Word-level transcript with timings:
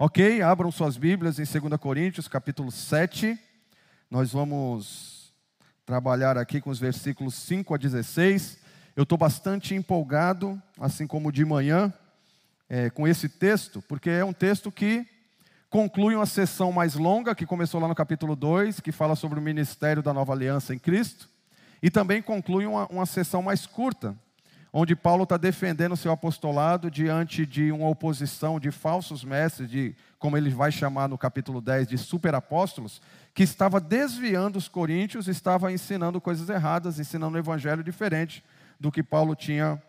Ok, 0.00 0.40
abram 0.42 0.70
suas 0.70 0.96
Bíblias 0.96 1.40
em 1.40 1.60
2 1.60 1.76
Coríntios, 1.80 2.28
capítulo 2.28 2.70
7. 2.70 3.36
Nós 4.08 4.30
vamos 4.30 5.34
trabalhar 5.84 6.38
aqui 6.38 6.60
com 6.60 6.70
os 6.70 6.78
versículos 6.78 7.34
5 7.34 7.74
a 7.74 7.76
16. 7.76 8.58
Eu 8.94 9.02
estou 9.02 9.18
bastante 9.18 9.74
empolgado, 9.74 10.62
assim 10.78 11.04
como 11.04 11.32
de 11.32 11.44
manhã, 11.44 11.92
é, 12.68 12.88
com 12.90 13.08
esse 13.08 13.28
texto, 13.28 13.82
porque 13.88 14.08
é 14.08 14.24
um 14.24 14.32
texto 14.32 14.70
que 14.70 15.04
conclui 15.68 16.14
uma 16.14 16.26
sessão 16.26 16.70
mais 16.70 16.94
longa, 16.94 17.34
que 17.34 17.44
começou 17.44 17.80
lá 17.80 17.88
no 17.88 17.94
capítulo 17.96 18.36
2, 18.36 18.78
que 18.78 18.92
fala 18.92 19.16
sobre 19.16 19.40
o 19.40 19.42
ministério 19.42 20.00
da 20.00 20.14
nova 20.14 20.32
aliança 20.32 20.72
em 20.72 20.78
Cristo, 20.78 21.28
e 21.82 21.90
também 21.90 22.22
conclui 22.22 22.66
uma, 22.66 22.86
uma 22.86 23.04
sessão 23.04 23.42
mais 23.42 23.66
curta, 23.66 24.16
onde 24.72 24.94
Paulo 24.94 25.22
está 25.22 25.36
defendendo 25.36 25.92
o 25.92 25.96
seu 25.96 26.12
apostolado 26.12 26.90
diante 26.90 27.46
de 27.46 27.72
uma 27.72 27.88
oposição 27.88 28.60
de 28.60 28.70
falsos 28.70 29.24
mestres, 29.24 29.70
de 29.70 29.94
como 30.18 30.36
ele 30.36 30.50
vai 30.50 30.70
chamar 30.70 31.08
no 31.08 31.16
capítulo 31.16 31.60
10, 31.60 31.88
de 31.88 31.98
superapóstolos, 31.98 33.00
que 33.34 33.42
estava 33.42 33.80
desviando 33.80 34.58
os 34.58 34.68
coríntios, 34.68 35.28
estava 35.28 35.72
ensinando 35.72 36.20
coisas 36.20 36.48
erradas, 36.48 36.98
ensinando 36.98 37.36
um 37.36 37.40
evangelho 37.40 37.82
diferente 37.82 38.42
do 38.78 38.92
que 38.92 39.02
Paulo 39.02 39.34
tinha 39.34 39.80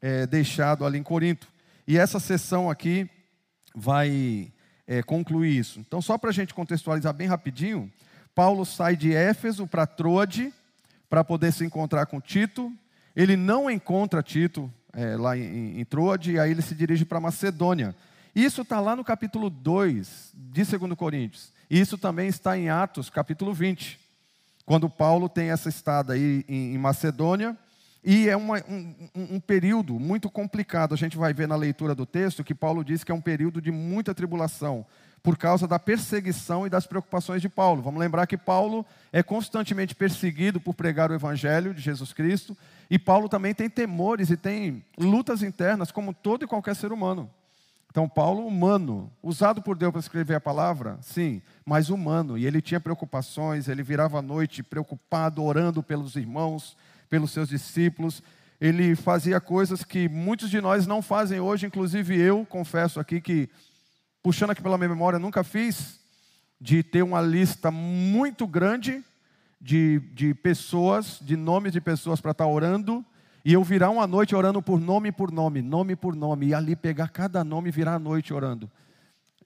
é, 0.00 0.26
deixado 0.26 0.84
ali 0.84 0.98
em 0.98 1.02
Corinto. 1.02 1.48
E 1.86 1.96
essa 1.96 2.20
sessão 2.20 2.70
aqui 2.70 3.08
vai 3.74 4.52
é, 4.86 5.02
concluir 5.02 5.56
isso. 5.56 5.80
Então, 5.80 6.00
só 6.00 6.16
para 6.16 6.30
a 6.30 6.32
gente 6.32 6.54
contextualizar 6.54 7.12
bem 7.12 7.26
rapidinho, 7.26 7.90
Paulo 8.34 8.64
sai 8.64 8.94
de 8.94 9.14
Éfeso 9.14 9.66
para 9.66 9.86
Troade, 9.86 10.52
para 11.08 11.24
poder 11.24 11.52
se 11.52 11.64
encontrar 11.64 12.06
com 12.06 12.20
Tito, 12.20 12.72
ele 13.18 13.36
não 13.36 13.68
encontra 13.68 14.22
Tito 14.22 14.72
é, 14.92 15.16
lá 15.16 15.36
em, 15.36 15.80
em 15.80 15.84
Troade, 15.84 16.30
e 16.30 16.38
aí 16.38 16.52
ele 16.52 16.62
se 16.62 16.72
dirige 16.72 17.04
para 17.04 17.18
Macedônia. 17.18 17.92
Isso 18.32 18.62
está 18.62 18.78
lá 18.78 18.94
no 18.94 19.02
capítulo 19.02 19.50
2 19.50 20.32
de 20.34 20.64
2 20.64 20.94
Coríntios. 20.94 21.52
E 21.68 21.80
isso 21.80 21.98
também 21.98 22.28
está 22.28 22.56
em 22.56 22.70
Atos, 22.70 23.10
capítulo 23.10 23.52
20, 23.52 23.98
quando 24.64 24.88
Paulo 24.88 25.28
tem 25.28 25.50
essa 25.50 25.68
estada 25.68 26.12
aí 26.12 26.44
em, 26.48 26.74
em 26.74 26.78
Macedônia. 26.78 27.56
E 28.04 28.28
é 28.28 28.36
uma, 28.36 28.58
um, 28.68 28.94
um, 29.16 29.40
período 29.40 29.98
muito 29.98 30.30
complicado. 30.30 30.94
A 30.94 30.96
gente 30.96 31.16
vai 31.16 31.34
ver 31.34 31.48
na 31.48 31.56
leitura 31.56 31.96
do 31.96 32.06
texto 32.06 32.44
que 32.44 32.54
Paulo 32.54 32.84
diz 32.84 33.02
que 33.02 33.10
é 33.10 33.14
um 33.14 33.20
período 33.20 33.60
de 33.60 33.72
muita 33.72 34.14
tribulação 34.14 34.86
por 35.24 35.36
causa 35.36 35.66
da 35.66 35.78
perseguição 35.78 36.66
e 36.66 36.70
das 36.70 36.86
preocupações 36.86 37.42
de 37.42 37.48
Paulo. 37.48 37.82
Vamos 37.82 37.98
lembrar 37.98 38.28
que 38.28 38.36
Paulo 38.36 38.86
é 39.12 39.22
constantemente 39.24 39.94
perseguido 39.94 40.60
por 40.60 40.74
pregar 40.74 41.10
o 41.10 41.14
evangelho 41.14 41.74
de 41.74 41.82
Jesus 41.82 42.12
Cristo, 42.12 42.56
e 42.90 42.98
Paulo 42.98 43.28
também 43.28 43.54
tem 43.54 43.68
temores 43.68 44.30
e 44.30 44.36
tem 44.36 44.84
lutas 44.98 45.42
internas, 45.42 45.90
como 45.90 46.14
todo 46.14 46.44
e 46.44 46.48
qualquer 46.48 46.74
ser 46.74 46.92
humano. 46.92 47.30
Então, 47.90 48.08
Paulo, 48.08 48.46
humano, 48.46 49.10
usado 49.22 49.62
por 49.62 49.76
Deus 49.76 49.92
para 49.92 50.00
escrever 50.00 50.34
a 50.34 50.40
palavra, 50.40 50.98
sim, 51.00 51.42
mas 51.64 51.88
humano, 51.88 52.36
e 52.36 52.46
ele 52.46 52.60
tinha 52.60 52.80
preocupações, 52.80 53.66
ele 53.66 53.82
virava 53.82 54.18
à 54.18 54.22
noite 54.22 54.62
preocupado, 54.62 55.42
orando 55.42 55.82
pelos 55.82 56.14
irmãos, 56.14 56.76
pelos 57.08 57.30
seus 57.30 57.48
discípulos, 57.48 58.22
ele 58.60 58.94
fazia 58.94 59.40
coisas 59.40 59.84
que 59.84 60.08
muitos 60.08 60.50
de 60.50 60.60
nós 60.60 60.86
não 60.86 61.00
fazem 61.00 61.40
hoje, 61.40 61.66
inclusive 61.66 62.18
eu 62.18 62.44
confesso 62.44 63.00
aqui 63.00 63.20
que 63.20 63.48
puxando 64.22 64.50
aqui 64.50 64.62
pela 64.62 64.76
minha 64.76 64.90
memória, 64.90 65.18
nunca 65.18 65.42
fiz, 65.42 66.00
de 66.60 66.82
ter 66.82 67.02
uma 67.02 67.20
lista 67.20 67.70
muito 67.70 68.46
grande 68.46 69.02
de, 69.60 70.00
de 70.12 70.34
pessoas, 70.34 71.18
de 71.20 71.36
nomes 71.36 71.72
de 71.72 71.80
pessoas 71.80 72.20
para 72.20 72.30
estar 72.30 72.44
tá 72.44 72.50
orando, 72.50 73.04
e 73.44 73.52
eu 73.52 73.62
virar 73.64 73.90
uma 73.90 74.06
noite 74.06 74.34
orando 74.34 74.60
por 74.60 74.80
nome 74.80 75.10
por 75.10 75.30
nome, 75.30 75.62
nome 75.62 75.96
por 75.96 76.14
nome, 76.14 76.48
e 76.48 76.54
ali 76.54 76.76
pegar 76.76 77.08
cada 77.08 77.42
nome 77.42 77.68
e 77.68 77.72
virar 77.72 77.94
a 77.94 77.98
noite 77.98 78.32
orando. 78.32 78.70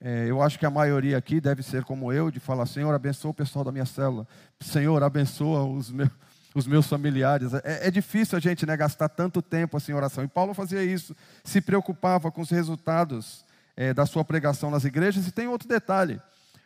É, 0.05 0.25
eu 0.27 0.41
acho 0.41 0.59
que 0.59 0.65
a 0.65 0.69
maioria 0.69 1.17
aqui 1.17 1.39
deve 1.39 1.63
ser 1.63 1.85
como 1.85 2.11
eu, 2.11 2.29
de 2.29 2.39
falar, 2.39 2.65
Senhor, 2.65 2.93
abençoa 2.93 3.31
o 3.31 3.33
pessoal 3.33 3.63
da 3.63 3.71
minha 3.71 3.85
célula. 3.85 4.27
Senhor, 4.59 5.01
abençoa 5.01 5.63
os 5.63 5.89
meus, 5.89 6.09
os 6.53 6.67
meus 6.67 6.87
familiares. 6.87 7.53
É, 7.53 7.87
é, 7.87 7.91
difícil 7.91 8.37
a 8.37 8.41
gente 8.41 8.65
né, 8.65 8.75
gastar 8.75 9.07
tanto 9.07 9.41
tempo 9.41 9.77
assim 9.77 9.93
em 9.93 9.95
oração. 9.95 10.23
E 10.23 10.27
Paulo 10.27 10.53
fazia 10.53 10.83
isso, 10.83 11.15
se 11.43 11.61
preocupava 11.61 12.29
com 12.29 12.41
os 12.41 12.49
resultados 12.49 13.45
é, 13.77 13.93
da 13.93 14.05
sua 14.05 14.25
pregação 14.25 14.69
nas 14.69 14.83
igrejas. 14.83 15.25
E 15.25 15.31
tem 15.31 15.47
outro 15.47 15.69
detalhe. 15.69 16.19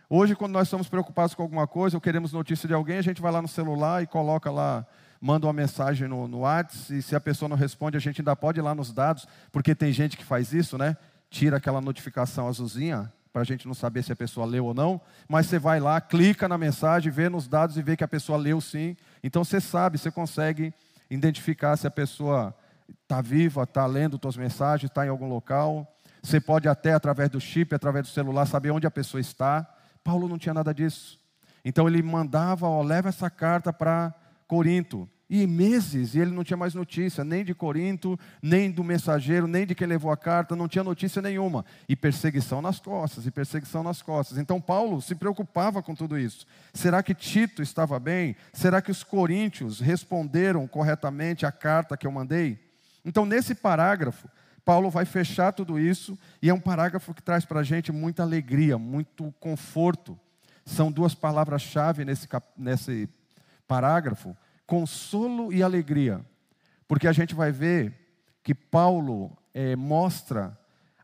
Hoje, 0.09 0.37
quando 0.37 0.53
nós 0.53 0.67
estamos 0.67 0.87
preocupados 0.87 1.35
com 1.35 1.43
alguma 1.43 1.67
coisa 1.67 1.97
ou 1.97 2.01
queremos 2.01 2.31
notícia 2.31 2.65
de 2.65 2.73
alguém, 2.73 2.97
a 2.97 3.01
gente 3.01 3.21
vai 3.21 3.29
lá 3.29 3.41
no 3.41 3.47
celular 3.47 4.01
e 4.01 4.07
coloca 4.07 4.49
lá, 4.49 4.87
manda 5.19 5.45
uma 5.45 5.51
mensagem 5.51 6.07
no, 6.07 6.29
no 6.29 6.39
WhatsApp, 6.39 6.97
e 6.97 7.01
se 7.01 7.13
a 7.13 7.19
pessoa 7.19 7.49
não 7.49 7.57
responde, 7.57 7.97
a 7.97 7.99
gente 7.99 8.21
ainda 8.21 8.33
pode 8.33 8.57
ir 8.57 8.61
lá 8.61 8.73
nos 8.73 8.93
dados, 8.93 9.27
porque 9.51 9.75
tem 9.75 9.91
gente 9.91 10.15
que 10.15 10.23
faz 10.23 10.53
isso, 10.53 10.77
né? 10.77 10.95
Tira 11.29 11.57
aquela 11.57 11.81
notificação 11.81 12.47
azulzinha, 12.47 13.11
para 13.33 13.41
a 13.41 13.45
gente 13.45 13.67
não 13.67 13.73
saber 13.73 14.01
se 14.01 14.13
a 14.13 14.15
pessoa 14.15 14.45
leu 14.45 14.67
ou 14.67 14.73
não, 14.73 15.01
mas 15.27 15.47
você 15.47 15.59
vai 15.59 15.81
lá, 15.81 15.99
clica 15.99 16.47
na 16.47 16.57
mensagem, 16.57 17.11
vê 17.11 17.27
nos 17.27 17.45
dados 17.45 17.75
e 17.75 17.81
vê 17.81 17.97
que 17.97 18.03
a 18.03 18.07
pessoa 18.07 18.37
leu 18.37 18.61
sim. 18.61 18.95
Então 19.21 19.43
você 19.43 19.59
sabe, 19.59 19.97
você 19.97 20.09
consegue 20.09 20.73
identificar 21.09 21.75
se 21.75 21.85
a 21.85 21.91
pessoa 21.91 22.55
está 23.03 23.19
viva, 23.19 23.63
está 23.63 23.85
lendo 23.85 24.17
suas 24.21 24.37
mensagens, 24.37 24.89
está 24.89 25.05
em 25.05 25.09
algum 25.09 25.27
local. 25.27 25.85
Você 26.23 26.39
pode 26.39 26.69
até, 26.69 26.93
através 26.93 27.29
do 27.29 27.41
chip, 27.41 27.75
através 27.75 28.07
do 28.07 28.11
celular, 28.13 28.45
saber 28.45 28.71
onde 28.71 28.87
a 28.87 28.91
pessoa 28.91 29.19
está. 29.19 29.69
Paulo 30.07 30.29
não 30.29 30.37
tinha 30.37 30.53
nada 30.53 30.73
disso. 30.73 31.19
Então 31.65 31.85
ele 31.85 32.01
mandava, 32.01 32.65
ó, 32.65 32.81
leva 32.81 33.09
essa 33.09 33.29
carta 33.29 33.73
para 33.73 34.15
Corinto. 34.47 35.05
E 35.29 35.45
meses, 35.45 36.15
e 36.15 36.19
ele 36.19 36.31
não 36.31 36.45
tinha 36.45 36.55
mais 36.55 36.73
notícia, 36.73 37.25
nem 37.25 37.43
de 37.43 37.53
Corinto, 37.53 38.17
nem 38.41 38.71
do 38.71 38.85
mensageiro, 38.85 39.45
nem 39.45 39.65
de 39.65 39.75
quem 39.75 39.85
levou 39.85 40.09
a 40.09 40.15
carta, 40.15 40.55
não 40.55 40.69
tinha 40.69 40.81
notícia 40.81 41.21
nenhuma. 41.21 41.65
E 41.89 41.93
perseguição 41.93 42.61
nas 42.61 42.79
costas, 42.79 43.25
e 43.25 43.31
perseguição 43.31 43.83
nas 43.83 44.01
costas. 44.01 44.37
Então 44.37 44.61
Paulo 44.61 45.01
se 45.01 45.13
preocupava 45.13 45.83
com 45.83 45.93
tudo 45.93 46.17
isso. 46.17 46.45
Será 46.73 47.03
que 47.03 47.13
Tito 47.13 47.61
estava 47.61 47.99
bem? 47.99 48.37
Será 48.53 48.81
que 48.81 48.91
os 48.91 49.03
coríntios 49.03 49.81
responderam 49.81 50.65
corretamente 50.65 51.45
à 51.45 51.51
carta 51.51 51.97
que 51.97 52.07
eu 52.07 52.11
mandei? 52.13 52.57
Então, 53.03 53.25
nesse 53.25 53.53
parágrafo, 53.53 54.29
Paulo 54.67 54.89
vai 54.89 55.05
fechar 55.05 55.53
tudo 55.53 55.79
isso, 55.79 56.19
e 56.41 56.49
é 56.49 56.53
um 56.53 56.59
parágrafo 56.59 57.13
que 57.13 57.23
traz 57.23 57.45
para 57.45 57.61
a 57.61 57.63
gente 57.63 57.89
muita 57.89 58.23
alegria, 58.23 58.77
muito 58.77 59.33
conforto. 59.39 60.19
São 60.65 60.91
duas 60.91 61.15
palavras-chave 61.15 62.03
nesse, 62.03 62.27
nesse 62.57 63.07
parágrafo: 63.65 64.35
consolo 64.65 65.53
e 65.53 65.63
alegria. 65.63 66.19
Porque 66.85 67.07
a 67.07 67.13
gente 67.13 67.33
vai 67.33 67.49
ver 67.49 67.93
que 68.43 68.53
Paulo 68.53 69.31
é, 69.53 69.73
mostra 69.77 70.59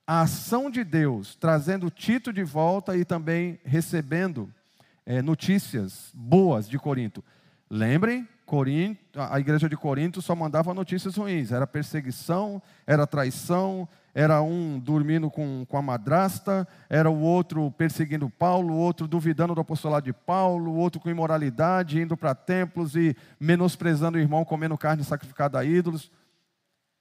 a 0.06 0.24
ação 0.24 0.70
de 0.70 0.84
Deus, 0.84 1.34
trazendo 1.34 1.90
Tito 1.90 2.34
de 2.34 2.44
volta 2.44 2.98
e 2.98 3.06
também 3.06 3.62
recebendo 3.64 4.54
é, 5.06 5.22
notícias 5.22 6.12
boas 6.14 6.68
de 6.68 6.78
Corinto. 6.78 7.24
Lembrem 7.70 8.28
Corinto, 8.46 9.20
a 9.20 9.40
igreja 9.40 9.70
de 9.70 9.78
Corinto 9.78 10.22
só 10.22 10.36
mandava 10.36 10.74
notícias 10.74 11.16
ruins. 11.16 11.52
Era 11.52 11.66
perseguição, 11.66 12.62
era 12.86 13.08
traição, 13.08 13.88
era 14.14 14.42
um 14.42 14.78
dormindo 14.80 15.30
com, 15.32 15.66
com 15.68 15.78
a 15.78 15.82
madrasta, 15.82 16.68
era 16.90 17.10
o 17.10 17.20
outro 17.20 17.72
perseguindo 17.72 18.30
Paulo, 18.30 18.74
o 18.74 18.78
outro 18.78 19.08
duvidando 19.08 19.56
do 19.56 19.62
apostolado 19.62 20.06
de 20.06 20.14
Paulo, 20.14 20.72
o 20.72 20.76
outro 20.76 21.02
com 21.02 21.10
imoralidade, 21.10 22.00
indo 22.00 22.16
para 22.16 22.36
templos 22.36 22.96
e 22.96 23.16
menosprezando 23.40 24.18
o 24.18 24.22
irmão, 24.22 24.46
comendo 24.46 24.78
carne 24.78 25.04
sacrificada 25.04 25.58
a 25.58 25.66
ídolos. 25.66 26.12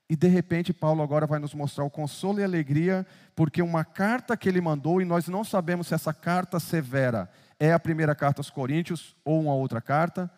E 0.09 0.17
de 0.17 0.29
repente, 0.29 0.73
Paulo 0.73 1.03
agora 1.03 1.27
vai 1.27 1.39
nos 1.39 1.55
mostrar 1.55 1.85
o 1.85 1.91
consolo 1.91 2.41
e 2.41 2.45
alegria, 2.45 3.07
porque 3.35 3.63
uma 3.63 3.85
carta 3.85 4.37
que 4.37 4.49
ele 4.49 4.61
mandou, 4.61 5.01
e 5.01 5.05
nós 5.05 5.29
não 5.29 5.45
sabemos 5.45 5.89
se 5.89 5.95
essa 5.95 6.15
carta 6.15 6.59
severa 6.61 7.29
é 7.59 7.73
a 7.73 7.79
primeira 7.79 8.15
carta 8.15 8.41
aos 8.41 8.51
Coríntios 8.51 9.15
ou 9.25 9.41
uma 9.41 9.55
outra 9.55 9.81
carta 9.81 10.31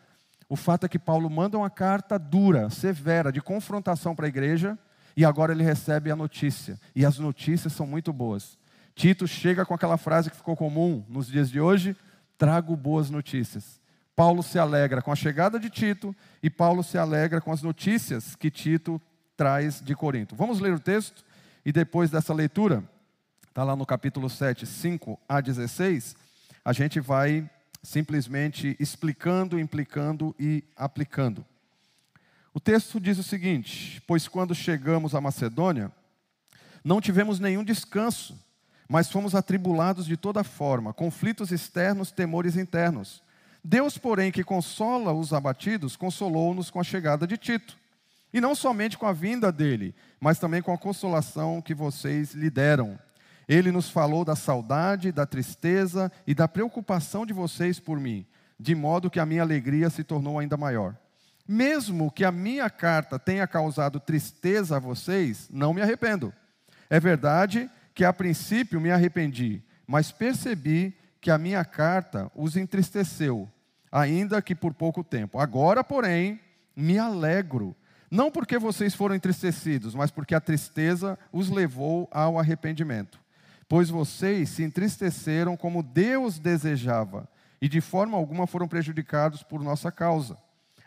o 0.49 0.57
fato 0.57 0.87
é 0.87 0.89
que 0.89 0.99
Paulo 0.99 1.29
manda 1.31 1.57
uma 1.57 1.71
carta 1.71 2.19
dura, 2.19 2.71
severa, 2.71 3.33
de 3.33 3.41
confrontação 3.41 4.15
para 4.15 4.27
a 4.27 4.29
igreja, 4.29 4.79
e 5.17 5.25
agora 5.25 5.53
ele 5.53 5.63
recebe 5.63 6.11
a 6.11 6.17
notícia. 6.17 6.79
E 6.95 7.05
as 7.05 7.19
notícias 7.19 7.73
são 7.73 7.87
muito 7.87 8.13
boas. 8.13 8.59
Tito 8.95 9.27
chega 9.27 9.65
com 9.65 9.75
aquela 9.75 9.97
frase 9.97 10.31
que 10.31 10.37
ficou 10.37 10.57
comum 10.57 11.05
nos 11.09 11.27
dias 11.27 11.51
de 11.51 11.61
hoje: 11.61 11.97
trago 12.39 12.77
boas 12.77 13.11
notícias. 13.11 13.81
Paulo 14.15 14.43
se 14.43 14.59
alegra 14.59 15.03
com 15.03 15.11
a 15.11 15.17
chegada 15.17 15.59
de 15.59 15.69
Tito 15.69 16.15
e 16.43 16.49
Paulo 16.49 16.85
se 16.85 16.97
alegra 16.97 17.41
com 17.41 17.51
as 17.51 17.63
notícias 17.63 18.37
que 18.37 18.51
Tito 18.51 19.01
traz 19.37 19.81
de 19.81 19.95
Corinto. 19.97 20.37
Vamos 20.37 20.61
ler 20.61 20.73
o 20.73 20.79
texto 20.79 21.25
e 21.65 21.73
depois 21.73 22.11
dessa 22.11 22.33
leitura, 22.33 22.85
está 23.49 23.65
lá 23.65 23.75
no 23.75 23.85
capítulo 23.85 24.31
7, 24.31 24.67
5 24.67 25.19
a 25.29 25.41
16, 25.41 26.15
a 26.65 26.73
gente 26.73 27.01
vai 27.01 27.49
simplesmente 27.85 28.75
explicando, 28.81 29.61
implicando 29.61 30.35
e 30.41 30.65
aplicando. 30.75 31.45
O 32.53 32.59
texto 32.59 32.99
diz 32.99 33.19
o 33.19 33.23
seguinte: 33.23 34.03
Pois 34.07 34.27
quando 34.27 34.55
chegamos 34.55 35.15
à 35.15 35.21
Macedônia, 35.21 35.93
não 36.83 37.01
tivemos 37.01 37.39
nenhum 37.39 37.63
descanso, 37.63 38.37
mas 38.89 39.11
fomos 39.11 39.35
atribulados 39.35 40.07
de 40.07 40.17
toda 40.17 40.43
forma, 40.43 40.93
conflitos 40.93 41.53
externos, 41.53 42.11
temores 42.11 42.57
internos. 42.57 43.23
Deus, 43.63 43.97
porém, 43.97 44.33
que 44.33 44.45
consola 44.45 45.13
os 45.13 45.33
abatidos, 45.33 45.97
consolou-nos 45.97 46.71
com 46.71 46.81
a 46.81 46.85
chegada 46.85 47.27
de 47.27 47.37
Tito. 47.37 47.79
E 48.33 48.41
não 48.41 48.55
somente 48.55 48.99
com 48.99 49.07
a 49.07 49.13
vinda 49.13 49.53
dele, 49.53 49.95
mas 50.21 50.39
também 50.39 50.61
com 50.61 50.73
a 50.73 50.79
consolação 50.79 51.63
que 51.63 51.73
vocês 51.73 52.33
lhe 52.35 52.51
deram. 52.51 52.99
Ele 53.49 53.71
nos 53.71 53.91
falou 53.91 54.25
da 54.25 54.35
saudade, 54.35 55.13
da 55.13 55.27
tristeza 55.27 56.11
e 56.27 56.35
da 56.35 56.49
preocupação 56.49 57.27
de 57.27 57.33
vocês 57.33 57.79
por 57.79 58.01
mim, 58.01 58.27
de 58.59 58.75
modo 58.75 59.11
que 59.11 59.21
a 59.21 59.27
minha 59.27 59.43
alegria 59.43 59.91
se 59.91 60.03
tornou 60.03 60.39
ainda 60.39 60.57
maior. 60.57 60.97
Mesmo 61.47 62.11
que 62.11 62.25
a 62.25 62.33
minha 62.33 62.71
carta 62.71 63.19
tenha 63.19 63.47
causado 63.47 64.01
tristeza 64.01 64.77
a 64.77 64.81
vocês, 64.81 65.49
não 65.53 65.75
me 65.75 65.83
arrependo. 65.83 66.33
É 66.89 66.99
verdade 66.99 67.71
que 67.95 68.05
a 68.05 68.13
princípio 68.13 68.81
me 68.81 68.91
arrependi, 68.91 69.63
mas 69.87 70.11
percebi 70.11 70.97
que 71.21 71.31
a 71.31 71.39
minha 71.39 71.65
carta 71.65 72.31
os 72.35 72.57
entristeceu, 72.57 73.49
ainda 73.93 74.43
que 74.43 74.55
por 74.55 74.75
pouco 74.75 75.05
tempo. 75.05 75.39
Agora, 75.39 75.85
porém, 75.85 76.41
me 76.75 76.99
alegro, 76.99 77.77
não 78.11 78.31
porque 78.31 78.59
vocês 78.59 78.95
foram 78.95 79.15
entristecidos, 79.15 79.95
mas 79.95 80.11
porque 80.11 80.35
a 80.35 80.41
tristeza 80.41 81.19
os 81.33 81.51
levou 81.51 82.09
ao 82.11 82.39
arrependimento. 82.39 83.24
Pois 83.69 83.89
vocês 83.89 84.51
se 84.51 84.63
entristeceram 84.63 85.57
como 85.57 85.83
Deus 85.83 86.39
desejava, 86.39 87.29
e 87.61 87.69
de 87.69 87.81
forma 87.81 88.17
alguma 88.17 88.47
foram 88.47 88.69
prejudicados 88.69 89.43
por 89.43 89.63
nossa 89.63 89.91
causa. 89.91 90.37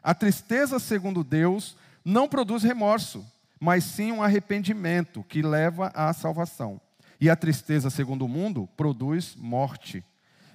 A 0.03 0.13
tristeza, 0.13 0.79
segundo 0.79 1.23
Deus, 1.23 1.75
não 2.05 2.27
produz 2.27 2.63
remorso, 2.63 3.25
mas 3.59 3.83
sim 3.83 4.11
um 4.11 4.21
arrependimento 4.21 5.23
que 5.23 5.41
leva 5.41 5.91
à 5.93 6.13
salvação. 6.13 6.79
E 7.19 7.29
a 7.29 7.35
tristeza, 7.35 7.89
segundo 7.89 8.25
o 8.25 8.29
mundo, 8.29 8.69
produz 8.77 9.35
morte. 9.35 10.03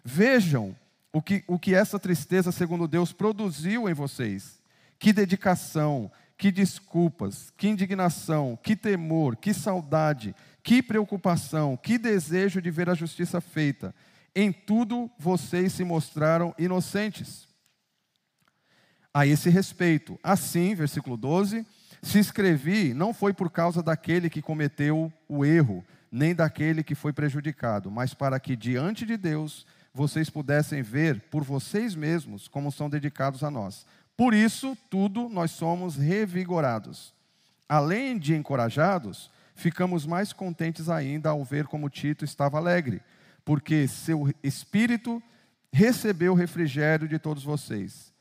Vejam 0.04 0.76
o 1.12 1.20
que, 1.20 1.44
o 1.46 1.58
que 1.58 1.74
essa 1.74 1.98
tristeza, 1.98 2.52
segundo 2.52 2.86
Deus, 2.88 3.12
produziu 3.12 3.88
em 3.88 3.92
vocês. 3.92 4.62
Que 4.98 5.12
dedicação, 5.12 6.10
que 6.38 6.50
desculpas, 6.50 7.52
que 7.56 7.68
indignação, 7.68 8.58
que 8.62 8.74
temor, 8.74 9.36
que 9.36 9.52
saudade, 9.52 10.34
que 10.62 10.82
preocupação, 10.82 11.76
que 11.76 11.98
desejo 11.98 12.62
de 12.62 12.70
ver 12.70 12.88
a 12.88 12.94
justiça 12.94 13.40
feita. 13.40 13.94
Em 14.34 14.52
tudo 14.52 15.10
vocês 15.18 15.72
se 15.72 15.84
mostraram 15.84 16.54
inocentes. 16.58 17.48
A 19.12 19.26
esse 19.26 19.50
respeito, 19.50 20.18
assim, 20.22 20.74
versículo 20.74 21.16
12, 21.16 21.66
se 22.02 22.18
escrevi, 22.18 22.94
não 22.94 23.12
foi 23.12 23.34
por 23.34 23.50
causa 23.50 23.82
daquele 23.82 24.30
que 24.30 24.40
cometeu 24.40 25.12
o 25.28 25.44
erro, 25.44 25.84
nem 26.10 26.34
daquele 26.34 26.82
que 26.82 26.94
foi 26.94 27.12
prejudicado, 27.12 27.90
mas 27.90 28.14
para 28.14 28.40
que 28.40 28.56
diante 28.56 29.04
de 29.04 29.16
Deus 29.16 29.66
vocês 29.94 30.30
pudessem 30.30 30.82
ver 30.82 31.20
por 31.30 31.44
vocês 31.44 31.94
mesmos 31.94 32.48
como 32.48 32.72
são 32.72 32.88
dedicados 32.88 33.44
a 33.44 33.50
nós. 33.50 33.86
Por 34.16 34.32
isso, 34.32 34.76
tudo 34.90 35.28
nós 35.28 35.50
somos 35.50 35.96
revigorados. 35.96 37.14
Além 37.68 38.18
de 38.18 38.34
encorajados, 38.34 39.30
ficamos 39.62 40.04
mais 40.04 40.32
contentes 40.32 40.88
ainda 40.88 41.30
ao 41.30 41.44
ver 41.44 41.66
como 41.66 41.88
Tito 41.88 42.24
estava 42.24 42.58
alegre, 42.58 43.00
porque 43.44 43.86
seu 43.86 44.28
espírito 44.42 45.22
recebeu 45.72 46.32
o 46.32 46.36
refrigério 46.36 47.06
de 47.06 47.18
todos 47.18 47.44
vocês. 47.44 48.12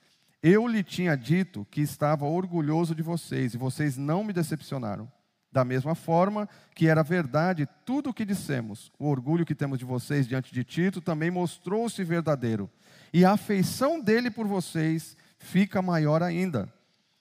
Eu 0.42 0.68
lhe 0.68 0.84
tinha 0.84 1.16
dito 1.18 1.68
que 1.70 1.82
estava 1.82 2.26
orgulhoso 2.26 2.94
de 2.94 3.02
vocês 3.02 3.54
e 3.54 3.58
vocês 3.58 3.98
não 3.98 4.24
me 4.24 4.32
decepcionaram. 4.32 5.12
Da 5.52 5.66
mesma 5.66 5.96
forma 5.96 6.48
que 6.74 6.88
era 6.88 7.04
verdade 7.04 7.68
tudo 7.86 8.12
o 8.12 8.14
que 8.14 8.24
dissemos, 8.24 8.92
o 8.98 9.10
orgulho 9.10 9.46
que 9.46 9.54
temos 9.54 9.80
de 9.80 9.84
vocês 9.84 10.28
diante 10.28 10.54
de 10.54 10.64
Tito 10.64 11.02
também 11.02 11.30
mostrou-se 11.30 12.02
verdadeiro. 12.04 12.70
E 13.12 13.26
a 13.26 13.32
afeição 13.34 14.00
dele 14.00 14.32
por 14.32 14.48
vocês 14.48 15.18
fica 15.38 15.82
maior 15.82 16.24
ainda, 16.24 16.72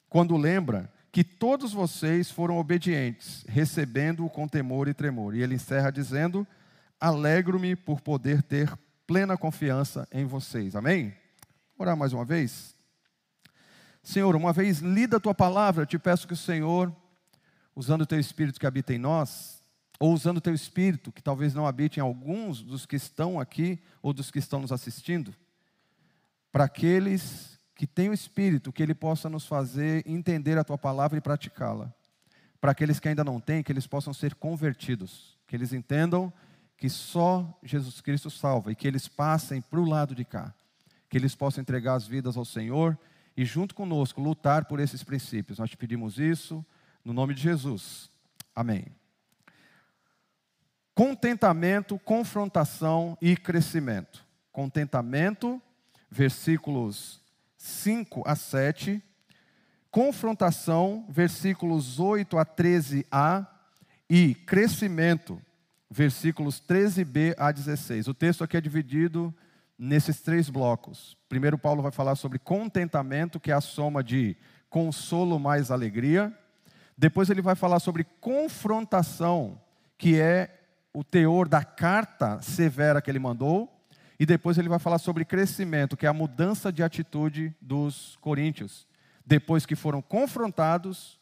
quando 0.08 0.36
lembra 0.36 0.92
que 1.12 1.24
todos 1.24 1.72
vocês 1.72 2.30
foram 2.30 2.58
obedientes, 2.58 3.44
recebendo-o 3.48 4.30
com 4.30 4.46
temor 4.46 4.88
e 4.88 4.94
tremor. 4.94 5.34
E 5.34 5.42
ele 5.42 5.56
encerra 5.56 5.90
dizendo: 5.90 6.46
Alegro-me 7.00 7.74
por 7.74 8.00
poder 8.00 8.42
ter 8.42 8.72
plena 9.06 9.36
confiança 9.36 10.06
em 10.12 10.24
vocês. 10.24 10.76
Amém? 10.76 11.14
Orar 11.76 11.96
mais 11.96 12.12
uma 12.12 12.24
vez. 12.24 12.76
Senhor, 14.02 14.34
uma 14.36 14.52
vez 14.52 14.78
lida 14.78 15.16
a 15.16 15.20
tua 15.20 15.34
palavra, 15.34 15.82
eu 15.82 15.86
te 15.86 15.98
peço 15.98 16.26
que 16.26 16.32
o 16.32 16.36
Senhor, 16.36 16.94
usando 17.74 18.02
o 18.02 18.06
teu 18.06 18.18
espírito 18.18 18.58
que 18.58 18.66
habita 18.66 18.94
em 18.94 18.98
nós, 18.98 19.62
ou 19.98 20.14
usando 20.14 20.38
o 20.38 20.40
teu 20.40 20.54
espírito 20.54 21.12
que 21.12 21.22
talvez 21.22 21.52
não 21.52 21.66
habite 21.66 21.98
em 21.98 22.02
alguns 22.02 22.62
dos 22.62 22.86
que 22.86 22.96
estão 22.96 23.38
aqui 23.38 23.78
ou 24.00 24.14
dos 24.14 24.30
que 24.30 24.38
estão 24.38 24.60
nos 24.60 24.72
assistindo, 24.72 25.34
para 26.50 26.64
aqueles 26.64 27.59
que 27.80 27.86
têm 27.86 28.10
o 28.10 28.12
espírito, 28.12 28.70
que 28.70 28.82
ele 28.82 28.94
possa 28.94 29.26
nos 29.30 29.46
fazer 29.46 30.06
entender 30.06 30.58
a 30.58 30.62
tua 30.62 30.76
palavra 30.76 31.16
e 31.16 31.20
praticá-la. 31.22 31.90
Para 32.60 32.72
aqueles 32.72 33.00
que 33.00 33.08
ainda 33.08 33.24
não 33.24 33.40
têm, 33.40 33.62
que 33.62 33.72
eles 33.72 33.86
possam 33.86 34.12
ser 34.12 34.34
convertidos, 34.34 35.38
que 35.46 35.56
eles 35.56 35.72
entendam 35.72 36.30
que 36.76 36.90
só 36.90 37.58
Jesus 37.62 38.02
Cristo 38.02 38.28
salva 38.28 38.70
e 38.70 38.74
que 38.74 38.86
eles 38.86 39.08
passem 39.08 39.62
para 39.62 39.80
o 39.80 39.88
lado 39.88 40.14
de 40.14 40.26
cá, 40.26 40.52
que 41.08 41.16
eles 41.16 41.34
possam 41.34 41.62
entregar 41.62 41.94
as 41.94 42.06
vidas 42.06 42.36
ao 42.36 42.44
Senhor 42.44 42.98
e 43.34 43.46
junto 43.46 43.74
conosco 43.74 44.20
lutar 44.20 44.66
por 44.66 44.78
esses 44.78 45.02
princípios. 45.02 45.58
Nós 45.58 45.70
te 45.70 45.76
pedimos 45.78 46.18
isso 46.18 46.62
no 47.02 47.14
nome 47.14 47.32
de 47.32 47.40
Jesus. 47.40 48.10
Amém. 48.54 48.88
Contentamento, 50.94 51.98
confrontação 52.00 53.16
e 53.22 53.38
crescimento. 53.38 54.22
Contentamento, 54.52 55.62
versículos 56.10 57.20
5 57.60 58.22
a 58.24 58.34
7. 58.34 59.02
Confrontação, 59.90 61.04
versículos 61.10 62.00
8 62.00 62.38
a 62.38 62.46
13a. 62.46 63.46
E 64.08 64.34
crescimento, 64.34 65.40
versículos 65.88 66.60
13b 66.60 67.34
a 67.36 67.52
16. 67.52 68.08
O 68.08 68.14
texto 68.14 68.42
aqui 68.42 68.56
é 68.56 68.60
dividido 68.60 69.32
nesses 69.78 70.20
três 70.20 70.48
blocos. 70.48 71.16
Primeiro, 71.28 71.58
Paulo 71.58 71.82
vai 71.82 71.92
falar 71.92 72.16
sobre 72.16 72.38
contentamento, 72.38 73.38
que 73.38 73.52
é 73.52 73.54
a 73.54 73.60
soma 73.60 74.02
de 74.02 74.36
consolo 74.68 75.38
mais 75.38 75.70
alegria. 75.70 76.36
Depois, 76.96 77.30
ele 77.30 77.42
vai 77.42 77.54
falar 77.54 77.78
sobre 77.78 78.04
confrontação, 78.20 79.60
que 79.96 80.18
é 80.18 80.58
o 80.92 81.04
teor 81.04 81.46
da 81.46 81.62
carta 81.62 82.40
severa 82.42 83.00
que 83.00 83.10
ele 83.10 83.18
mandou. 83.20 83.79
E 84.20 84.26
depois, 84.26 84.58
ele 84.58 84.68
vai 84.68 84.78
falar 84.78 84.98
sobre 84.98 85.24
crescimento, 85.24 85.96
que 85.96 86.04
é 86.04 86.08
a 86.10 86.12
mudança 86.12 86.70
de 86.70 86.82
atitude 86.82 87.56
dos 87.58 88.18
coríntios, 88.20 88.86
depois 89.24 89.64
que 89.64 89.74
foram 89.74 90.02
confrontados 90.02 91.18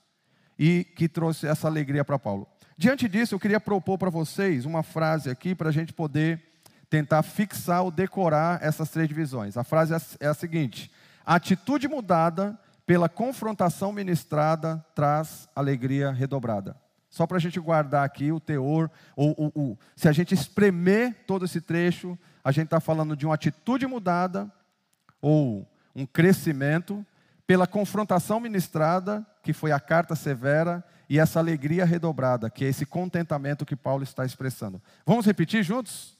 e 0.59 0.85
que 0.97 1.09
trouxe 1.09 1.47
essa 1.47 1.69
alegria 1.69 2.05
para 2.05 2.19
Paulo. 2.19 2.49
Diante 2.77 3.09
disso, 3.09 3.37
eu 3.37 3.39
queria 3.39 3.61
propor 3.61 3.99
para 3.99 4.11
vocês 4.11 4.65
uma 4.65 4.83
frase 4.83 5.31
aqui 5.31 5.55
para 5.55 5.69
a 5.69 5.73
gente 5.73 5.93
poder 5.93 6.43
tentar 6.91 7.23
fixar 7.23 7.83
ou 7.83 7.93
decorar 7.93 8.59
essas 8.65 8.91
três 8.91 9.07
divisões. 9.07 9.57
A 9.57 9.63
frase 9.63 9.95
é 10.19 10.27
a 10.27 10.31
é 10.31 10.35
seguinte: 10.35 10.91
a 11.25 11.37
atitude 11.37 11.87
mudada 11.87 12.59
pela 12.85 13.09
confrontação 13.09 13.93
ministrada 13.93 14.85
traz 14.93 15.49
alegria 15.55 16.11
redobrada. 16.11 16.75
Só 17.11 17.27
para 17.27 17.39
a 17.39 17.41
gente 17.41 17.59
guardar 17.59 18.05
aqui 18.05 18.31
o 18.31 18.41
teor, 18.41 18.91
ou, 19.17 19.53
ou, 19.55 19.79
se 19.97 20.09
a 20.09 20.13
gente 20.13 20.35
espremer 20.35 21.25
todo 21.27 21.45
esse 21.45 21.61
trecho, 21.61 22.19
a 22.45 22.53
gente 22.53 22.67
está 22.67 22.81
falando 22.81 23.17
de 23.17 23.25
uma 23.25 23.35
atitude 23.35 23.87
mudada, 23.87 24.51
ou 25.21 25.67
um 25.95 26.05
crescimento, 26.05 27.05
pela 27.47 27.67
confrontação 27.67 28.39
ministrada, 28.39 29.27
que 29.43 29.53
foi 29.53 29.73
a 29.73 29.81
carta 29.81 30.15
severa, 30.15 30.85
e 31.09 31.19
essa 31.19 31.39
alegria 31.39 31.87
redobrada, 31.87 32.51
que 32.51 32.65
é 32.65 32.69
esse 32.69 32.85
contentamento 32.85 33.65
que 33.65 33.75
Paulo 33.75 34.03
está 34.03 34.25
expressando. 34.25 34.81
Vamos 35.07 35.25
repetir 35.25 35.63
juntos? 35.63 36.17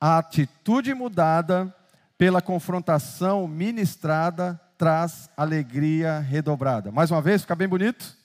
A 0.00 0.18
atitude 0.18 0.94
mudada 0.94 1.74
pela 2.16 2.40
confrontação 2.40 3.48
ministrada 3.48 4.60
traz 4.78 5.28
alegria 5.36 6.20
redobrada. 6.20 6.92
Mais 6.92 7.10
uma 7.10 7.20
vez, 7.20 7.42
fica 7.42 7.56
bem 7.56 7.66
bonito? 7.66 8.16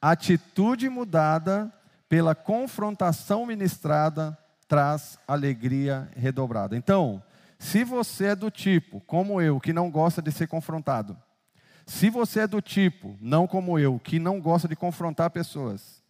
Atitude 0.00 0.88
mudada 0.88 1.72
pela 2.08 2.34
confrontação 2.34 3.46
ministrada 3.46 4.36
traz 4.68 5.18
alegria 5.26 6.08
redobrada. 6.14 6.76
Então, 6.76 7.22
se 7.58 7.84
você 7.84 8.26
é 8.26 8.36
do 8.36 8.50
tipo, 8.50 9.00
como 9.00 9.40
eu, 9.40 9.58
que 9.60 9.72
não 9.72 9.90
gosta 9.90 10.20
de 10.20 10.30
ser 10.30 10.46
confrontado, 10.46 11.16
se 11.86 12.10
você 12.10 12.40
é 12.40 12.46
do 12.46 12.60
tipo, 12.60 13.16
não 13.20 13.46
como 13.46 13.78
eu, 13.78 13.98
que 13.98 14.18
não 14.18 14.40
gosta 14.40 14.66
de 14.66 14.76
confrontar 14.76 15.30
pessoas, 15.30 16.02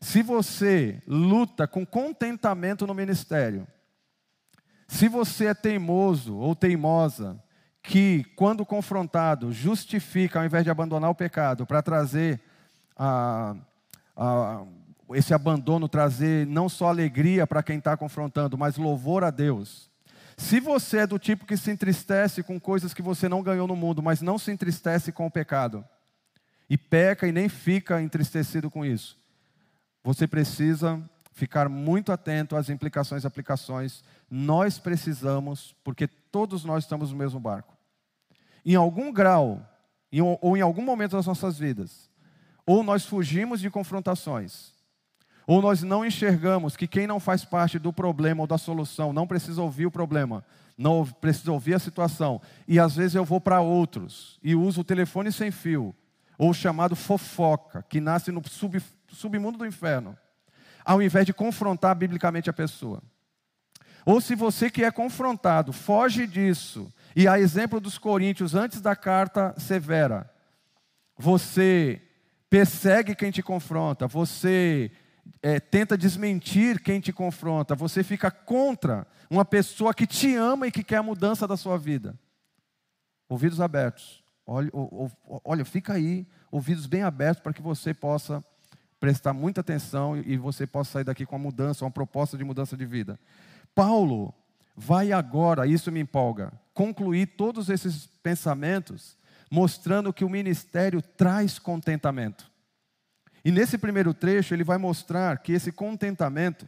se 0.00 0.22
você 0.22 1.00
luta 1.06 1.66
com 1.66 1.84
contentamento 1.84 2.86
no 2.86 2.94
ministério, 2.94 3.66
se 4.88 5.08
você 5.08 5.46
é 5.46 5.54
teimoso 5.54 6.36
ou 6.36 6.56
teimosa, 6.56 7.40
que 7.82 8.24
quando 8.34 8.66
confrontado 8.66 9.52
justifica 9.52 10.40
ao 10.40 10.44
invés 10.44 10.64
de 10.64 10.70
abandonar 10.70 11.10
o 11.10 11.14
pecado 11.14 11.66
para 11.66 11.82
trazer 11.82 12.40
a, 13.02 13.56
a, 14.14 14.62
esse 15.14 15.32
abandono, 15.32 15.88
trazer 15.88 16.46
não 16.46 16.68
só 16.68 16.88
alegria 16.88 17.46
para 17.46 17.62
quem 17.62 17.78
está 17.78 17.96
confrontando, 17.96 18.58
mas 18.58 18.76
louvor 18.76 19.24
a 19.24 19.30
Deus. 19.30 19.88
Se 20.36 20.60
você 20.60 20.98
é 20.98 21.06
do 21.06 21.18
tipo 21.18 21.46
que 21.46 21.56
se 21.56 21.70
entristece 21.70 22.42
com 22.42 22.60
coisas 22.60 22.92
que 22.92 23.00
você 23.00 23.26
não 23.26 23.42
ganhou 23.42 23.66
no 23.66 23.74
mundo, 23.74 24.02
mas 24.02 24.20
não 24.20 24.38
se 24.38 24.52
entristece 24.52 25.12
com 25.12 25.26
o 25.26 25.30
pecado, 25.30 25.82
e 26.68 26.76
peca 26.76 27.26
e 27.26 27.32
nem 27.32 27.48
fica 27.48 28.02
entristecido 28.02 28.70
com 28.70 28.84
isso, 28.84 29.18
você 30.04 30.26
precisa 30.26 31.02
ficar 31.32 31.70
muito 31.70 32.12
atento 32.12 32.54
às 32.54 32.68
implicações 32.68 33.24
e 33.24 33.26
aplicações. 33.26 34.04
Nós 34.30 34.78
precisamos, 34.78 35.74
porque 35.82 36.06
todos 36.06 36.64
nós 36.64 36.84
estamos 36.84 37.12
no 37.12 37.16
mesmo 37.16 37.40
barco. 37.40 37.74
Em 38.64 38.74
algum 38.74 39.10
grau, 39.10 39.66
ou 40.40 40.56
em 40.56 40.60
algum 40.60 40.82
momento 40.82 41.16
das 41.16 41.26
nossas 41.26 41.58
vidas, 41.58 42.09
ou 42.70 42.84
nós 42.84 43.04
fugimos 43.04 43.60
de 43.60 43.68
confrontações, 43.68 44.72
ou 45.44 45.60
nós 45.60 45.82
não 45.82 46.04
enxergamos 46.04 46.76
que 46.76 46.86
quem 46.86 47.04
não 47.04 47.18
faz 47.18 47.44
parte 47.44 47.80
do 47.80 47.92
problema 47.92 48.42
ou 48.42 48.46
da 48.46 48.56
solução 48.56 49.12
não 49.12 49.26
precisa 49.26 49.60
ouvir 49.60 49.86
o 49.86 49.90
problema, 49.90 50.44
não 50.78 51.04
precisa 51.04 51.50
ouvir 51.50 51.74
a 51.74 51.80
situação. 51.80 52.40
E 52.68 52.78
às 52.78 52.94
vezes 52.94 53.16
eu 53.16 53.24
vou 53.24 53.40
para 53.40 53.60
outros 53.60 54.38
e 54.40 54.54
uso 54.54 54.82
o 54.82 54.84
telefone 54.84 55.32
sem 55.32 55.50
fio, 55.50 55.92
ou 56.38 56.54
chamado 56.54 56.94
fofoca, 56.94 57.84
que 57.88 58.00
nasce 58.00 58.30
no 58.30 58.40
sub, 58.48 58.80
submundo 59.08 59.58
do 59.58 59.66
inferno, 59.66 60.16
ao 60.84 61.02
invés 61.02 61.26
de 61.26 61.32
confrontar 61.32 61.96
biblicamente 61.96 62.48
a 62.48 62.52
pessoa. 62.52 63.02
Ou 64.06 64.20
se 64.20 64.36
você 64.36 64.70
que 64.70 64.84
é 64.84 64.92
confrontado 64.92 65.72
foge 65.72 66.24
disso, 66.24 66.88
e 67.16 67.26
a 67.26 67.36
exemplo 67.36 67.80
dos 67.80 67.98
coríntios 67.98 68.54
antes 68.54 68.80
da 68.80 68.94
carta 68.94 69.56
severa, 69.58 70.32
você 71.18 72.00
persegue 72.50 73.14
quem 73.14 73.30
te 73.30 73.42
confronta, 73.42 74.08
você 74.08 74.90
é, 75.40 75.60
tenta 75.60 75.96
desmentir 75.96 76.82
quem 76.82 77.00
te 77.00 77.12
confronta, 77.12 77.76
você 77.76 78.02
fica 78.02 78.30
contra 78.30 79.06
uma 79.30 79.44
pessoa 79.44 79.94
que 79.94 80.06
te 80.06 80.34
ama 80.34 80.66
e 80.66 80.72
que 80.72 80.82
quer 80.82 80.96
a 80.96 81.02
mudança 81.02 81.46
da 81.46 81.56
sua 81.56 81.78
vida. 81.78 82.18
Ouvidos 83.28 83.60
abertos. 83.60 84.24
Olha, 84.44 84.68
olha 85.44 85.64
fica 85.64 85.92
aí, 85.92 86.26
ouvidos 86.50 86.86
bem 86.86 87.04
abertos 87.04 87.40
para 87.40 87.52
que 87.52 87.62
você 87.62 87.94
possa 87.94 88.44
prestar 88.98 89.32
muita 89.32 89.60
atenção 89.60 90.16
e 90.16 90.36
você 90.36 90.66
possa 90.66 90.90
sair 90.90 91.04
daqui 91.04 91.24
com 91.24 91.36
uma 91.36 91.42
mudança, 91.42 91.84
uma 91.84 91.90
proposta 91.90 92.36
de 92.36 92.42
mudança 92.42 92.76
de 92.76 92.84
vida. 92.84 93.18
Paulo 93.72 94.34
vai 94.76 95.12
agora, 95.12 95.66
isso 95.66 95.92
me 95.92 96.00
empolga, 96.00 96.52
concluir 96.74 97.26
todos 97.26 97.68
esses 97.70 98.06
pensamentos, 98.22 99.16
mostrando 99.50 100.12
que 100.12 100.24
o 100.24 100.30
ministério 100.30 101.02
traz 101.02 101.58
contentamento. 101.58 102.50
E 103.44 103.50
nesse 103.50 103.76
primeiro 103.76 104.14
trecho, 104.14 104.54
ele 104.54 104.62
vai 104.62 104.78
mostrar 104.78 105.38
que 105.38 105.52
esse 105.52 105.72
contentamento, 105.72 106.66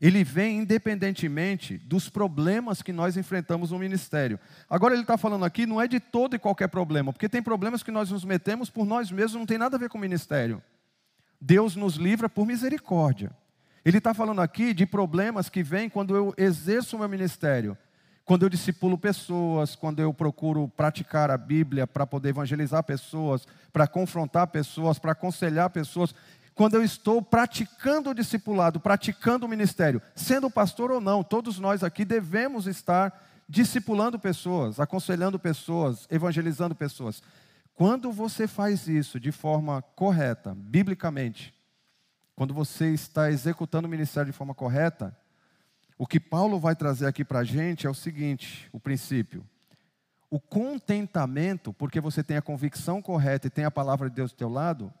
ele 0.00 0.22
vem 0.22 0.58
independentemente 0.58 1.78
dos 1.78 2.08
problemas 2.08 2.82
que 2.82 2.92
nós 2.92 3.16
enfrentamos 3.16 3.70
no 3.70 3.78
ministério. 3.78 4.38
Agora, 4.68 4.94
ele 4.94 5.02
está 5.02 5.16
falando 5.16 5.44
aqui, 5.44 5.66
não 5.66 5.80
é 5.80 5.88
de 5.88 5.98
todo 5.98 6.36
e 6.36 6.38
qualquer 6.38 6.68
problema, 6.68 7.12
porque 7.12 7.28
tem 7.28 7.42
problemas 7.42 7.82
que 7.82 7.90
nós 7.90 8.10
nos 8.10 8.24
metemos 8.24 8.68
por 8.68 8.84
nós 8.84 9.10
mesmos, 9.10 9.34
não 9.34 9.46
tem 9.46 9.58
nada 9.58 9.76
a 9.76 9.80
ver 9.80 9.88
com 9.88 9.98
o 9.98 10.00
ministério. 10.00 10.62
Deus 11.40 11.76
nos 11.76 11.94
livra 11.94 12.28
por 12.28 12.44
misericórdia. 12.44 13.30
Ele 13.84 13.98
está 13.98 14.12
falando 14.12 14.40
aqui 14.40 14.74
de 14.74 14.84
problemas 14.84 15.48
que 15.48 15.62
vêm 15.62 15.88
quando 15.88 16.14
eu 16.14 16.34
exerço 16.36 16.96
o 16.96 16.98
meu 16.98 17.08
ministério. 17.08 17.78
Quando 18.28 18.42
eu 18.42 18.50
discipulo 18.50 18.98
pessoas, 18.98 19.74
quando 19.74 20.00
eu 20.00 20.12
procuro 20.12 20.68
praticar 20.76 21.30
a 21.30 21.38
Bíblia 21.38 21.86
para 21.86 22.06
poder 22.06 22.28
evangelizar 22.28 22.84
pessoas, 22.84 23.48
para 23.72 23.86
confrontar 23.86 24.46
pessoas, 24.48 24.98
para 24.98 25.12
aconselhar 25.12 25.70
pessoas, 25.70 26.14
quando 26.54 26.74
eu 26.74 26.84
estou 26.84 27.22
praticando 27.22 28.10
o 28.10 28.14
discipulado, 28.14 28.78
praticando 28.78 29.46
o 29.46 29.48
ministério, 29.48 30.02
sendo 30.14 30.50
pastor 30.50 30.90
ou 30.90 31.00
não, 31.00 31.24
todos 31.24 31.58
nós 31.58 31.82
aqui 31.82 32.04
devemos 32.04 32.66
estar 32.66 33.18
discipulando 33.48 34.18
pessoas, 34.18 34.78
aconselhando 34.78 35.38
pessoas, 35.38 36.06
evangelizando 36.10 36.74
pessoas. 36.74 37.22
Quando 37.74 38.12
você 38.12 38.46
faz 38.46 38.86
isso 38.88 39.18
de 39.18 39.32
forma 39.32 39.80
correta, 39.96 40.54
biblicamente, 40.54 41.54
quando 42.36 42.52
você 42.52 42.92
está 42.92 43.30
executando 43.30 43.88
o 43.88 43.90
ministério 43.90 44.30
de 44.30 44.36
forma 44.36 44.54
correta, 44.54 45.16
o 45.98 46.06
que 46.06 46.20
Paulo 46.20 46.60
vai 46.60 46.76
trazer 46.76 47.06
aqui 47.06 47.24
para 47.24 47.40
a 47.40 47.44
gente 47.44 47.86
é 47.86 47.90
o 47.90 47.94
seguinte: 47.94 48.68
o 48.72 48.78
princípio. 48.78 49.44
O 50.30 50.38
contentamento, 50.38 51.72
porque 51.72 52.00
você 52.00 52.22
tem 52.22 52.36
a 52.36 52.42
convicção 52.42 53.02
correta 53.02 53.46
e 53.46 53.50
tem 53.50 53.64
a 53.64 53.70
palavra 53.70 54.08
de 54.08 54.14
Deus 54.14 54.30
do 54.30 54.36
teu 54.36 54.48
lado, 54.48 54.92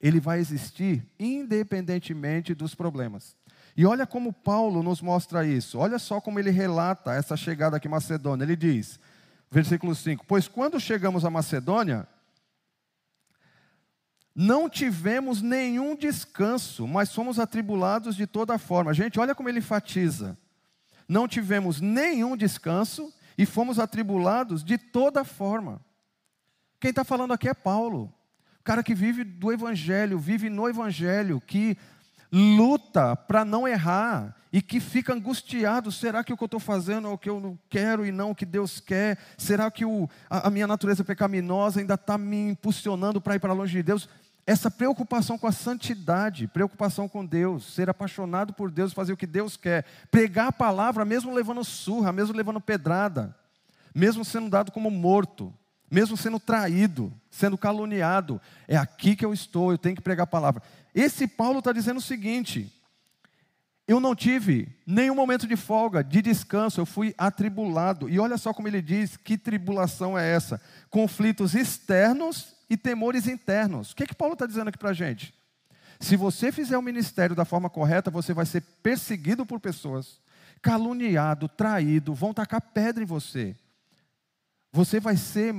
ele 0.00 0.18
vai 0.18 0.40
existir 0.40 1.06
independentemente 1.20 2.54
dos 2.54 2.74
problemas. 2.74 3.36
E 3.76 3.86
olha 3.86 4.06
como 4.06 4.32
Paulo 4.32 4.82
nos 4.82 5.00
mostra 5.00 5.46
isso. 5.46 5.78
Olha 5.78 5.98
só 5.98 6.20
como 6.20 6.38
ele 6.38 6.50
relata 6.50 7.14
essa 7.14 7.36
chegada 7.36 7.76
aqui 7.76 7.86
em 7.86 7.90
Macedônia. 7.90 8.44
Ele 8.44 8.56
diz, 8.56 8.98
versículo 9.50 9.94
5: 9.94 10.24
Pois 10.26 10.48
quando 10.48 10.80
chegamos 10.80 11.24
a 11.24 11.30
Macedônia, 11.30 12.08
não 14.34 14.68
tivemos 14.68 15.42
nenhum 15.42 15.94
descanso, 15.94 16.86
mas 16.86 17.14
fomos 17.14 17.38
atribulados 17.38 18.16
de 18.16 18.26
toda 18.26 18.58
forma. 18.58 18.94
Gente, 18.94 19.20
olha 19.20 19.34
como 19.34 19.48
ele 19.48 19.58
enfatiza. 19.58 20.38
Não 21.06 21.28
tivemos 21.28 21.80
nenhum 21.80 22.36
descanso 22.36 23.12
e 23.36 23.44
fomos 23.44 23.78
atribulados 23.78 24.64
de 24.64 24.78
toda 24.78 25.24
forma. 25.24 25.80
Quem 26.80 26.90
está 26.90 27.04
falando 27.04 27.32
aqui 27.32 27.48
é 27.48 27.54
Paulo, 27.54 28.12
o 28.58 28.64
cara 28.64 28.82
que 28.82 28.94
vive 28.94 29.22
do 29.22 29.52
Evangelho, 29.52 30.18
vive 30.18 30.48
no 30.48 30.68
Evangelho, 30.68 31.40
que 31.40 31.76
luta 32.32 33.14
para 33.14 33.44
não 33.44 33.68
errar 33.68 34.34
e 34.52 34.62
que 34.62 34.80
fica 34.80 35.12
angustiado: 35.12 35.92
será 35.92 36.24
que 36.24 36.32
o 36.32 36.36
que 36.36 36.42
eu 36.42 36.46
estou 36.46 36.60
fazendo 36.60 37.08
é 37.08 37.10
o 37.10 37.18
que 37.18 37.28
eu 37.28 37.38
não 37.38 37.58
quero 37.68 38.06
e 38.06 38.10
não 38.10 38.30
o 38.30 38.34
que 38.34 38.46
Deus 38.46 38.80
quer? 38.80 39.18
Será 39.36 39.70
que 39.70 39.84
o, 39.84 40.08
a, 40.30 40.48
a 40.48 40.50
minha 40.50 40.66
natureza 40.66 41.04
pecaminosa 41.04 41.80
ainda 41.80 41.94
está 41.94 42.16
me 42.16 42.50
impulsionando 42.50 43.20
para 43.20 43.36
ir 43.36 43.38
para 43.38 43.52
longe 43.52 43.72
de 43.72 43.82
Deus? 43.82 44.08
essa 44.46 44.70
preocupação 44.70 45.38
com 45.38 45.46
a 45.46 45.52
santidade, 45.52 46.48
preocupação 46.48 47.08
com 47.08 47.24
Deus, 47.24 47.74
ser 47.74 47.88
apaixonado 47.88 48.52
por 48.52 48.70
Deus, 48.70 48.92
fazer 48.92 49.12
o 49.12 49.16
que 49.16 49.26
Deus 49.26 49.56
quer, 49.56 49.84
pregar 50.10 50.48
a 50.48 50.52
palavra, 50.52 51.04
mesmo 51.04 51.32
levando 51.32 51.62
surra, 51.62 52.12
mesmo 52.12 52.36
levando 52.36 52.60
pedrada, 52.60 53.34
mesmo 53.94 54.24
sendo 54.24 54.50
dado 54.50 54.72
como 54.72 54.90
morto, 54.90 55.54
mesmo 55.88 56.16
sendo 56.16 56.40
traído, 56.40 57.12
sendo 57.30 57.56
caluniado, 57.56 58.40
é 58.66 58.76
aqui 58.76 59.14
que 59.14 59.24
eu 59.24 59.32
estou, 59.32 59.70
eu 59.70 59.78
tenho 59.78 59.94
que 59.94 60.02
pregar 60.02 60.24
a 60.24 60.26
palavra. 60.26 60.62
Esse 60.94 61.26
Paulo 61.26 61.60
está 61.60 61.72
dizendo 61.72 61.98
o 61.98 62.02
seguinte: 62.02 62.72
eu 63.86 63.98
não 63.98 64.14
tive 64.14 64.68
nenhum 64.86 65.14
momento 65.14 65.46
de 65.46 65.56
folga, 65.56 66.04
de 66.04 66.22
descanso, 66.22 66.80
eu 66.80 66.86
fui 66.86 67.14
atribulado. 67.18 68.08
E 68.08 68.18
olha 68.18 68.38
só 68.38 68.52
como 68.52 68.68
ele 68.68 68.80
diz: 68.80 69.16
que 69.16 69.36
tribulação 69.36 70.18
é 70.18 70.30
essa? 70.30 70.60
Conflitos 70.88 71.54
externos 71.54 72.54
e 72.70 72.76
temores 72.76 73.26
internos. 73.26 73.92
O 73.92 73.96
que, 73.96 74.04
é 74.04 74.06
que 74.06 74.14
Paulo 74.14 74.34
está 74.34 74.46
dizendo 74.46 74.68
aqui 74.68 74.78
para 74.78 74.90
a 74.90 74.94
gente? 74.94 75.34
Se 75.98 76.16
você 76.16 76.50
fizer 76.50 76.76
o 76.76 76.82
ministério 76.82 77.36
da 77.36 77.44
forma 77.44 77.70
correta, 77.70 78.10
você 78.10 78.32
vai 78.32 78.46
ser 78.46 78.62
perseguido 78.82 79.46
por 79.46 79.60
pessoas, 79.60 80.20
caluniado, 80.60 81.48
traído, 81.48 82.14
vão 82.14 82.34
tacar 82.34 82.60
pedra 82.60 83.02
em 83.02 83.06
você. 83.06 83.54
Você 84.72 84.98
vai 84.98 85.16
ser 85.16 85.54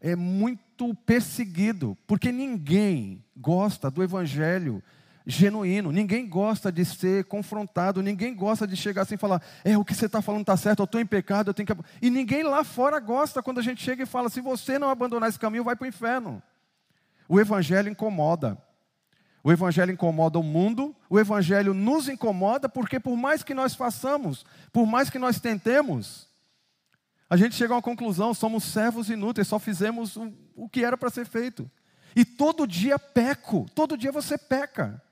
é, 0.00 0.16
muito 0.16 0.65
perseguido, 0.94 1.96
porque 2.06 2.30
ninguém 2.30 3.24
gosta 3.36 3.90
do 3.90 4.02
evangelho 4.02 4.82
genuíno. 5.26 5.90
Ninguém 5.90 6.28
gosta 6.28 6.70
de 6.70 6.84
ser 6.84 7.24
confrontado, 7.24 8.02
ninguém 8.02 8.34
gosta 8.34 8.66
de 8.66 8.76
chegar 8.76 9.02
assim 9.02 9.16
e 9.16 9.18
falar: 9.18 9.42
é, 9.64 9.76
o 9.76 9.84
que 9.84 9.94
você 9.94 10.06
está 10.06 10.22
falando 10.22 10.42
está 10.42 10.56
certo, 10.56 10.80
eu 10.80 10.84
estou 10.84 11.00
em 11.00 11.06
pecado, 11.06 11.50
eu 11.50 11.54
tenho 11.54 11.66
que. 11.66 11.74
E 12.00 12.08
ninguém 12.08 12.44
lá 12.44 12.62
fora 12.62 13.00
gosta 13.00 13.42
quando 13.42 13.58
a 13.58 13.62
gente 13.62 13.82
chega 13.82 14.04
e 14.04 14.06
fala: 14.06 14.28
se 14.28 14.40
você 14.40 14.78
não 14.78 14.88
abandonar 14.88 15.28
esse 15.28 15.38
caminho, 15.38 15.64
vai 15.64 15.74
para 15.74 15.84
o 15.84 15.88
inferno. 15.88 16.42
O 17.28 17.40
Evangelho 17.40 17.90
incomoda. 17.90 18.56
O 19.42 19.52
Evangelho 19.52 19.92
incomoda 19.92 20.40
o 20.40 20.42
mundo, 20.42 20.94
o 21.08 21.20
Evangelho 21.20 21.72
nos 21.72 22.08
incomoda, 22.08 22.68
porque 22.68 22.98
por 22.98 23.16
mais 23.16 23.44
que 23.44 23.54
nós 23.54 23.76
façamos, 23.76 24.44
por 24.72 24.86
mais 24.86 25.08
que 25.08 25.20
nós 25.20 25.38
tentemos, 25.38 26.26
a 27.28 27.36
gente 27.36 27.54
chega 27.54 27.72
a 27.72 27.76
uma 27.76 27.82
conclusão: 27.82 28.32
somos 28.32 28.64
servos 28.64 29.10
inúteis, 29.10 29.48
só 29.48 29.58
fizemos 29.58 30.16
o, 30.16 30.32
o 30.54 30.68
que 30.68 30.84
era 30.84 30.96
para 30.96 31.10
ser 31.10 31.26
feito. 31.26 31.70
E 32.14 32.24
todo 32.24 32.66
dia 32.66 32.98
peco, 32.98 33.66
todo 33.74 33.96
dia 33.96 34.12
você 34.12 34.38
peca. 34.38 35.02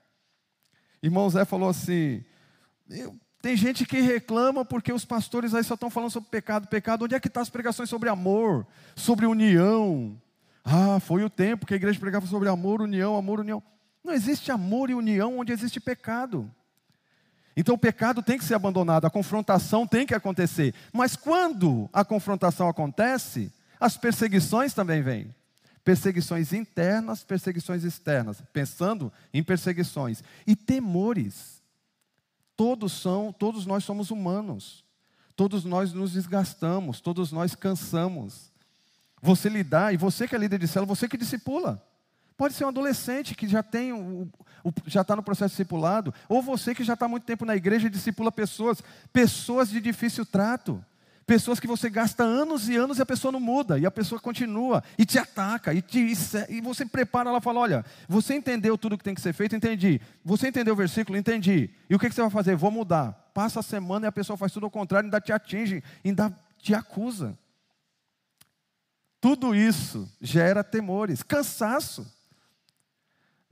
Irmão 1.03 1.29
Zé 1.29 1.45
falou 1.45 1.69
assim: 1.69 2.23
tem 3.41 3.55
gente 3.55 3.85
que 3.85 3.99
reclama 3.99 4.65
porque 4.65 4.91
os 4.91 5.05
pastores 5.05 5.53
aí 5.53 5.63
só 5.63 5.75
estão 5.75 5.89
falando 5.89 6.09
sobre 6.09 6.29
pecado, 6.29 6.67
pecado. 6.67 7.05
Onde 7.05 7.13
é 7.13 7.19
que 7.19 7.27
estão 7.27 7.41
tá 7.41 7.43
as 7.43 7.49
pregações 7.49 7.89
sobre 7.89 8.09
amor, 8.09 8.65
sobre 8.95 9.25
união? 9.25 10.19
Ah, 10.63 10.99
foi 10.99 11.23
o 11.23 11.29
tempo 11.29 11.65
que 11.65 11.73
a 11.73 11.77
igreja 11.77 11.99
pregava 11.99 12.25
sobre 12.25 12.49
amor, 12.49 12.81
união, 12.81 13.15
amor, 13.15 13.39
união. 13.39 13.61
Não 14.03 14.13
existe 14.13 14.51
amor 14.51 14.89
e 14.89 14.95
união 14.95 15.37
onde 15.37 15.51
existe 15.51 15.79
pecado. 15.79 16.51
Então 17.55 17.75
o 17.75 17.79
pecado 17.79 18.21
tem 18.21 18.37
que 18.37 18.43
ser 18.43 18.55
abandonado, 18.55 19.05
a 19.05 19.09
confrontação 19.09 19.87
tem 19.87 20.05
que 20.05 20.13
acontecer. 20.13 20.73
Mas 20.91 21.15
quando 21.15 21.89
a 21.93 22.03
confrontação 22.03 22.67
acontece, 22.67 23.51
as 23.79 23.95
perseguições 23.95 24.73
também 24.73 25.01
vêm 25.01 25.33
perseguições 25.85 26.51
internas, 26.51 27.23
perseguições 27.23 27.83
externas, 27.83 28.41
pensando 28.51 29.13
em 29.31 29.43
perseguições 29.43 30.23
e 30.47 30.55
temores. 30.55 31.61
Todos 32.57 32.91
são, 32.91 33.31
todos 33.31 33.67
nós 33.67 33.83
somos 33.83 34.09
humanos. 34.09 34.83
Todos 35.35 35.63
nós 35.63 35.93
nos 35.93 36.13
desgastamos, 36.13 36.99
todos 36.99 37.31
nós 37.31 37.53
cansamos. 37.53 38.51
Você 39.21 39.47
lidar, 39.47 39.93
e 39.93 39.97
você 39.97 40.27
que 40.27 40.35
é 40.35 40.39
líder 40.39 40.59
de 40.59 40.67
célula, 40.67 40.95
você 40.95 41.07
que 41.07 41.17
discipula. 41.17 41.85
Pode 42.37 42.53
ser 42.53 42.65
um 42.65 42.69
adolescente 42.69 43.33
que 43.33 43.47
já 43.47 43.63
tem 43.63 43.93
o, 43.93 44.29
o 44.63 44.73
já 44.85 45.01
está 45.01 45.15
no 45.15 45.23
processo 45.23 45.51
discipulado, 45.51 46.13
ou 46.27 46.41
você 46.41 46.75
que 46.75 46.83
já 46.83 46.93
está 46.93 47.05
há 47.05 47.09
muito 47.09 47.23
tempo 47.23 47.45
na 47.45 47.55
igreja 47.55 47.87
e 47.87 47.89
discipula 47.89 48.31
pessoas, 48.31 48.83
pessoas 49.13 49.69
de 49.69 49.79
difícil 49.79 50.25
trato, 50.25 50.83
pessoas 51.25 51.61
que 51.61 51.67
você 51.67 51.89
gasta 51.89 52.23
anos 52.23 52.67
e 52.67 52.75
anos 52.75 52.99
e 52.99 53.01
a 53.01 53.05
pessoa 53.05 53.31
não 53.31 53.39
muda, 53.39 53.79
e 53.79 53.85
a 53.85 53.91
pessoa 53.91 54.19
continua, 54.19 54.83
e 54.97 55.05
te 55.05 55.17
ataca, 55.17 55.73
e, 55.73 55.81
te, 55.81 56.13
e 56.49 56.59
você 56.59 56.85
prepara, 56.85 57.29
ela 57.29 57.39
fala: 57.39 57.61
olha, 57.61 57.85
você 58.07 58.35
entendeu 58.35 58.77
tudo 58.77 58.97
que 58.97 59.03
tem 59.03 59.15
que 59.15 59.21
ser 59.21 59.31
feito? 59.31 59.55
Entendi. 59.55 60.01
Você 60.23 60.49
entendeu 60.49 60.73
o 60.73 60.77
versículo? 60.77 61.17
Entendi. 61.17 61.69
E 61.89 61.95
o 61.95 61.99
que, 61.99 62.09
que 62.09 62.15
você 62.15 62.21
vai 62.21 62.29
fazer? 62.29 62.55
Vou 62.57 62.69
mudar. 62.69 63.13
Passa 63.33 63.61
a 63.61 63.63
semana 63.63 64.07
e 64.07 64.09
a 64.09 64.11
pessoa 64.11 64.35
faz 64.35 64.51
tudo 64.51 64.65
ao 64.65 64.71
contrário, 64.71 65.07
ainda 65.07 65.21
te 65.21 65.31
atinge, 65.31 65.81
ainda 66.03 66.37
te 66.57 66.73
acusa. 66.73 67.37
Tudo 69.21 69.55
isso 69.55 70.09
gera 70.21 70.63
temores, 70.63 71.23
cansaço 71.23 72.05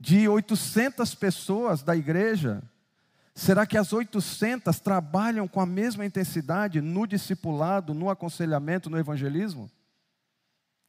de 0.04 0.28
800 0.28 1.14
pessoas 1.14 1.82
da 1.82 1.96
igreja, 1.96 2.62
será 3.34 3.64
que 3.64 3.78
as 3.78 3.90
800 3.90 4.78
trabalham 4.78 5.48
com 5.48 5.62
a 5.62 5.66
mesma 5.66 6.04
intensidade 6.04 6.82
no 6.82 7.06
discipulado, 7.06 7.94
no 7.94 8.10
aconselhamento, 8.10 8.90
no 8.90 8.98
evangelismo? 8.98 9.70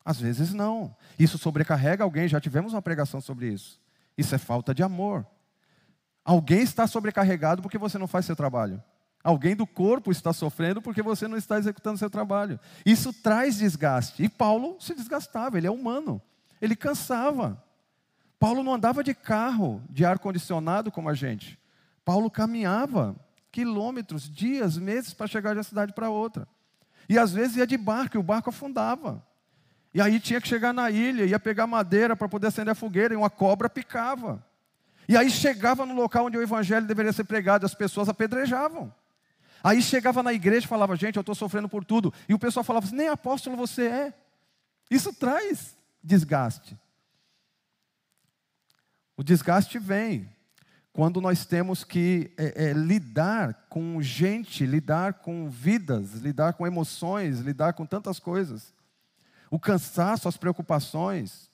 Às 0.04 0.20
vezes 0.20 0.54
não. 0.54 0.94
Isso 1.18 1.38
sobrecarrega 1.38 2.04
alguém, 2.04 2.28
já 2.28 2.42
tivemos 2.42 2.74
uma 2.74 2.82
pregação 2.82 3.22
sobre 3.22 3.48
isso. 3.48 3.80
Isso 4.18 4.36
é 4.36 4.38
falta 4.38 4.76
de 4.76 4.84
amor. 4.84 5.26
Alguém 6.26 6.60
está 6.60 6.86
sobrecarregado 6.86 7.62
porque 7.62 7.78
você 7.78 7.98
não 7.98 8.08
faz 8.08 8.26
seu 8.26 8.36
trabalho. 8.36 8.84
Alguém 9.24 9.56
do 9.56 9.66
corpo 9.66 10.12
está 10.12 10.34
sofrendo 10.34 10.82
porque 10.82 11.02
você 11.02 11.26
não 11.26 11.38
está 11.38 11.58
executando 11.58 11.98
seu 11.98 12.10
trabalho. 12.10 12.60
Isso 12.86 13.14
traz 13.14 13.56
desgaste. 13.56 14.22
E 14.22 14.28
Paulo 14.28 14.76
se 14.82 14.94
desgastava, 14.94 15.58
ele 15.58 15.68
é 15.68 15.72
humano. 15.72 16.22
Ele 16.62 16.76
cansava. 16.76 17.64
Paulo 18.40 18.64
não 18.64 18.74
andava 18.74 19.04
de 19.04 19.14
carro, 19.14 19.82
de 19.90 20.06
ar-condicionado 20.06 20.92
como 20.92 21.10
a 21.10 21.14
gente. 21.14 21.58
Paulo 22.04 22.30
caminhava 22.30 23.16
quilômetros, 23.52 24.30
dias, 24.30 24.78
meses 24.78 25.14
para 25.14 25.28
chegar 25.28 25.54
de 25.54 25.60
uma 25.60 25.64
cidade 25.64 25.94
para 25.94 26.10
outra. 26.10 26.48
E 27.08 27.18
às 27.18 27.32
vezes 27.32 27.58
ia 27.58 27.66
de 27.66 27.78
barco, 27.78 28.18
e 28.18 28.20
o 28.20 28.24
barco 28.24 28.50
afundava. 28.50 29.26
E 29.94 30.02
aí 30.02 30.20
tinha 30.20 30.42
que 30.42 30.48
chegar 30.48 30.74
na 30.74 30.92
ilha, 30.92 31.26
ia 31.26 31.40
pegar 31.40 31.66
madeira 31.66 32.16
para 32.16 32.28
poder 32.28 32.48
acender 32.48 32.72
a 32.72 32.76
fogueira, 32.76 33.14
e 33.14 33.18
uma 33.18 33.30
cobra 33.30 33.70
picava. 33.70 34.46
E 35.08 35.16
aí 35.16 35.30
chegava 35.30 35.86
no 35.86 35.94
local 35.94 36.26
onde 36.26 36.38
o 36.38 36.42
evangelho 36.42 36.86
deveria 36.86 37.14
ser 37.14 37.24
pregado, 37.24 37.64
e 37.64 37.68
as 37.68 37.74
pessoas 37.74 38.10
apedrejavam. 38.10 38.94
Aí 39.64 39.82
chegava 39.82 40.22
na 40.22 40.34
igreja 40.34 40.66
e 40.66 40.70
falava, 40.70 40.96
gente, 40.96 41.16
eu 41.16 41.22
estou 41.22 41.34
sofrendo 41.34 41.70
por 41.70 41.84
tudo. 41.84 42.14
E 42.28 42.34
o 42.34 42.40
pessoal 42.40 42.64
falava, 42.64 42.88
nem 42.92 43.08
apóstolo 43.08 43.56
você 43.56 43.88
é. 43.88 44.14
Isso 44.92 45.14
traz 45.14 45.76
desgaste. 46.04 46.78
O 49.18 49.24
desgaste 49.24 49.80
vem 49.80 50.30
quando 50.92 51.20
nós 51.20 51.46
temos 51.46 51.84
que 51.84 52.32
é, 52.38 52.68
é, 52.68 52.74
lidar 52.74 53.66
com 53.70 54.02
gente, 54.02 54.66
lidar 54.66 55.16
com 55.16 55.50
vidas, 55.50 56.14
lidar 56.14 56.54
com 56.54 56.66
emoções, 56.66 57.40
lidar 57.40 57.74
com 57.74 57.86
tantas 57.86 58.18
coisas. 58.18 58.74
O 59.52 59.60
cansaço, 59.60 60.28
as 60.28 60.38
preocupações. 60.38 61.50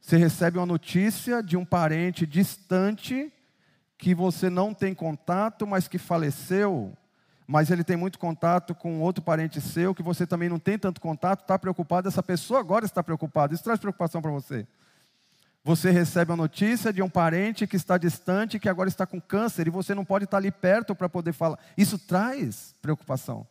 Você 0.00 0.16
recebe 0.16 0.58
uma 0.58 0.66
notícia 0.66 1.42
de 1.42 1.56
um 1.56 1.64
parente 1.64 2.26
distante 2.26 3.32
que 3.98 4.14
você 4.14 4.48
não 4.48 4.72
tem 4.72 4.94
contato, 4.94 5.66
mas 5.66 5.88
que 5.88 5.98
faleceu, 5.98 6.96
mas 7.44 7.70
ele 7.70 7.82
tem 7.82 7.96
muito 7.96 8.18
contato 8.18 8.72
com 8.74 9.00
outro 9.00 9.22
parente 9.22 9.60
seu 9.60 9.94
que 9.94 10.02
você 10.02 10.26
também 10.26 10.48
não 10.48 10.60
tem 10.60 10.78
tanto 10.78 11.00
contato, 11.00 11.40
está 11.40 11.58
preocupado, 11.58 12.06
essa 12.06 12.22
pessoa 12.22 12.60
agora 12.60 12.84
está 12.84 13.02
preocupada. 13.02 13.52
Isso 13.52 13.64
traz 13.64 13.80
preocupação 13.80 14.22
para 14.22 14.30
você. 14.30 14.64
Você 15.68 15.90
recebe 15.90 16.32
a 16.32 16.36
notícia 16.36 16.90
de 16.90 17.02
um 17.02 17.10
parente 17.10 17.66
que 17.66 17.76
está 17.76 17.98
distante, 17.98 18.58
que 18.58 18.70
agora 18.70 18.88
está 18.88 19.06
com 19.06 19.20
câncer, 19.20 19.66
e 19.66 19.70
você 19.70 19.94
não 19.94 20.02
pode 20.02 20.24
estar 20.24 20.38
ali 20.38 20.50
perto 20.50 20.94
para 20.94 21.10
poder 21.10 21.34
falar. 21.34 21.58
Isso 21.76 21.98
traz 21.98 22.74
preocupação. 22.80 23.46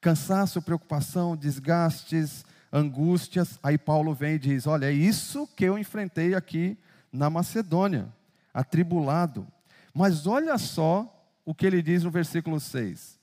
Cansaço, 0.00 0.62
preocupação, 0.62 1.36
desgastes, 1.36 2.46
angústias. 2.72 3.58
Aí 3.60 3.76
Paulo 3.76 4.14
vem 4.14 4.34
e 4.34 4.38
diz: 4.38 4.68
Olha, 4.68 4.86
é 4.86 4.92
isso 4.92 5.48
que 5.56 5.64
eu 5.64 5.76
enfrentei 5.76 6.32
aqui 6.32 6.78
na 7.12 7.28
Macedônia, 7.28 8.06
atribulado. 8.54 9.44
Mas 9.92 10.28
olha 10.28 10.56
só 10.58 11.12
o 11.44 11.52
que 11.52 11.66
ele 11.66 11.82
diz 11.82 12.04
no 12.04 12.10
versículo 12.12 12.60
6. 12.60 13.18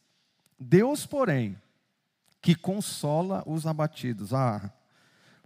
Deus, 0.60 1.06
porém, 1.06 1.58
que 2.42 2.54
consola 2.54 3.44
os 3.46 3.66
abatidos. 3.66 4.34
Ah, 4.34 4.70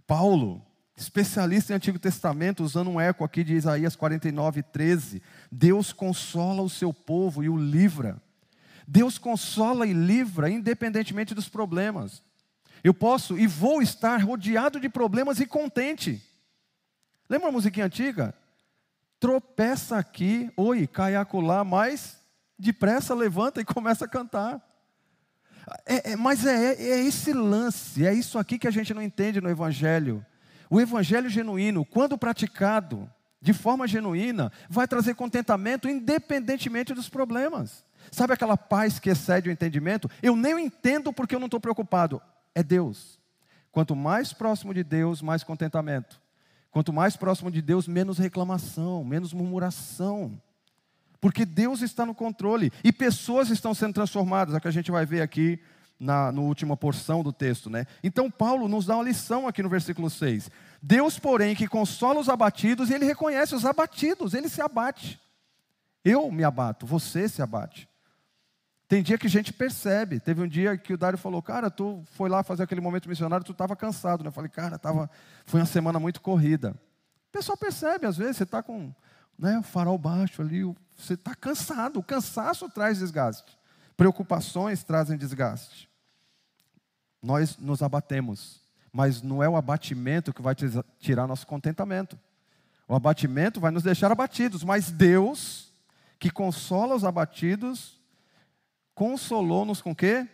Paulo, 0.08 0.60
especialista 0.96 1.72
em 1.72 1.76
Antigo 1.76 1.98
Testamento, 1.98 2.62
usando 2.62 2.90
um 2.90 3.00
eco 3.00 3.24
aqui 3.24 3.42
de 3.42 3.54
Isaías 3.54 3.96
49, 3.96 4.62
13. 4.62 5.22
Deus 5.50 5.92
consola 5.92 6.62
o 6.62 6.70
seu 6.70 6.92
povo 6.92 7.42
e 7.42 7.48
o 7.48 7.56
livra. 7.56 8.20
Deus 8.86 9.18
consola 9.18 9.86
e 9.86 9.92
livra, 9.92 10.50
independentemente 10.50 11.34
dos 11.34 11.48
problemas. 11.48 12.22
Eu 12.82 12.92
posso 12.92 13.38
e 13.38 13.46
vou 13.46 13.82
estar 13.82 14.20
rodeado 14.22 14.80
de 14.80 14.88
problemas 14.88 15.38
e 15.38 15.46
contente. 15.46 16.22
Lembra 17.28 17.48
a 17.48 17.52
musiquinha 17.52 17.86
antiga? 17.86 18.34
Tropeça 19.20 19.96
aqui, 19.96 20.50
oi, 20.56 20.86
cai 20.86 21.14
acolá, 21.14 21.62
mas 21.62 22.18
depressa 22.58 23.14
levanta 23.14 23.60
e 23.60 23.64
começa 23.66 24.04
a 24.04 24.08
cantar. 24.08 24.60
É, 25.86 26.12
é, 26.12 26.16
mas 26.16 26.44
é, 26.44 26.74
é 26.74 27.00
esse 27.00 27.32
lance, 27.32 28.04
é 28.04 28.12
isso 28.12 28.38
aqui 28.38 28.58
que 28.58 28.66
a 28.66 28.70
gente 28.70 28.92
não 28.92 29.02
entende 29.02 29.40
no 29.40 29.50
Evangelho. 29.50 30.24
O 30.70 30.80
evangelho 30.80 31.28
genuíno, 31.28 31.84
quando 31.84 32.16
praticado 32.16 33.10
de 33.42 33.52
forma 33.52 33.88
genuína, 33.88 34.52
vai 34.68 34.86
trazer 34.86 35.14
contentamento 35.14 35.88
independentemente 35.88 36.94
dos 36.94 37.08
problemas. 37.08 37.84
Sabe 38.12 38.34
aquela 38.34 38.56
paz 38.56 38.98
que 38.98 39.10
excede 39.10 39.48
o 39.48 39.52
entendimento? 39.52 40.08
Eu 40.22 40.36
nem 40.36 40.66
entendo 40.66 41.12
porque 41.12 41.34
eu 41.34 41.40
não 41.40 41.46
estou 41.46 41.60
preocupado. 41.60 42.22
É 42.54 42.62
Deus. 42.62 43.18
Quanto 43.72 43.96
mais 43.96 44.32
próximo 44.32 44.72
de 44.72 44.84
Deus, 44.84 45.22
mais 45.22 45.42
contentamento. 45.42 46.20
Quanto 46.70 46.92
mais 46.92 47.16
próximo 47.16 47.50
de 47.50 47.60
Deus, 47.60 47.88
menos 47.88 48.18
reclamação, 48.18 49.02
menos 49.02 49.32
murmuração. 49.32 50.40
Porque 51.20 51.44
Deus 51.44 51.82
está 51.82 52.06
no 52.06 52.14
controle 52.14 52.72
e 52.84 52.92
pessoas 52.92 53.50
estão 53.50 53.74
sendo 53.74 53.94
transformadas, 53.94 54.54
é 54.54 54.58
o 54.58 54.60
que 54.60 54.68
a 54.68 54.72
gente 54.72 54.90
vai 54.90 55.04
ver 55.04 55.20
aqui 55.20 55.60
na 56.00 56.32
no 56.32 56.42
última 56.44 56.76
porção 56.78 57.22
do 57.22 57.32
texto. 57.32 57.68
Né? 57.68 57.86
Então, 58.02 58.30
Paulo 58.30 58.66
nos 58.66 58.86
dá 58.86 58.96
uma 58.96 59.04
lição 59.04 59.46
aqui 59.46 59.62
no 59.62 59.68
versículo 59.68 60.08
6. 60.08 60.50
Deus, 60.82 61.18
porém, 61.18 61.54
que 61.54 61.68
consola 61.68 62.18
os 62.18 62.30
abatidos, 62.30 62.90
ele 62.90 63.04
reconhece 63.04 63.54
os 63.54 63.66
abatidos, 63.66 64.32
ele 64.32 64.48
se 64.48 64.62
abate. 64.62 65.20
Eu 66.02 66.32
me 66.32 66.42
abato, 66.42 66.86
você 66.86 67.28
se 67.28 67.42
abate. 67.42 67.86
Tem 68.88 69.02
dia 69.02 69.18
que 69.18 69.26
a 69.26 69.30
gente 69.30 69.52
percebe. 69.52 70.18
Teve 70.18 70.42
um 70.42 70.48
dia 70.48 70.76
que 70.76 70.94
o 70.94 70.98
Dário 70.98 71.18
falou, 71.18 71.42
cara, 71.42 71.70
tu 71.70 72.02
foi 72.12 72.30
lá 72.30 72.42
fazer 72.42 72.62
aquele 72.62 72.80
momento 72.80 73.08
missionário, 73.08 73.44
tu 73.44 73.52
estava 73.52 73.76
cansado. 73.76 74.24
Né? 74.24 74.28
Eu 74.28 74.32
falei, 74.32 74.50
cara, 74.50 74.78
tava, 74.78 75.08
foi 75.44 75.60
uma 75.60 75.66
semana 75.66 76.00
muito 76.00 76.22
corrida. 76.22 76.70
O 77.28 77.32
pessoal 77.32 77.56
percebe, 77.58 78.06
às 78.06 78.16
vezes, 78.16 78.38
você 78.38 78.42
está 78.44 78.62
com 78.62 78.92
né, 79.38 79.58
o 79.58 79.62
farol 79.62 79.98
baixo 79.98 80.42
ali, 80.42 80.64
você 80.96 81.14
está 81.14 81.34
cansado. 81.34 81.98
O 81.98 82.02
cansaço 82.02 82.68
traz 82.70 82.98
desgaste. 82.98 83.56
Preocupações 83.96 84.82
trazem 84.82 85.16
desgaste 85.16 85.89
nós 87.22 87.56
nos 87.58 87.82
abatemos, 87.82 88.60
mas 88.92 89.22
não 89.22 89.42
é 89.42 89.48
o 89.48 89.56
abatimento 89.56 90.32
que 90.32 90.42
vai 90.42 90.54
tirar 90.98 91.26
nosso 91.26 91.46
contentamento. 91.46 92.18
O 92.88 92.94
abatimento 92.94 93.60
vai 93.60 93.70
nos 93.70 93.82
deixar 93.82 94.10
abatidos, 94.10 94.64
mas 94.64 94.90
Deus, 94.90 95.72
que 96.18 96.30
consola 96.30 96.94
os 96.94 97.04
abatidos, 97.04 98.00
consolou-nos 98.94 99.80
com 99.80 99.94
quê? 99.94 100.26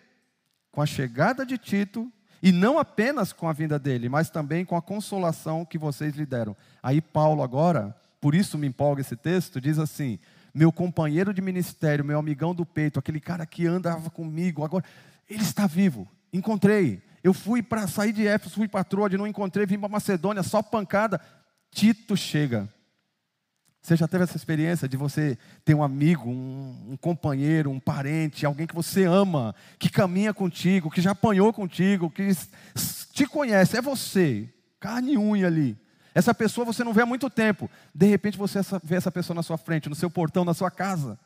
Com 0.73 0.81
a 0.81 0.87
chegada 0.87 1.45
de 1.45 1.59
Tito, 1.59 2.11
e 2.43 2.53
não 2.53 2.79
apenas 2.79 3.33
com 3.33 3.49
a 3.49 3.53
vinda 3.53 3.79
dele, 3.79 4.09
mas 4.09 4.31
também 4.31 4.65
com 4.65 4.77
a 4.77 4.83
consolação 4.83 5.65
que 5.65 5.79
vocês 5.79 6.15
lhe 6.15 6.25
deram. 6.25 6.57
Aí 6.83 7.01
Paulo 7.01 7.43
agora, 7.43 7.97
por 8.21 8.35
isso 8.35 8.57
me 8.57 8.67
empolga 8.67 9.01
esse 9.01 9.17
texto, 9.17 9.61
diz 9.61 9.79
assim: 9.79 10.19
meu 10.55 10.73
companheiro 10.73 11.35
de 11.35 11.43
ministério, 11.43 12.05
meu 12.05 12.19
amigão 12.19 12.55
do 12.55 12.65
peito, 12.65 12.99
aquele 12.99 13.21
cara 13.21 13.45
que 13.45 13.67
andava 13.67 14.09
comigo, 14.09 14.65
agora 14.65 14.85
ele 15.29 15.43
está 15.43 15.67
vivo. 15.67 16.09
Encontrei. 16.37 17.03
Eu 17.25 17.33
fui 17.33 17.63
para 17.63 17.89
sair 17.89 18.13
de 18.13 18.27
Éfeso, 18.27 18.55
fui 18.55 18.69
para 18.69 18.85
Troade, 18.85 19.17
não 19.17 19.27
encontrei, 19.27 19.67
vim 19.67 19.79
para 19.79 19.89
Macedônia, 19.89 20.43
só 20.43 20.63
pancada. 20.63 21.21
Tito 21.71 22.17
chega. 22.17 22.69
Você 23.81 23.97
já 23.97 24.07
teve 24.07 24.25
essa 24.25 24.37
experiência 24.37 24.89
de 24.89 24.97
você 24.97 25.39
ter 25.65 25.75
um 25.75 25.83
amigo, 25.83 26.29
um, 26.29 26.89
um, 26.91 26.97
companheiro, 26.97 27.71
um 27.71 27.81
parente, 27.81 28.45
alguém 28.45 28.67
que 28.67 28.75
você 28.75 29.05
ama, 29.05 29.55
que 29.79 29.89
caminha 29.89 30.35
contigo, 30.35 30.91
que 30.91 31.01
já 31.01 31.13
apanhou 31.13 31.53
contigo, 31.53 32.11
que 32.11 32.29
te 33.13 33.27
conhece, 33.27 33.77
é 33.77 33.81
você, 33.81 34.53
carne 34.81 35.13
e 35.13 35.19
unha 35.19 35.47
ali. 35.47 35.79
Essa 36.15 36.35
pessoa 36.35 36.65
você 36.65 36.83
não 36.83 36.93
vê 36.93 37.03
há 37.03 37.07
muito 37.07 37.31
tempo. 37.31 37.71
De 37.95 38.07
repente 38.07 38.37
você 38.37 38.59
vê 38.83 38.97
essa 38.97 39.11
pessoa 39.11 39.35
na 39.35 39.43
sua 39.43 39.57
frente, 39.57 39.89
no 39.89 39.95
seu 39.95 40.11
portão, 40.11 40.45
na 40.45 40.55
sua 40.55 40.71
casa. 40.71 41.19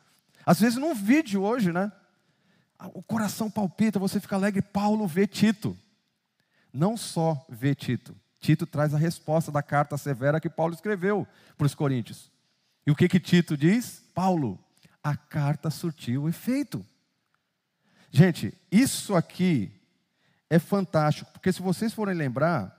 Às 0.44 0.60
vezes 0.60 0.78
num 0.78 0.94
vídeo 0.94 1.42
hoje, 1.42 1.72
né? 1.72 1.90
O 2.94 3.02
coração 3.02 3.50
palpita, 3.50 3.98
você 3.98 4.20
fica 4.20 4.36
alegre. 4.36 4.62
Paulo 4.62 5.06
vê 5.06 5.26
Tito. 5.26 5.76
Não 6.72 6.96
só 6.96 7.44
vê 7.48 7.74
Tito, 7.74 8.16
Tito 8.40 8.66
traz 8.66 8.94
a 8.94 8.98
resposta 8.98 9.52
da 9.52 9.62
carta 9.62 9.98
severa 9.98 10.40
que 10.40 10.48
Paulo 10.48 10.72
escreveu 10.72 11.26
para 11.58 11.66
os 11.66 11.74
coríntios. 11.74 12.30
E 12.86 12.90
o 12.90 12.96
que 12.96 13.08
que 13.08 13.20
Tito 13.20 13.56
diz? 13.56 14.02
Paulo, 14.14 14.58
a 15.02 15.14
carta 15.14 15.68
surtiu 15.70 16.28
efeito. 16.28 16.84
Gente, 18.10 18.54
isso 18.72 19.14
aqui 19.14 19.70
é 20.48 20.58
fantástico, 20.58 21.30
porque 21.32 21.52
se 21.52 21.60
vocês 21.60 21.92
forem 21.92 22.14
lembrar, 22.14 22.76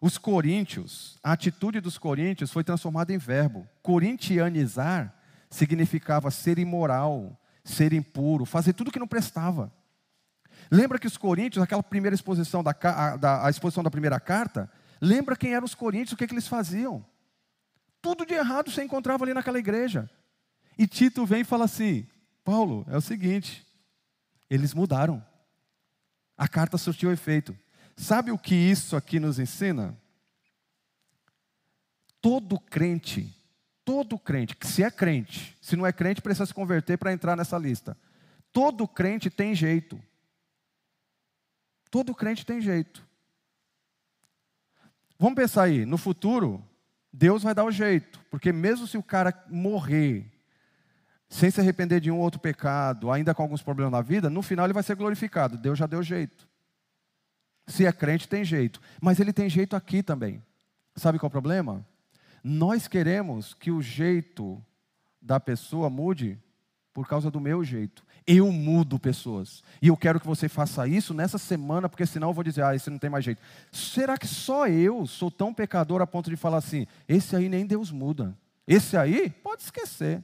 os 0.00 0.16
coríntios, 0.16 1.18
a 1.22 1.32
atitude 1.32 1.80
dos 1.80 1.98
coríntios 1.98 2.52
foi 2.52 2.62
transformada 2.62 3.12
em 3.12 3.18
verbo. 3.18 3.66
Corintianizar 3.82 5.14
significava 5.50 6.30
ser 6.30 6.58
imoral, 6.58 7.38
ser 7.64 7.92
impuro, 7.92 8.44
fazer 8.44 8.74
tudo 8.74 8.92
que 8.92 8.98
não 8.98 9.08
prestava. 9.08 9.72
Lembra 10.70 10.98
que 10.98 11.06
os 11.06 11.16
coríntios, 11.16 11.62
aquela 11.62 11.82
primeira 11.82 12.14
exposição 12.14 12.62
da, 12.62 12.72
da 13.18 13.46
a 13.46 13.50
exposição 13.50 13.82
da 13.82 13.90
primeira 13.90 14.20
carta, 14.20 14.70
lembra 15.00 15.36
quem 15.36 15.54
eram 15.54 15.64
os 15.64 15.74
coríntios, 15.74 16.12
o 16.12 16.16
que, 16.16 16.26
que 16.26 16.34
eles 16.34 16.48
faziam? 16.48 17.04
Tudo 18.00 18.26
de 18.26 18.34
errado 18.34 18.70
você 18.70 18.84
encontrava 18.84 19.24
ali 19.24 19.32
naquela 19.32 19.58
igreja. 19.58 20.10
E 20.78 20.86
Tito 20.86 21.24
vem 21.24 21.40
e 21.40 21.44
fala 21.44 21.64
assim: 21.64 22.06
Paulo, 22.44 22.84
é 22.88 22.96
o 22.96 23.00
seguinte, 23.00 23.66
eles 24.50 24.74
mudaram. 24.74 25.24
A 26.36 26.46
carta 26.46 26.76
surtiu 26.76 27.12
efeito. 27.12 27.56
Sabe 27.96 28.30
o 28.30 28.38
que 28.38 28.54
isso 28.54 28.96
aqui 28.96 29.20
nos 29.20 29.38
ensina? 29.38 29.96
Todo 32.20 32.58
crente, 32.58 33.33
todo 33.84 34.18
crente, 34.18 34.56
que 34.56 34.66
se 34.66 34.82
é 34.82 34.90
crente, 34.90 35.56
se 35.60 35.76
não 35.76 35.86
é 35.86 35.92
crente, 35.92 36.22
precisa 36.22 36.46
se 36.46 36.54
converter 36.54 36.96
para 36.96 37.12
entrar 37.12 37.36
nessa 37.36 37.58
lista. 37.58 37.96
Todo 38.52 38.88
crente 38.88 39.28
tem 39.30 39.54
jeito. 39.54 40.00
Todo 41.90 42.14
crente 42.14 42.46
tem 42.46 42.60
jeito. 42.60 43.06
Vamos 45.18 45.36
pensar 45.36 45.64
aí, 45.64 45.84
no 45.84 45.96
futuro, 45.96 46.64
Deus 47.12 47.42
vai 47.42 47.54
dar 47.54 47.64
o 47.64 47.70
jeito, 47.70 48.20
porque 48.30 48.52
mesmo 48.52 48.86
se 48.86 48.98
o 48.98 49.02
cara 49.02 49.32
morrer 49.48 50.30
sem 51.28 51.50
se 51.50 51.60
arrepender 51.60 52.00
de 52.00 52.10
um 52.10 52.16
ou 52.16 52.22
outro 52.22 52.40
pecado, 52.40 53.10
ainda 53.10 53.34
com 53.34 53.42
alguns 53.42 53.62
problemas 53.62 53.92
na 53.92 54.00
vida, 54.00 54.30
no 54.30 54.42
final 54.42 54.66
ele 54.66 54.72
vai 54.72 54.82
ser 54.82 54.94
glorificado. 54.94 55.58
Deus 55.58 55.78
já 55.78 55.86
deu 55.86 56.02
jeito. 56.02 56.48
Se 57.66 57.86
é 57.86 57.92
crente, 57.92 58.28
tem 58.28 58.44
jeito. 58.44 58.80
Mas 59.00 59.18
ele 59.18 59.32
tem 59.32 59.48
jeito 59.48 59.74
aqui 59.74 60.02
também. 60.02 60.42
Sabe 60.94 61.18
qual 61.18 61.26
é 61.26 61.30
o 61.30 61.32
problema? 61.32 61.84
Nós 62.46 62.86
queremos 62.86 63.54
que 63.54 63.70
o 63.70 63.80
jeito 63.80 64.62
da 65.20 65.40
pessoa 65.40 65.88
mude 65.88 66.38
por 66.92 67.08
causa 67.08 67.30
do 67.30 67.40
meu 67.40 67.64
jeito. 67.64 68.04
Eu 68.26 68.52
mudo 68.52 68.98
pessoas. 68.98 69.62
E 69.80 69.88
eu 69.88 69.96
quero 69.96 70.20
que 70.20 70.26
você 70.26 70.46
faça 70.46 70.86
isso 70.86 71.14
nessa 71.14 71.38
semana, 71.38 71.88
porque 71.88 72.04
senão 72.04 72.28
eu 72.28 72.34
vou 72.34 72.44
dizer, 72.44 72.62
ah, 72.62 72.74
esse 72.74 72.90
não 72.90 72.98
tem 72.98 73.08
mais 73.08 73.24
jeito. 73.24 73.40
Será 73.72 74.18
que 74.18 74.26
só 74.26 74.68
eu 74.68 75.06
sou 75.06 75.30
tão 75.30 75.54
pecador 75.54 76.02
a 76.02 76.06
ponto 76.06 76.28
de 76.28 76.36
falar 76.36 76.58
assim, 76.58 76.86
esse 77.08 77.34
aí 77.34 77.48
nem 77.48 77.66
Deus 77.66 77.90
muda? 77.90 78.36
Esse 78.66 78.96
aí, 78.96 79.30
pode 79.30 79.62
esquecer. 79.62 80.22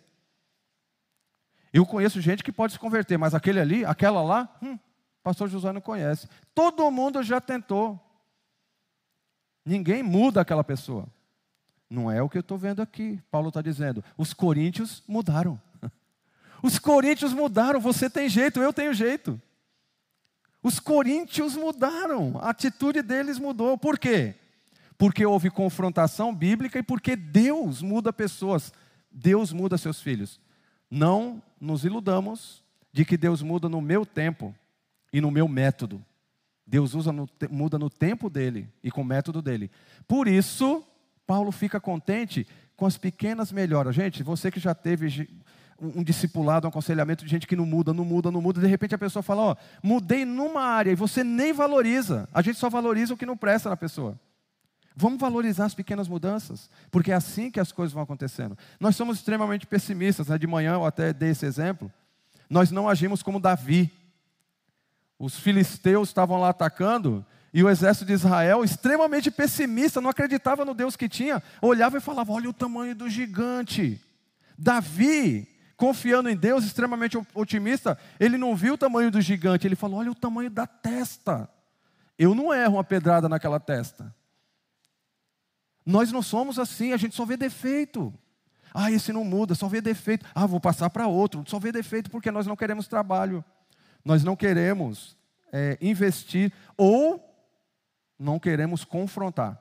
Eu 1.72 1.86
conheço 1.86 2.20
gente 2.20 2.44
que 2.44 2.52
pode 2.52 2.74
se 2.74 2.78
converter, 2.78 3.16
mas 3.16 3.34
aquele 3.34 3.60
ali, 3.60 3.84
aquela 3.84 4.22
lá, 4.22 4.56
hum, 4.62 4.78
pastor 5.22 5.48
José 5.48 5.72
não 5.72 5.80
conhece. 5.80 6.28
Todo 6.54 6.90
mundo 6.90 7.22
já 7.22 7.40
tentou. 7.40 7.98
Ninguém 9.64 10.02
muda 10.02 10.40
aquela 10.40 10.64
pessoa. 10.64 11.08
Não 11.90 12.08
é 12.08 12.22
o 12.22 12.28
que 12.28 12.38
eu 12.38 12.40
estou 12.40 12.56
vendo 12.56 12.80
aqui. 12.80 13.20
Paulo 13.32 13.48
está 13.48 13.60
dizendo. 13.60 14.02
Os 14.16 14.32
coríntios 14.32 15.02
mudaram. 15.08 15.60
Os 16.62 16.78
coríntios 16.78 17.32
mudaram. 17.32 17.80
Você 17.80 18.08
tem 18.08 18.28
jeito, 18.28 18.60
eu 18.60 18.72
tenho 18.72 18.94
jeito. 18.94 19.40
Os 20.62 20.78
coríntios 20.78 21.56
mudaram. 21.56 22.38
A 22.40 22.50
atitude 22.50 23.02
deles 23.02 23.40
mudou. 23.40 23.76
Por 23.76 23.98
quê? 23.98 24.36
Porque 24.96 25.26
houve 25.26 25.50
confrontação 25.50 26.32
bíblica 26.32 26.78
e 26.78 26.82
porque 26.82 27.16
Deus 27.16 27.82
muda 27.82 28.12
pessoas. 28.12 28.72
Deus 29.10 29.52
muda 29.52 29.76
seus 29.76 30.00
filhos. 30.00 30.38
Não 30.88 31.42
nos 31.60 31.84
iludamos 31.84 32.62
de 32.92 33.04
que 33.04 33.16
Deus 33.16 33.42
muda 33.42 33.68
no 33.68 33.80
meu 33.80 34.06
tempo 34.06 34.54
e 35.12 35.20
no 35.20 35.30
meu 35.30 35.48
método. 35.48 36.04
Deus 36.66 36.94
usa 36.94 37.10
no, 37.10 37.28
muda 37.50 37.78
no 37.78 37.90
tempo 37.90 38.30
dele 38.30 38.68
e 38.82 38.92
com 38.92 39.00
o 39.00 39.04
método 39.04 39.42
dele. 39.42 39.70
Por 40.06 40.28
isso, 40.28 40.84
Paulo 41.30 41.52
fica 41.52 41.78
contente 41.78 42.44
com 42.76 42.84
as 42.84 42.98
pequenas 42.98 43.52
melhoras. 43.52 43.94
Gente, 43.94 44.20
você 44.20 44.50
que 44.50 44.58
já 44.58 44.74
teve 44.74 45.28
um 45.80 46.02
discipulado, 46.02 46.66
um 46.66 46.70
aconselhamento 46.70 47.24
de 47.24 47.30
gente 47.30 47.46
que 47.46 47.54
não 47.54 47.64
muda, 47.64 47.94
não 47.94 48.04
muda, 48.04 48.32
não 48.32 48.42
muda, 48.42 48.60
de 48.60 48.66
repente 48.66 48.96
a 48.96 48.98
pessoa 48.98 49.22
fala: 49.22 49.42
Ó, 49.42 49.56
mudei 49.80 50.24
numa 50.24 50.60
área 50.60 50.90
e 50.90 50.96
você 50.96 51.22
nem 51.22 51.52
valoriza. 51.52 52.28
A 52.34 52.42
gente 52.42 52.58
só 52.58 52.68
valoriza 52.68 53.14
o 53.14 53.16
que 53.16 53.24
não 53.24 53.36
presta 53.36 53.68
na 53.68 53.76
pessoa. 53.76 54.18
Vamos 54.96 55.20
valorizar 55.20 55.66
as 55.66 55.74
pequenas 55.74 56.08
mudanças, 56.08 56.68
porque 56.90 57.12
é 57.12 57.14
assim 57.14 57.48
que 57.48 57.60
as 57.60 57.70
coisas 57.70 57.92
vão 57.92 58.02
acontecendo. 58.02 58.58
Nós 58.80 58.96
somos 58.96 59.18
extremamente 59.18 59.68
pessimistas, 59.68 60.26
né? 60.26 60.36
de 60.36 60.48
manhã 60.48 60.72
eu 60.72 60.84
até 60.84 61.12
dei 61.12 61.30
esse 61.30 61.46
exemplo. 61.46 61.92
Nós 62.50 62.72
não 62.72 62.88
agimos 62.88 63.22
como 63.22 63.38
Davi. 63.38 63.88
Os 65.16 65.38
filisteus 65.38 66.08
estavam 66.08 66.40
lá 66.40 66.48
atacando 66.48 67.24
e 67.52 67.64
o 67.64 67.68
exército 67.68 68.06
de 68.06 68.12
Israel, 68.12 68.62
extremamente 68.62 69.30
pessimista, 69.30 70.00
não 70.00 70.10
acreditava 70.10 70.64
no 70.64 70.72
Deus 70.72 70.94
que 70.96 71.08
tinha, 71.08 71.42
olhava 71.60 71.98
e 71.98 72.00
falava: 72.00 72.32
Olha 72.32 72.48
o 72.48 72.52
tamanho 72.52 72.94
do 72.94 73.10
gigante. 73.10 74.00
Davi, 74.56 75.48
confiando 75.76 76.28
em 76.28 76.36
Deus, 76.36 76.64
extremamente 76.64 77.18
otimista, 77.34 77.98
ele 78.20 78.38
não 78.38 78.54
viu 78.54 78.74
o 78.74 78.78
tamanho 78.78 79.10
do 79.10 79.20
gigante, 79.20 79.66
ele 79.66 79.74
falou: 79.74 79.98
Olha 79.98 80.12
o 80.12 80.14
tamanho 80.14 80.50
da 80.50 80.66
testa. 80.66 81.48
Eu 82.16 82.34
não 82.34 82.54
erro 82.54 82.74
uma 82.74 82.84
pedrada 82.84 83.28
naquela 83.28 83.58
testa. 83.58 84.14
Nós 85.84 86.12
não 86.12 86.22
somos 86.22 86.58
assim, 86.58 86.92
a 86.92 86.96
gente 86.96 87.16
só 87.16 87.24
vê 87.24 87.36
defeito. 87.36 88.14
Ah, 88.72 88.92
esse 88.92 89.12
não 89.12 89.24
muda, 89.24 89.56
só 89.56 89.66
vê 89.66 89.80
defeito. 89.80 90.24
Ah, 90.32 90.46
vou 90.46 90.60
passar 90.60 90.88
para 90.90 91.08
outro, 91.08 91.42
só 91.48 91.58
vê 91.58 91.72
defeito 91.72 92.10
porque 92.10 92.30
nós 92.30 92.46
não 92.46 92.54
queremos 92.54 92.86
trabalho. 92.86 93.44
Nós 94.04 94.22
não 94.22 94.36
queremos 94.36 95.16
é, 95.52 95.76
investir 95.80 96.52
ou 96.76 97.29
não 98.20 98.38
queremos 98.38 98.84
confrontar. 98.84 99.60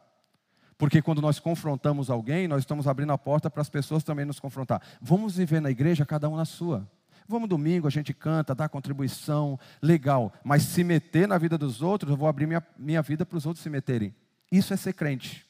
Porque 0.77 1.01
quando 1.01 1.21
nós 1.21 1.39
confrontamos 1.39 2.09
alguém, 2.09 2.47
nós 2.47 2.59
estamos 2.59 2.87
abrindo 2.87 3.11
a 3.11 3.17
porta 3.17 3.49
para 3.49 3.61
as 3.61 3.69
pessoas 3.69 4.03
também 4.03 4.25
nos 4.25 4.39
confrontar. 4.39 4.81
Vamos 5.01 5.35
viver 5.35 5.61
na 5.61 5.71
igreja, 5.71 6.05
cada 6.05 6.29
um 6.29 6.35
na 6.35 6.45
sua. 6.45 6.89
Vamos 7.27 7.49
domingo, 7.49 7.85
a 7.85 7.91
gente 7.91 8.13
canta, 8.13 8.55
dá 8.55 8.67
contribuição, 8.67 9.59
legal. 9.81 10.33
Mas 10.43 10.63
se 10.63 10.83
meter 10.83 11.27
na 11.27 11.37
vida 11.37 11.57
dos 11.57 11.81
outros, 11.81 12.09
eu 12.09 12.17
vou 12.17 12.27
abrir 12.27 12.47
minha, 12.47 12.65
minha 12.77 13.01
vida 13.01 13.25
para 13.25 13.37
os 13.37 13.45
outros 13.45 13.61
se 13.61 13.69
meterem. 13.69 14.15
Isso 14.51 14.73
é 14.73 14.77
ser 14.77 14.93
crente. 14.93 15.45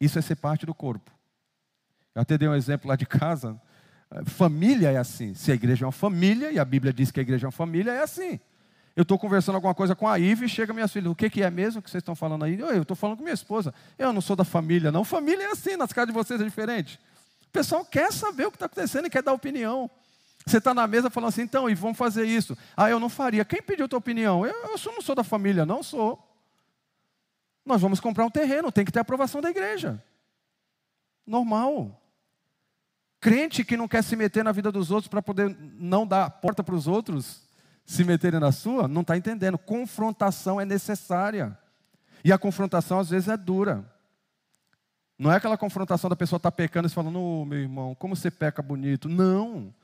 Isso 0.00 0.18
é 0.18 0.22
ser 0.22 0.36
parte 0.36 0.64
do 0.64 0.74
corpo. 0.74 1.10
Eu 2.14 2.22
até 2.22 2.38
dei 2.38 2.48
um 2.48 2.54
exemplo 2.54 2.88
lá 2.88 2.96
de 2.96 3.06
casa. 3.06 3.60
Família 4.24 4.90
é 4.90 4.96
assim. 4.96 5.34
Se 5.34 5.52
a 5.52 5.54
igreja 5.54 5.84
é 5.84 5.86
uma 5.86 5.92
família, 5.92 6.50
e 6.50 6.58
a 6.58 6.64
Bíblia 6.64 6.92
diz 6.92 7.10
que 7.10 7.20
a 7.20 7.22
igreja 7.22 7.46
é 7.46 7.48
uma 7.48 7.52
família, 7.52 7.90
é 7.90 8.02
assim. 8.02 8.40
Eu 8.98 9.02
estou 9.02 9.16
conversando 9.16 9.54
alguma 9.54 9.76
coisa 9.76 9.94
com 9.94 10.08
a 10.08 10.18
Ive 10.18 10.46
e 10.46 10.48
chega 10.48 10.72
minhas 10.72 10.92
filhas, 10.92 11.08
o 11.08 11.14
que, 11.14 11.30
que 11.30 11.40
é 11.40 11.48
mesmo 11.48 11.80
que 11.80 11.88
vocês 11.88 12.00
estão 12.00 12.16
falando 12.16 12.44
aí? 12.44 12.58
Eu 12.58 12.82
estou 12.82 12.96
falando 12.96 13.18
com 13.18 13.22
minha 13.22 13.32
esposa. 13.32 13.72
Eu 13.96 14.12
não 14.12 14.20
sou 14.20 14.34
da 14.34 14.42
família, 14.42 14.90
não. 14.90 15.04
Família 15.04 15.44
é 15.44 15.50
assim, 15.52 15.76
nas 15.76 15.92
casas 15.92 16.08
de 16.08 16.12
vocês 16.12 16.40
é 16.40 16.44
diferente. 16.44 16.98
O 17.46 17.50
pessoal 17.52 17.84
quer 17.84 18.12
saber 18.12 18.48
o 18.48 18.50
que 18.50 18.56
está 18.56 18.66
acontecendo 18.66 19.06
e 19.06 19.10
quer 19.10 19.22
dar 19.22 19.32
opinião. 19.32 19.88
Você 20.44 20.58
está 20.58 20.74
na 20.74 20.84
mesa 20.88 21.08
falando 21.10 21.28
assim, 21.28 21.42
então, 21.42 21.70
e 21.70 21.76
vamos 21.76 21.96
fazer 21.96 22.26
isso. 22.26 22.58
Ah, 22.76 22.90
eu 22.90 22.98
não 22.98 23.08
faria. 23.08 23.44
Quem 23.44 23.62
pediu 23.62 23.88
tua 23.88 24.00
opinião? 24.00 24.44
Eu, 24.44 24.52
eu 24.52 24.92
não 24.92 25.00
sou 25.00 25.14
da 25.14 25.22
família, 25.22 25.64
não 25.64 25.80
sou. 25.80 26.18
Nós 27.64 27.80
vamos 27.80 28.00
comprar 28.00 28.26
um 28.26 28.30
terreno, 28.30 28.72
tem 28.72 28.84
que 28.84 28.90
ter 28.90 28.98
aprovação 28.98 29.40
da 29.40 29.48
igreja. 29.48 30.02
Normal. 31.24 32.02
Crente 33.20 33.64
que 33.64 33.76
não 33.76 33.86
quer 33.86 34.02
se 34.02 34.16
meter 34.16 34.42
na 34.42 34.50
vida 34.50 34.72
dos 34.72 34.90
outros 34.90 35.06
para 35.06 35.22
poder 35.22 35.56
não 35.78 36.04
dar 36.04 36.28
porta 36.30 36.64
para 36.64 36.74
os 36.74 36.88
outros 36.88 37.46
se 37.88 38.04
meterem 38.04 38.38
na 38.38 38.52
sua, 38.52 38.86
não 38.86 39.00
está 39.00 39.16
entendendo. 39.16 39.56
Confrontação 39.56 40.60
é 40.60 40.64
necessária. 40.66 41.58
E 42.22 42.30
a 42.30 42.36
confrontação 42.36 42.98
às 42.98 43.08
vezes 43.08 43.30
é 43.30 43.36
dura. 43.36 43.82
Não 45.18 45.32
é 45.32 45.36
aquela 45.36 45.56
confrontação 45.56 46.10
da 46.10 46.14
pessoa 46.14 46.36
estar 46.36 46.50
tá 46.50 46.54
pecando 46.54 46.86
e 46.86 46.90
falando, 46.90 47.18
oh, 47.18 47.46
meu 47.46 47.58
irmão, 47.58 47.94
como 47.94 48.14
você 48.14 48.30
peca 48.30 48.60
bonito. 48.60 49.08
Não. 49.08 49.74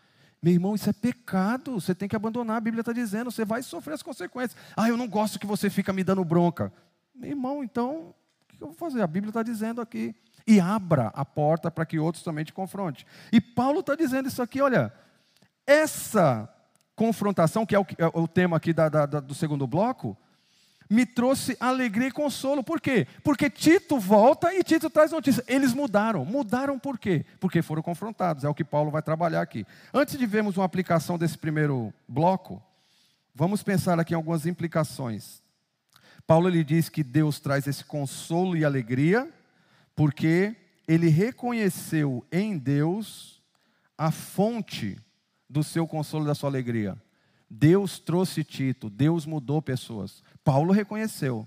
Meu 0.42 0.52
irmão, 0.52 0.74
isso 0.74 0.90
é 0.90 0.92
pecado. 0.92 1.80
Você 1.80 1.94
tem 1.94 2.06
que 2.06 2.14
abandonar. 2.14 2.58
A 2.58 2.60
Bíblia 2.60 2.82
está 2.82 2.92
dizendo, 2.92 3.30
você 3.30 3.42
vai 3.42 3.62
sofrer 3.62 3.94
as 3.94 4.02
consequências. 4.02 4.60
Ah, 4.76 4.86
eu 4.86 4.98
não 4.98 5.08
gosto 5.08 5.38
que 5.38 5.46
você 5.46 5.70
fica 5.70 5.90
me 5.90 6.04
dando 6.04 6.22
bronca. 6.22 6.70
Meu 7.14 7.30
irmão, 7.30 7.64
então, 7.64 8.14
o 8.52 8.56
que 8.56 8.62
eu 8.62 8.68
vou 8.68 8.76
fazer? 8.76 9.00
A 9.00 9.06
Bíblia 9.06 9.30
está 9.30 9.42
dizendo 9.42 9.80
aqui 9.80 10.14
e 10.46 10.60
abra 10.60 11.10
a 11.14 11.24
porta 11.24 11.70
para 11.70 11.86
que 11.86 11.98
outros 11.98 12.22
também 12.22 12.44
te 12.44 12.52
confrontem. 12.52 13.06
E 13.32 13.40
Paulo 13.40 13.80
está 13.80 13.94
dizendo 13.94 14.28
isso 14.28 14.42
aqui, 14.42 14.60
olha, 14.60 14.92
essa 15.66 16.53
confrontação, 16.94 17.66
que 17.66 17.74
é 17.74 17.78
o, 17.78 17.86
é 17.98 18.06
o 18.06 18.28
tema 18.28 18.56
aqui 18.56 18.72
da, 18.72 18.88
da, 18.88 19.06
do 19.06 19.34
segundo 19.34 19.66
bloco, 19.66 20.16
me 20.88 21.06
trouxe 21.06 21.56
alegria 21.58 22.08
e 22.08 22.12
consolo. 22.12 22.62
Por 22.62 22.80
quê? 22.80 23.06
Porque 23.22 23.48
Tito 23.48 23.98
volta 23.98 24.54
e 24.54 24.62
Tito 24.62 24.90
traz 24.90 25.10
notícia. 25.10 25.42
Eles 25.46 25.72
mudaram. 25.72 26.24
Mudaram 26.24 26.78
por 26.78 26.98
quê? 26.98 27.24
Porque 27.40 27.62
foram 27.62 27.82
confrontados. 27.82 28.44
É 28.44 28.48
o 28.48 28.54
que 28.54 28.64
Paulo 28.64 28.90
vai 28.90 29.02
trabalhar 29.02 29.42
aqui. 29.42 29.66
Antes 29.92 30.18
de 30.18 30.26
vermos 30.26 30.56
uma 30.56 30.64
aplicação 30.64 31.18
desse 31.18 31.38
primeiro 31.38 31.92
bloco, 32.06 32.62
vamos 33.34 33.62
pensar 33.62 33.98
aqui 33.98 34.12
em 34.12 34.16
algumas 34.16 34.46
implicações. 34.46 35.42
Paulo 36.26 36.48
ele 36.48 36.64
diz 36.64 36.88
que 36.88 37.02
Deus 37.02 37.40
traz 37.40 37.66
esse 37.66 37.84
consolo 37.84 38.56
e 38.56 38.64
alegria, 38.64 39.28
porque 39.94 40.56
ele 40.86 41.08
reconheceu 41.08 42.24
em 42.30 42.56
Deus 42.56 43.42
a 43.96 44.10
fonte 44.10 44.98
do 45.54 45.62
seu 45.62 45.86
consolo 45.86 46.24
da 46.24 46.34
sua 46.34 46.50
alegria. 46.50 47.00
Deus 47.48 48.00
trouxe 48.00 48.42
Tito, 48.42 48.90
Deus 48.90 49.24
mudou 49.24 49.62
pessoas. 49.62 50.20
Paulo 50.42 50.72
reconheceu. 50.72 51.46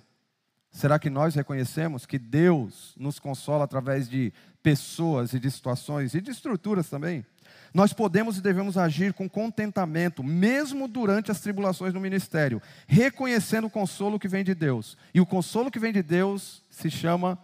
Será 0.71 0.97
que 0.97 1.09
nós 1.09 1.35
reconhecemos 1.35 2.05
que 2.05 2.17
Deus 2.17 2.93
nos 2.97 3.19
consola 3.19 3.65
através 3.65 4.07
de 4.07 4.31
pessoas 4.63 5.33
e 5.33 5.39
de 5.41 5.51
situações 5.51 6.13
e 6.13 6.21
de 6.21 6.31
estruturas 6.31 6.89
também? 6.89 7.25
Nós 7.73 7.91
podemos 7.91 8.37
e 8.37 8.41
devemos 8.41 8.77
agir 8.77 9.11
com 9.11 9.27
contentamento, 9.27 10.23
mesmo 10.23 10.87
durante 10.87 11.29
as 11.29 11.41
tribulações 11.41 11.93
no 11.93 11.99
ministério, 11.99 12.61
reconhecendo 12.87 13.67
o 13.67 13.69
consolo 13.69 14.17
que 14.17 14.29
vem 14.29 14.43
de 14.43 14.55
Deus. 14.55 14.97
E 15.13 15.19
o 15.19 15.25
consolo 15.25 15.69
que 15.69 15.79
vem 15.79 15.91
de 15.91 16.01
Deus 16.01 16.63
se 16.69 16.89
chama 16.89 17.37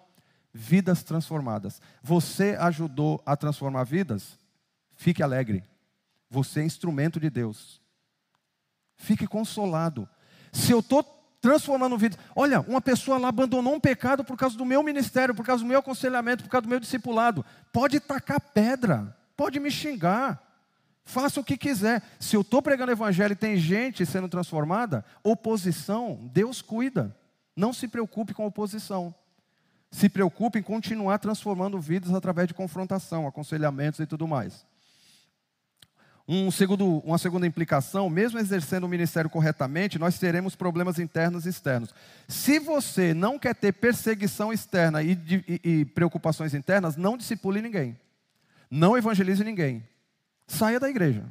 vidas 0.54 1.04
transformadas. 1.04 1.82
Você 2.02 2.56
ajudou 2.58 3.22
a 3.26 3.36
transformar 3.36 3.84
vidas? 3.84 4.40
Fique 4.96 5.22
alegre. 5.22 5.62
Você 6.34 6.62
é 6.62 6.66
instrumento 6.66 7.20
de 7.20 7.30
Deus. 7.30 7.80
Fique 8.96 9.28
consolado. 9.28 10.10
Se 10.52 10.72
eu 10.72 10.80
estou 10.80 11.04
transformando 11.40 11.96
vidas, 11.96 12.18
olha, 12.36 12.60
uma 12.62 12.82
pessoa 12.82 13.20
lá 13.20 13.28
abandonou 13.28 13.76
um 13.76 13.80
pecado 13.80 14.24
por 14.24 14.36
causa 14.36 14.58
do 14.58 14.66
meu 14.66 14.82
ministério, 14.82 15.36
por 15.36 15.46
causa 15.46 15.64
do 15.64 15.68
meu 15.68 15.78
aconselhamento, 15.78 16.44
por 16.44 16.50
causa 16.50 16.64
do 16.64 16.70
meu 16.70 16.80
discipulado. 16.80 17.46
Pode 17.72 18.00
tacar 18.00 18.42
pedra, 18.42 19.16
pode 19.38 19.60
me 19.60 19.70
xingar, 19.70 20.42
faça 21.06 21.40
o 21.40 21.44
que 21.44 21.56
quiser. 21.56 22.02
Se 22.20 22.36
eu 22.36 22.42
estou 22.42 22.64
pregando 22.64 22.92
o 22.92 22.96
evangelho 22.96 23.34
e 23.34 23.36
tem 23.36 23.56
gente 23.56 24.04
sendo 24.04 24.28
transformada, 24.28 25.06
oposição, 25.24 26.20
Deus 26.34 26.64
cuida. 26.64 27.16
Não 27.56 27.72
se 27.72 27.88
preocupe 27.88 28.34
com 28.34 28.48
oposição. 28.48 29.14
Se 29.92 30.10
preocupe 30.10 30.58
em 30.58 30.64
continuar 30.64 31.20
transformando 31.20 31.80
vidas 31.80 32.12
através 32.12 32.48
de 32.48 32.56
confrontação, 32.56 33.28
aconselhamentos 33.28 34.00
e 34.00 34.08
tudo 34.08 34.28
mais. 34.28 34.66
Um 36.26 36.50
segundo, 36.50 37.00
uma 37.00 37.18
segunda 37.18 37.46
implicação, 37.46 38.10
mesmo 38.10 38.40
exercendo 38.40 38.86
o 38.86 38.90
ministério 38.90 39.30
corretamente, 39.30 40.00
nós 40.00 40.18
teremos 40.18 40.56
problemas 40.56 40.98
internos 40.98 41.46
e 41.46 41.50
externos. 41.50 41.94
Se 42.30 42.60
você 42.60 43.14
não 43.14 43.38
quer 43.38 43.54
ter 43.54 43.74
perseguição 43.74 44.54
externa 44.54 45.04
e, 45.04 45.18
e, 45.48 45.62
e 45.64 45.86
preocupações 45.86 46.54
internas, 46.54 46.96
não 46.96 47.18
discipule 47.18 47.62
ninguém. 47.62 47.98
Não 48.72 48.98
evangelize 48.98 49.44
ninguém. 49.44 49.84
Saia 50.48 50.80
da 50.80 50.90
igreja. 50.90 51.26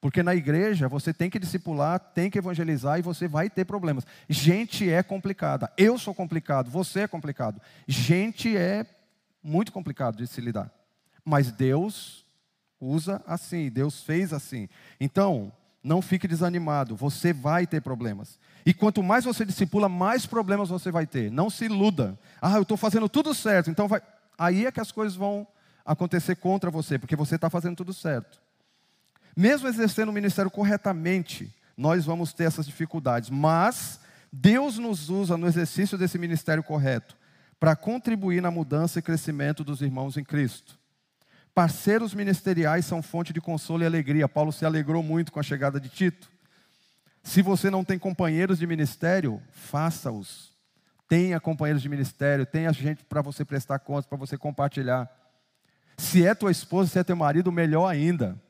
Porque 0.00 0.22
na 0.22 0.34
igreja 0.34 0.88
você 0.88 1.12
tem 1.12 1.28
que 1.28 1.38
discipular, 1.38 1.98
tem 1.98 2.30
que 2.30 2.38
evangelizar 2.38 2.98
e 2.98 3.02
você 3.02 3.26
vai 3.26 3.50
ter 3.50 3.64
problemas. 3.64 4.06
Gente 4.28 4.88
é 4.88 5.02
complicada. 5.02 5.72
Eu 5.76 5.98
sou 5.98 6.14
complicado, 6.14 6.70
você 6.70 7.00
é 7.00 7.08
complicado. 7.08 7.60
Gente 7.86 8.56
é 8.56 8.86
muito 9.42 9.72
complicado 9.72 10.16
de 10.16 10.26
se 10.26 10.40
lidar. 10.40 10.70
Mas 11.24 11.52
Deus 11.52 12.21
usa 12.82 13.22
assim, 13.26 13.70
Deus 13.70 14.02
fez 14.02 14.32
assim. 14.32 14.68
Então, 15.00 15.52
não 15.82 16.02
fique 16.02 16.26
desanimado, 16.26 16.96
você 16.96 17.32
vai 17.32 17.66
ter 17.66 17.80
problemas. 17.80 18.38
E 18.66 18.74
quanto 18.74 19.02
mais 19.02 19.24
você 19.24 19.44
discipula, 19.44 19.88
mais 19.88 20.26
problemas 20.26 20.68
você 20.68 20.90
vai 20.90 21.06
ter. 21.06 21.30
Não 21.30 21.48
se 21.48 21.64
iluda. 21.64 22.18
Ah, 22.40 22.56
eu 22.56 22.62
estou 22.62 22.76
fazendo 22.76 23.08
tudo 23.08 23.32
certo, 23.34 23.70
então 23.70 23.86
vai. 23.88 24.02
Aí 24.36 24.66
é 24.66 24.72
que 24.72 24.80
as 24.80 24.90
coisas 24.90 25.16
vão 25.16 25.46
acontecer 25.84 26.36
contra 26.36 26.70
você, 26.70 26.98
porque 26.98 27.16
você 27.16 27.36
está 27.36 27.48
fazendo 27.48 27.76
tudo 27.76 27.92
certo. 27.92 28.40
Mesmo 29.36 29.68
exercendo 29.68 30.10
o 30.10 30.12
ministério 30.12 30.50
corretamente, 30.50 31.52
nós 31.76 32.04
vamos 32.04 32.32
ter 32.32 32.44
essas 32.44 32.66
dificuldades, 32.66 33.30
mas 33.30 34.00
Deus 34.32 34.78
nos 34.78 35.08
usa 35.08 35.36
no 35.36 35.46
exercício 35.46 35.96
desse 35.96 36.18
ministério 36.18 36.62
correto 36.62 37.16
para 37.58 37.74
contribuir 37.76 38.42
na 38.42 38.50
mudança 38.50 38.98
e 38.98 39.02
crescimento 39.02 39.64
dos 39.64 39.80
irmãos 39.80 40.16
em 40.16 40.24
Cristo. 40.24 40.81
Parceiros 41.54 42.14
ministeriais 42.14 42.86
são 42.86 43.02
fonte 43.02 43.32
de 43.32 43.40
consolo 43.40 43.82
e 43.82 43.86
alegria. 43.86 44.28
Paulo 44.28 44.52
se 44.52 44.64
alegrou 44.64 45.02
muito 45.02 45.30
com 45.30 45.38
a 45.38 45.42
chegada 45.42 45.78
de 45.78 45.88
Tito. 45.88 46.30
Se 47.22 47.42
você 47.42 47.70
não 47.70 47.84
tem 47.84 47.98
companheiros 47.98 48.58
de 48.58 48.66
ministério, 48.66 49.40
faça-os. 49.52 50.52
Tenha 51.08 51.38
companheiros 51.38 51.82
de 51.82 51.88
ministério, 51.88 52.46
tenha 52.46 52.72
gente 52.72 53.04
para 53.04 53.20
você 53.20 53.44
prestar 53.44 53.78
contas, 53.80 54.06
para 54.06 54.16
você 54.16 54.38
compartilhar. 54.38 55.10
Se 55.96 56.26
é 56.26 56.34
tua 56.34 56.50
esposa, 56.50 56.90
se 56.90 56.98
é 56.98 57.04
teu 57.04 57.14
marido, 57.14 57.52
melhor 57.52 57.86
ainda. 57.86 58.40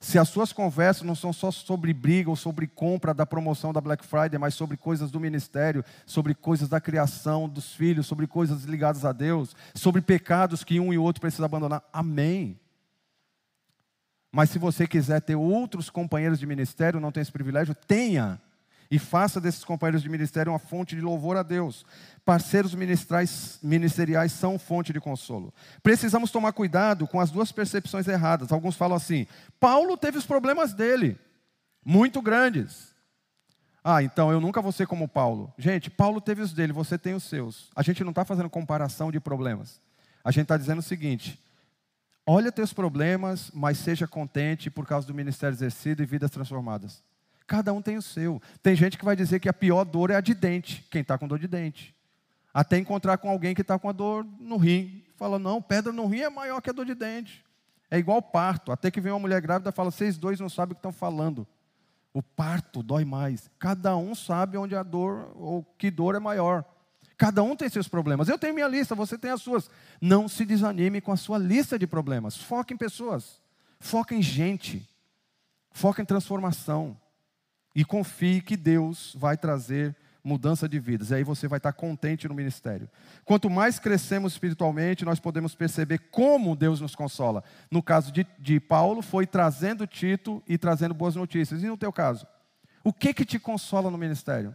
Se 0.00 0.16
as 0.18 0.28
suas 0.28 0.52
conversas 0.52 1.02
não 1.02 1.14
são 1.14 1.32
só 1.32 1.50
sobre 1.50 1.92
briga 1.92 2.30
ou 2.30 2.36
sobre 2.36 2.68
compra 2.68 3.12
da 3.12 3.26
promoção 3.26 3.72
da 3.72 3.80
Black 3.80 4.06
Friday, 4.06 4.38
mas 4.38 4.54
sobre 4.54 4.76
coisas 4.76 5.10
do 5.10 5.18
ministério, 5.18 5.84
sobre 6.06 6.34
coisas 6.34 6.68
da 6.68 6.80
criação 6.80 7.48
dos 7.48 7.74
filhos, 7.74 8.06
sobre 8.06 8.26
coisas 8.26 8.62
ligadas 8.64 9.04
a 9.04 9.12
Deus, 9.12 9.56
sobre 9.74 10.00
pecados 10.00 10.62
que 10.62 10.78
um 10.78 10.92
e 10.92 10.98
outro 10.98 11.20
precisam 11.20 11.46
abandonar. 11.46 11.82
Amém. 11.92 12.58
Mas 14.30 14.50
se 14.50 14.58
você 14.58 14.86
quiser 14.86 15.20
ter 15.20 15.34
outros 15.34 15.90
companheiros 15.90 16.38
de 16.38 16.46
ministério, 16.46 17.00
não 17.00 17.10
tem 17.10 17.20
esse 17.20 17.32
privilégio, 17.32 17.74
tenha. 17.74 18.40
E 18.90 18.98
faça 18.98 19.40
desses 19.40 19.64
companheiros 19.64 20.02
de 20.02 20.08
ministério 20.08 20.52
uma 20.52 20.58
fonte 20.58 20.96
de 20.96 21.02
louvor 21.02 21.36
a 21.36 21.42
Deus. 21.42 21.84
Parceiros 22.24 22.74
ministeriais 22.74 24.32
são 24.32 24.58
fonte 24.58 24.92
de 24.92 25.00
consolo. 25.00 25.52
Precisamos 25.82 26.30
tomar 26.30 26.52
cuidado 26.52 27.06
com 27.06 27.20
as 27.20 27.30
duas 27.30 27.52
percepções 27.52 28.08
erradas. 28.08 28.50
Alguns 28.50 28.76
falam 28.76 28.96
assim: 28.96 29.26
Paulo 29.60 29.96
teve 29.96 30.16
os 30.16 30.26
problemas 30.26 30.72
dele, 30.72 31.18
muito 31.84 32.22
grandes. 32.22 32.94
Ah, 33.84 34.02
então 34.02 34.30
eu 34.32 34.40
nunca 34.40 34.60
vou 34.60 34.72
ser 34.72 34.86
como 34.86 35.08
Paulo. 35.08 35.52
Gente, 35.56 35.90
Paulo 35.90 36.20
teve 36.20 36.42
os 36.42 36.52
dele, 36.52 36.72
você 36.72 36.98
tem 36.98 37.14
os 37.14 37.24
seus. 37.24 37.70
A 37.74 37.82
gente 37.82 38.02
não 38.02 38.10
está 38.10 38.24
fazendo 38.24 38.50
comparação 38.50 39.10
de 39.10 39.20
problemas. 39.20 39.80
A 40.24 40.30
gente 40.30 40.42
está 40.42 40.56
dizendo 40.56 40.80
o 40.80 40.82
seguinte: 40.82 41.38
olha 42.26 42.52
teus 42.52 42.72
problemas, 42.72 43.50
mas 43.54 43.78
seja 43.78 44.06
contente 44.06 44.70
por 44.70 44.86
causa 44.86 45.06
do 45.06 45.14
ministério 45.14 45.54
exercido 45.54 46.02
e 46.02 46.06
vidas 46.06 46.30
transformadas. 46.30 47.02
Cada 47.48 47.72
um 47.72 47.80
tem 47.80 47.96
o 47.96 48.02
seu. 48.02 48.42
Tem 48.62 48.76
gente 48.76 48.98
que 48.98 49.04
vai 49.06 49.16
dizer 49.16 49.40
que 49.40 49.48
a 49.48 49.54
pior 49.54 49.82
dor 49.84 50.10
é 50.10 50.16
a 50.16 50.20
de 50.20 50.34
dente, 50.34 50.86
quem 50.90 51.00
está 51.00 51.16
com 51.16 51.26
dor 51.26 51.38
de 51.38 51.48
dente. 51.48 51.94
Até 52.52 52.76
encontrar 52.76 53.16
com 53.16 53.30
alguém 53.30 53.54
que 53.54 53.62
está 53.62 53.78
com 53.78 53.88
a 53.88 53.92
dor 53.92 54.26
no 54.38 54.58
rim. 54.58 55.02
Fala, 55.16 55.38
não, 55.38 55.60
pedra 55.62 55.90
no 55.90 56.06
rim 56.06 56.20
é 56.20 56.28
maior 56.28 56.60
que 56.60 56.68
a 56.68 56.72
dor 56.74 56.84
de 56.84 56.94
dente. 56.94 57.42
É 57.90 57.98
igual 57.98 58.20
parto. 58.20 58.70
Até 58.70 58.90
que 58.90 59.00
vem 59.00 59.10
uma 59.10 59.18
mulher 59.18 59.40
grávida 59.40 59.70
e 59.70 59.72
fala, 59.72 59.90
vocês 59.90 60.18
dois 60.18 60.38
não 60.38 60.50
sabem 60.50 60.72
o 60.72 60.74
que 60.74 60.80
estão 60.80 60.92
falando. 60.92 61.46
O 62.12 62.22
parto 62.22 62.82
dói 62.82 63.06
mais. 63.06 63.50
Cada 63.58 63.96
um 63.96 64.14
sabe 64.14 64.58
onde 64.58 64.76
a 64.76 64.82
dor, 64.82 65.32
ou 65.34 65.64
que 65.78 65.90
dor 65.90 66.14
é 66.16 66.18
maior. 66.18 66.62
Cada 67.16 67.42
um 67.42 67.56
tem 67.56 67.68
seus 67.70 67.88
problemas. 67.88 68.28
Eu 68.28 68.38
tenho 68.38 68.54
minha 68.54 68.68
lista, 68.68 68.94
você 68.94 69.16
tem 69.16 69.30
as 69.30 69.40
suas. 69.40 69.70
Não 70.00 70.28
se 70.28 70.44
desanime 70.44 71.00
com 71.00 71.12
a 71.12 71.16
sua 71.16 71.38
lista 71.38 71.78
de 71.78 71.86
problemas. 71.86 72.36
Foque 72.36 72.74
em 72.74 72.76
pessoas. 72.76 73.40
Foque 73.80 74.14
em 74.14 74.20
gente. 74.22 74.86
Foque 75.70 76.02
em 76.02 76.04
transformação. 76.04 76.94
E 77.78 77.84
confie 77.84 78.40
que 78.40 78.56
Deus 78.56 79.14
vai 79.16 79.36
trazer 79.36 79.94
mudança 80.24 80.68
de 80.68 80.80
vidas. 80.80 81.10
E 81.10 81.14
aí 81.14 81.22
você 81.22 81.46
vai 81.46 81.58
estar 81.58 81.72
contente 81.72 82.26
no 82.26 82.34
ministério. 82.34 82.90
Quanto 83.24 83.48
mais 83.48 83.78
crescemos 83.78 84.32
espiritualmente, 84.32 85.04
nós 85.04 85.20
podemos 85.20 85.54
perceber 85.54 85.98
como 86.10 86.56
Deus 86.56 86.80
nos 86.80 86.96
consola. 86.96 87.44
No 87.70 87.80
caso 87.80 88.10
de, 88.10 88.26
de 88.36 88.58
Paulo, 88.58 89.00
foi 89.00 89.28
trazendo 89.28 89.86
Tito 89.86 90.42
e 90.48 90.58
trazendo 90.58 90.92
boas 90.92 91.14
notícias. 91.14 91.62
E 91.62 91.68
no 91.68 91.76
teu 91.76 91.92
caso? 91.92 92.26
O 92.82 92.92
que 92.92 93.14
que 93.14 93.24
te 93.24 93.38
consola 93.38 93.92
no 93.92 93.96
ministério? 93.96 94.52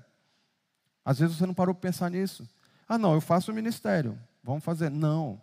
Às 1.06 1.20
vezes 1.20 1.38
você 1.38 1.46
não 1.46 1.54
parou 1.54 1.74
para 1.74 1.90
pensar 1.90 2.12
nisso. 2.12 2.46
Ah, 2.90 2.98
não, 2.98 3.14
eu 3.14 3.22
faço 3.22 3.54
o 3.54 3.56
ministério. 3.56 4.20
Vamos 4.44 4.66
fazer. 4.66 4.92
Não. 4.92 5.42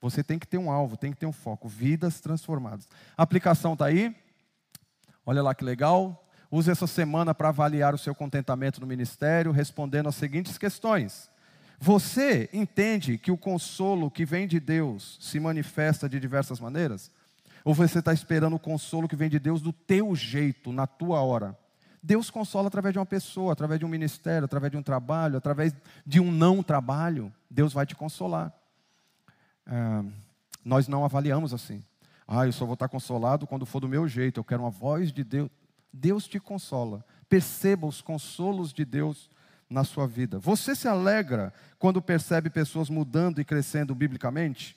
Você 0.00 0.24
tem 0.24 0.36
que 0.36 0.48
ter 0.48 0.58
um 0.58 0.68
alvo, 0.68 0.96
tem 0.96 1.12
que 1.12 1.18
ter 1.18 1.26
um 1.26 1.32
foco. 1.32 1.68
Vidas 1.68 2.20
transformadas. 2.20 2.88
A 3.16 3.22
aplicação 3.22 3.74
está 3.74 3.84
aí. 3.84 4.16
Olha 5.24 5.44
lá 5.44 5.54
que 5.54 5.62
legal. 5.62 6.26
Use 6.50 6.70
essa 6.70 6.86
semana 6.86 7.34
para 7.34 7.50
avaliar 7.50 7.94
o 7.94 7.98
seu 7.98 8.14
contentamento 8.14 8.80
no 8.80 8.86
ministério, 8.86 9.52
respondendo 9.52 10.08
as 10.08 10.16
seguintes 10.16 10.58
questões. 10.58 11.30
Você 11.78 12.50
entende 12.52 13.16
que 13.16 13.30
o 13.30 13.38
consolo 13.38 14.10
que 14.10 14.24
vem 14.24 14.46
de 14.46 14.58
Deus 14.58 15.16
se 15.20 15.38
manifesta 15.38 16.08
de 16.08 16.18
diversas 16.18 16.58
maneiras? 16.58 17.10
Ou 17.64 17.72
você 17.72 18.00
está 18.00 18.12
esperando 18.12 18.56
o 18.56 18.58
consolo 18.58 19.08
que 19.08 19.16
vem 19.16 19.30
de 19.30 19.38
Deus 19.38 19.62
do 19.62 19.72
teu 19.72 20.14
jeito, 20.16 20.72
na 20.72 20.86
tua 20.86 21.20
hora? 21.22 21.56
Deus 22.02 22.30
consola 22.30 22.68
através 22.68 22.92
de 22.92 22.98
uma 22.98 23.06
pessoa, 23.06 23.52
através 23.52 23.78
de 23.78 23.84
um 23.86 23.88
ministério, 23.88 24.44
através 24.44 24.70
de 24.70 24.76
um 24.76 24.82
trabalho, 24.82 25.36
através 25.36 25.74
de 26.04 26.18
um 26.18 26.32
não 26.32 26.62
trabalho. 26.62 27.32
Deus 27.48 27.72
vai 27.72 27.86
te 27.86 27.94
consolar. 27.94 28.52
É, 29.66 30.04
nós 30.64 30.88
não 30.88 31.04
avaliamos 31.04 31.52
assim. 31.52 31.84
Ah, 32.26 32.46
eu 32.46 32.52
só 32.52 32.64
vou 32.64 32.74
estar 32.74 32.88
consolado 32.88 33.46
quando 33.46 33.66
for 33.66 33.80
do 33.80 33.88
meu 33.88 34.08
jeito. 34.08 34.40
Eu 34.40 34.44
quero 34.44 34.62
uma 34.62 34.70
voz 34.70 35.12
de 35.12 35.22
Deus. 35.22 35.50
Deus 35.92 36.26
te 36.26 36.38
consola. 36.38 37.04
Perceba 37.28 37.86
os 37.86 38.00
consolos 38.00 38.72
de 38.72 38.84
Deus 38.84 39.30
na 39.68 39.84
sua 39.84 40.06
vida. 40.06 40.38
Você 40.38 40.74
se 40.74 40.88
alegra 40.88 41.52
quando 41.78 42.02
percebe 42.02 42.50
pessoas 42.50 42.90
mudando 42.90 43.40
e 43.40 43.44
crescendo 43.44 43.94
biblicamente? 43.94 44.76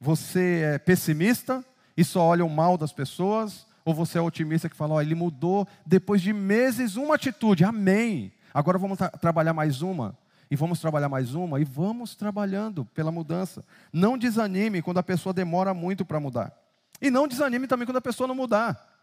Você 0.00 0.62
é 0.64 0.78
pessimista 0.78 1.64
e 1.96 2.04
só 2.04 2.22
olha 2.22 2.44
o 2.44 2.50
mal 2.50 2.78
das 2.78 2.92
pessoas? 2.92 3.66
Ou 3.84 3.94
você 3.94 4.18
é 4.18 4.20
otimista 4.20 4.68
que 4.68 4.76
fala, 4.76 4.94
oh, 4.94 5.00
ele 5.00 5.14
mudou 5.14 5.66
depois 5.84 6.20
de 6.20 6.32
meses 6.32 6.96
uma 6.96 7.14
atitude? 7.14 7.64
Amém. 7.64 8.32
Agora 8.52 8.78
vamos 8.78 8.98
tra 8.98 9.08
trabalhar 9.10 9.52
mais 9.52 9.82
uma. 9.82 10.16
E 10.50 10.56
vamos 10.56 10.80
trabalhar 10.80 11.08
mais 11.08 11.34
uma. 11.34 11.60
E 11.60 11.64
vamos 11.64 12.14
trabalhando 12.14 12.84
pela 12.86 13.10
mudança. 13.10 13.64
Não 13.92 14.16
desanime 14.16 14.82
quando 14.82 14.98
a 14.98 15.02
pessoa 15.02 15.32
demora 15.32 15.74
muito 15.74 16.04
para 16.04 16.20
mudar. 16.20 16.52
E 17.00 17.10
não 17.10 17.28
desanime 17.28 17.66
também 17.66 17.86
quando 17.86 17.98
a 17.98 18.02
pessoa 18.02 18.26
não 18.26 18.34
mudar. 18.34 18.97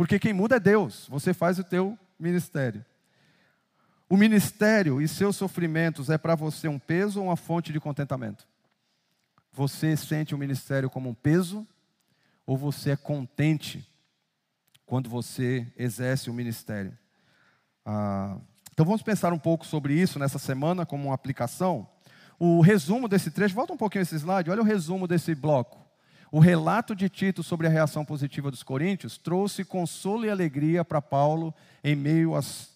Porque 0.00 0.18
quem 0.18 0.32
muda 0.32 0.56
é 0.56 0.58
Deus. 0.58 1.06
Você 1.10 1.34
faz 1.34 1.58
o 1.58 1.62
teu 1.62 1.98
ministério. 2.18 2.82
O 4.08 4.16
ministério 4.16 4.98
e 4.98 5.06
seus 5.06 5.36
sofrimentos 5.36 6.08
é 6.08 6.16
para 6.16 6.34
você 6.34 6.68
um 6.68 6.78
peso 6.78 7.20
ou 7.20 7.26
uma 7.26 7.36
fonte 7.36 7.70
de 7.70 7.78
contentamento? 7.78 8.48
Você 9.52 9.94
sente 9.98 10.34
o 10.34 10.38
ministério 10.38 10.88
como 10.88 11.10
um 11.10 11.14
peso 11.14 11.66
ou 12.46 12.56
você 12.56 12.92
é 12.92 12.96
contente 12.96 13.86
quando 14.86 15.10
você 15.10 15.70
exerce 15.76 16.30
o 16.30 16.32
ministério? 16.32 16.96
Ah, 17.84 18.38
então 18.72 18.86
vamos 18.86 19.02
pensar 19.02 19.34
um 19.34 19.38
pouco 19.38 19.66
sobre 19.66 19.92
isso 19.92 20.18
nessa 20.18 20.38
semana 20.38 20.86
como 20.86 21.08
uma 21.08 21.14
aplicação. 21.14 21.86
O 22.38 22.62
resumo 22.62 23.06
desse 23.06 23.30
trecho, 23.30 23.54
volta 23.54 23.74
um 23.74 23.76
pouquinho 23.76 24.00
esse 24.00 24.16
slide, 24.16 24.50
olha 24.50 24.62
o 24.62 24.64
resumo 24.64 25.06
desse 25.06 25.34
bloco. 25.34 25.89
O 26.32 26.38
relato 26.38 26.94
de 26.94 27.08
Tito 27.08 27.42
sobre 27.42 27.66
a 27.66 27.70
reação 27.70 28.04
positiva 28.04 28.50
dos 28.50 28.62
coríntios 28.62 29.18
trouxe 29.18 29.64
consolo 29.64 30.24
e 30.24 30.30
alegria 30.30 30.84
para 30.84 31.02
Paulo 31.02 31.52
em 31.82 31.96
meio 31.96 32.34
às 32.34 32.70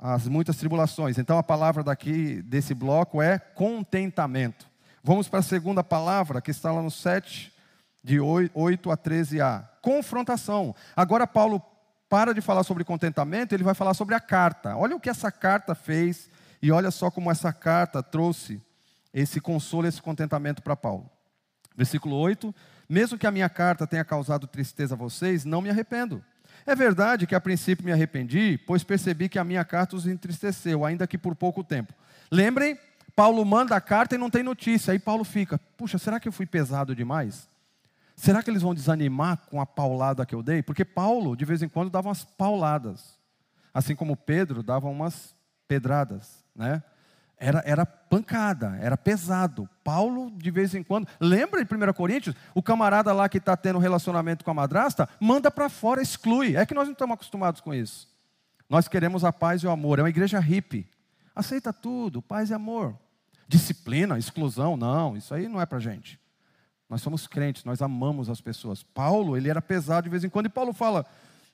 as 0.00 0.26
muitas 0.26 0.56
tribulações. 0.56 1.18
Então 1.18 1.36
a 1.36 1.42
palavra 1.42 1.84
daqui 1.84 2.40
desse 2.42 2.72
bloco 2.72 3.20
é 3.20 3.38
contentamento. 3.38 4.66
Vamos 5.04 5.28
para 5.28 5.40
a 5.40 5.42
segunda 5.42 5.84
palavra, 5.84 6.40
que 6.40 6.50
está 6.50 6.72
lá 6.72 6.80
no 6.80 6.90
7, 6.90 7.52
de 8.02 8.18
8 8.18 8.90
a 8.90 8.96
13a. 8.96 9.68
Confrontação. 9.82 10.74
Agora 10.96 11.26
Paulo 11.26 11.62
para 12.08 12.32
de 12.34 12.40
falar 12.40 12.64
sobre 12.64 12.82
contentamento, 12.82 13.54
ele 13.54 13.62
vai 13.62 13.74
falar 13.74 13.94
sobre 13.94 14.14
a 14.14 14.20
carta. 14.20 14.74
Olha 14.76 14.96
o 14.96 15.00
que 15.00 15.10
essa 15.10 15.30
carta 15.30 15.74
fez 15.74 16.28
e 16.60 16.72
olha 16.72 16.90
só 16.90 17.10
como 17.10 17.30
essa 17.30 17.52
carta 17.52 18.02
trouxe 18.02 18.60
esse 19.12 19.40
consolo, 19.40 19.86
esse 19.86 20.00
contentamento 20.00 20.62
para 20.62 20.74
Paulo. 20.74 21.08
Versículo 21.76 22.16
8: 22.16 22.54
Mesmo 22.88 23.18
que 23.18 23.26
a 23.26 23.30
minha 23.30 23.48
carta 23.48 23.86
tenha 23.86 24.04
causado 24.04 24.46
tristeza 24.46 24.94
a 24.94 24.98
vocês, 24.98 25.44
não 25.44 25.60
me 25.60 25.70
arrependo 25.70 26.22
é 26.66 26.74
verdade 26.74 27.26
que 27.26 27.34
a 27.34 27.40
princípio 27.40 27.84
me 27.84 27.92
arrependi, 27.92 28.58
pois 28.66 28.84
percebi 28.84 29.28
que 29.28 29.38
a 29.38 29.44
minha 29.44 29.64
carta 29.64 29.96
os 29.96 30.06
entristeceu, 30.06 30.84
ainda 30.84 31.06
que 31.06 31.18
por 31.18 31.34
pouco 31.34 31.64
tempo. 31.64 31.92
Lembrem, 32.30 32.78
Paulo 33.16 33.44
manda 33.44 33.74
a 33.74 33.80
carta 33.80 34.14
e 34.14 34.18
não 34.18 34.30
tem 34.30 34.42
notícia. 34.42 34.92
Aí 34.92 34.98
Paulo 34.98 35.24
fica: 35.24 35.58
puxa, 35.76 35.98
será 35.98 36.20
que 36.20 36.28
eu 36.28 36.32
fui 36.32 36.46
pesado 36.46 36.94
demais? 36.94 37.48
Será 38.14 38.42
que 38.42 38.50
eles 38.50 38.62
vão 38.62 38.74
desanimar 38.74 39.38
com 39.48 39.60
a 39.60 39.66
paulada 39.66 40.26
que 40.26 40.34
eu 40.34 40.42
dei? 40.42 40.62
Porque 40.62 40.84
Paulo, 40.84 41.34
de 41.34 41.44
vez 41.44 41.62
em 41.62 41.68
quando, 41.68 41.90
dava 41.90 42.08
umas 42.08 42.24
pauladas. 42.24 43.18
Assim 43.72 43.96
como 43.96 44.16
Pedro 44.16 44.62
dava 44.62 44.88
umas 44.88 45.34
pedradas. 45.66 46.44
Né? 46.54 46.82
Era, 47.40 47.62
era 47.64 47.86
pancada, 47.86 48.78
era 48.82 48.98
pesado. 48.98 49.68
Paulo, 49.82 50.30
de 50.36 50.50
vez 50.50 50.74
em 50.74 50.82
quando, 50.82 51.08
lembra 51.18 51.62
em 51.62 51.64
1 51.64 51.92
Coríntios? 51.94 52.36
O 52.54 52.62
camarada 52.62 53.14
lá 53.14 53.30
que 53.30 53.38
está 53.38 53.56
tendo 53.56 53.78
relacionamento 53.78 54.44
com 54.44 54.50
a 54.50 54.54
madrasta, 54.54 55.08
manda 55.18 55.50
para 55.50 55.70
fora, 55.70 56.02
exclui. 56.02 56.54
É 56.54 56.66
que 56.66 56.74
nós 56.74 56.86
não 56.86 56.92
estamos 56.92 57.14
acostumados 57.14 57.62
com 57.62 57.72
isso. 57.72 58.06
Nós 58.68 58.86
queremos 58.86 59.24
a 59.24 59.32
paz 59.32 59.62
e 59.62 59.66
o 59.66 59.70
amor. 59.70 59.98
É 59.98 60.02
uma 60.02 60.10
igreja 60.10 60.38
hippie. 60.38 60.86
Aceita 61.34 61.72
tudo, 61.72 62.20
paz 62.20 62.50
e 62.50 62.54
amor. 62.54 62.94
Disciplina, 63.48 64.18
exclusão, 64.18 64.76
não, 64.76 65.16
isso 65.16 65.34
aí 65.34 65.48
não 65.48 65.60
é 65.60 65.66
para 65.66 65.80
gente. 65.80 66.20
Nós 66.90 67.00
somos 67.00 67.26
crentes, 67.26 67.64
nós 67.64 67.80
amamos 67.80 68.28
as 68.28 68.40
pessoas. 68.40 68.82
Paulo, 68.82 69.36
ele 69.36 69.48
era 69.48 69.62
pesado 69.62 70.04
de 70.04 70.10
vez 70.10 70.24
em 70.24 70.28
quando, 70.28 70.46
e 70.46 70.50
Paulo 70.50 70.72
fala: 70.72 71.06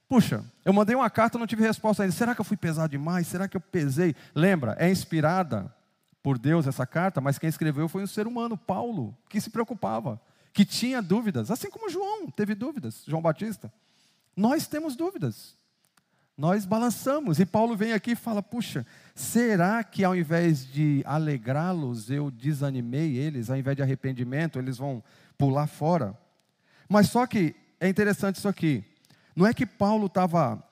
Puxa, 0.08 0.44
eu 0.64 0.72
mandei 0.72 0.94
uma 0.94 1.10
carta, 1.10 1.38
não 1.38 1.46
tive 1.46 1.62
resposta 1.62 2.02
ainda. 2.02 2.14
Será 2.14 2.34
que 2.34 2.40
eu 2.40 2.44
fui 2.44 2.56
pesado 2.56 2.90
demais? 2.90 3.26
Será 3.26 3.48
que 3.48 3.56
eu 3.56 3.60
pesei? 3.60 4.14
Lembra, 4.34 4.76
é 4.78 4.88
inspirada 4.90 5.74
por 6.22 6.38
Deus 6.38 6.66
essa 6.66 6.86
carta, 6.86 7.20
mas 7.20 7.38
quem 7.38 7.48
escreveu 7.48 7.88
foi 7.88 8.02
um 8.02 8.06
ser 8.06 8.26
humano, 8.26 8.56
Paulo, 8.56 9.16
que 9.28 9.40
se 9.40 9.50
preocupava, 9.50 10.20
que 10.52 10.64
tinha 10.64 11.02
dúvidas, 11.02 11.50
assim 11.50 11.70
como 11.70 11.90
João 11.90 12.30
teve 12.30 12.54
dúvidas, 12.54 13.02
João 13.06 13.22
Batista. 13.22 13.72
Nós 14.36 14.66
temos 14.66 14.94
dúvidas. 14.94 15.54
Nós 16.36 16.66
balançamos. 16.66 17.40
E 17.40 17.46
Paulo 17.46 17.76
vem 17.76 17.92
aqui 17.92 18.10
e 18.10 18.16
fala: 18.16 18.42
Puxa, 18.42 18.86
será 19.14 19.82
que 19.82 20.04
ao 20.04 20.14
invés 20.14 20.66
de 20.70 21.02
alegrá-los, 21.06 22.10
eu 22.10 22.30
desanimei 22.30 23.16
eles? 23.16 23.48
Ao 23.48 23.56
invés 23.56 23.76
de 23.76 23.82
arrependimento, 23.82 24.58
eles 24.58 24.76
vão 24.76 25.02
pular 25.38 25.66
fora? 25.66 26.16
Mas 26.88 27.08
só 27.08 27.26
que 27.26 27.54
é 27.80 27.88
interessante 27.88 28.36
isso 28.36 28.48
aqui. 28.48 28.84
Não 29.36 29.46
é 29.46 29.52
que 29.52 29.66
Paulo 29.66 30.06
estava 30.06 30.64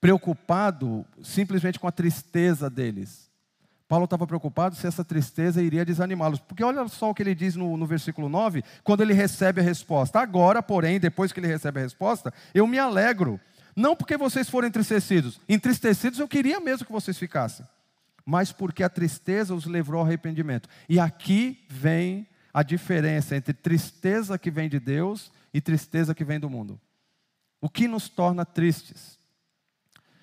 preocupado 0.00 1.04
simplesmente 1.22 1.78
com 1.78 1.86
a 1.86 1.92
tristeza 1.92 2.70
deles. 2.70 3.30
Paulo 3.88 4.04
estava 4.04 4.26
preocupado 4.26 4.74
se 4.74 4.86
essa 4.86 5.04
tristeza 5.04 5.62
iria 5.62 5.84
desanimá-los. 5.84 6.40
Porque 6.40 6.64
olha 6.64 6.88
só 6.88 7.10
o 7.10 7.14
que 7.14 7.22
ele 7.22 7.34
diz 7.34 7.54
no, 7.54 7.76
no, 7.76 7.86
versículo 7.86 8.28
9, 8.28 8.64
quando 8.82 9.02
ele 9.02 9.12
recebe 9.12 9.60
a 9.60 9.64
resposta. 9.64 10.18
Agora, 10.18 10.62
porém, 10.62 10.98
depois 10.98 11.32
que 11.32 11.38
ele 11.38 11.46
recebe 11.46 11.78
a 11.78 11.82
resposta, 11.82 12.32
eu 12.52 12.66
me 12.66 12.78
alegro. 12.78 13.38
Não 13.76 13.94
porque 13.94 14.16
vocês 14.16 14.48
foram 14.48 14.66
entristecidos. 14.66 15.38
Entristecidos 15.48 16.18
eu 16.18 16.26
queria 16.26 16.58
mesmo 16.58 16.86
que 16.86 16.92
vocês 16.92 17.18
ficassem. 17.18 17.66
Mas 18.24 18.50
porque 18.50 18.82
a 18.82 18.88
tristeza 18.88 19.54
os 19.54 19.66
levou 19.66 20.00
ao 20.00 20.04
arrependimento. 20.04 20.68
E 20.88 20.98
aqui 20.98 21.64
vem 21.68 22.26
a 22.52 22.62
diferença 22.62 23.36
entre 23.36 23.52
tristeza 23.52 24.38
que 24.38 24.50
vem 24.50 24.68
de 24.68 24.80
Deus 24.80 25.30
e 25.54 25.60
tristeza 25.60 26.14
que 26.14 26.24
vem 26.24 26.40
do 26.40 26.50
mundo. 26.50 26.80
O 27.60 27.68
que 27.68 27.88
nos 27.88 28.08
torna 28.08 28.44
tristes? 28.44 29.18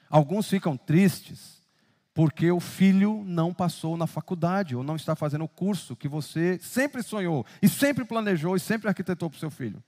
Alguns 0.10 0.48
ficam 0.48 0.78
tristes 0.78 1.62
porque 2.14 2.52
o 2.52 2.60
filho 2.60 3.24
não 3.26 3.54
passou 3.54 3.98
na 3.98 4.06
faculdade 4.06 4.76
ou 4.76 4.84
não 4.84 4.96
está 4.96 5.16
fazendo 5.16 5.46
o 5.46 5.50
curso 5.50 5.96
que 5.96 6.08
você 6.08 6.60
sempre 6.62 7.02
sonhou 7.02 7.46
e 7.62 7.68
sempre 7.68 8.06
planejou 8.06 8.56
e 8.56 8.60
sempre 8.60 8.88
arquitetou 8.88 9.30
para 9.30 9.38
o 9.38 9.40
seu 9.40 9.50
filho. 9.50 9.84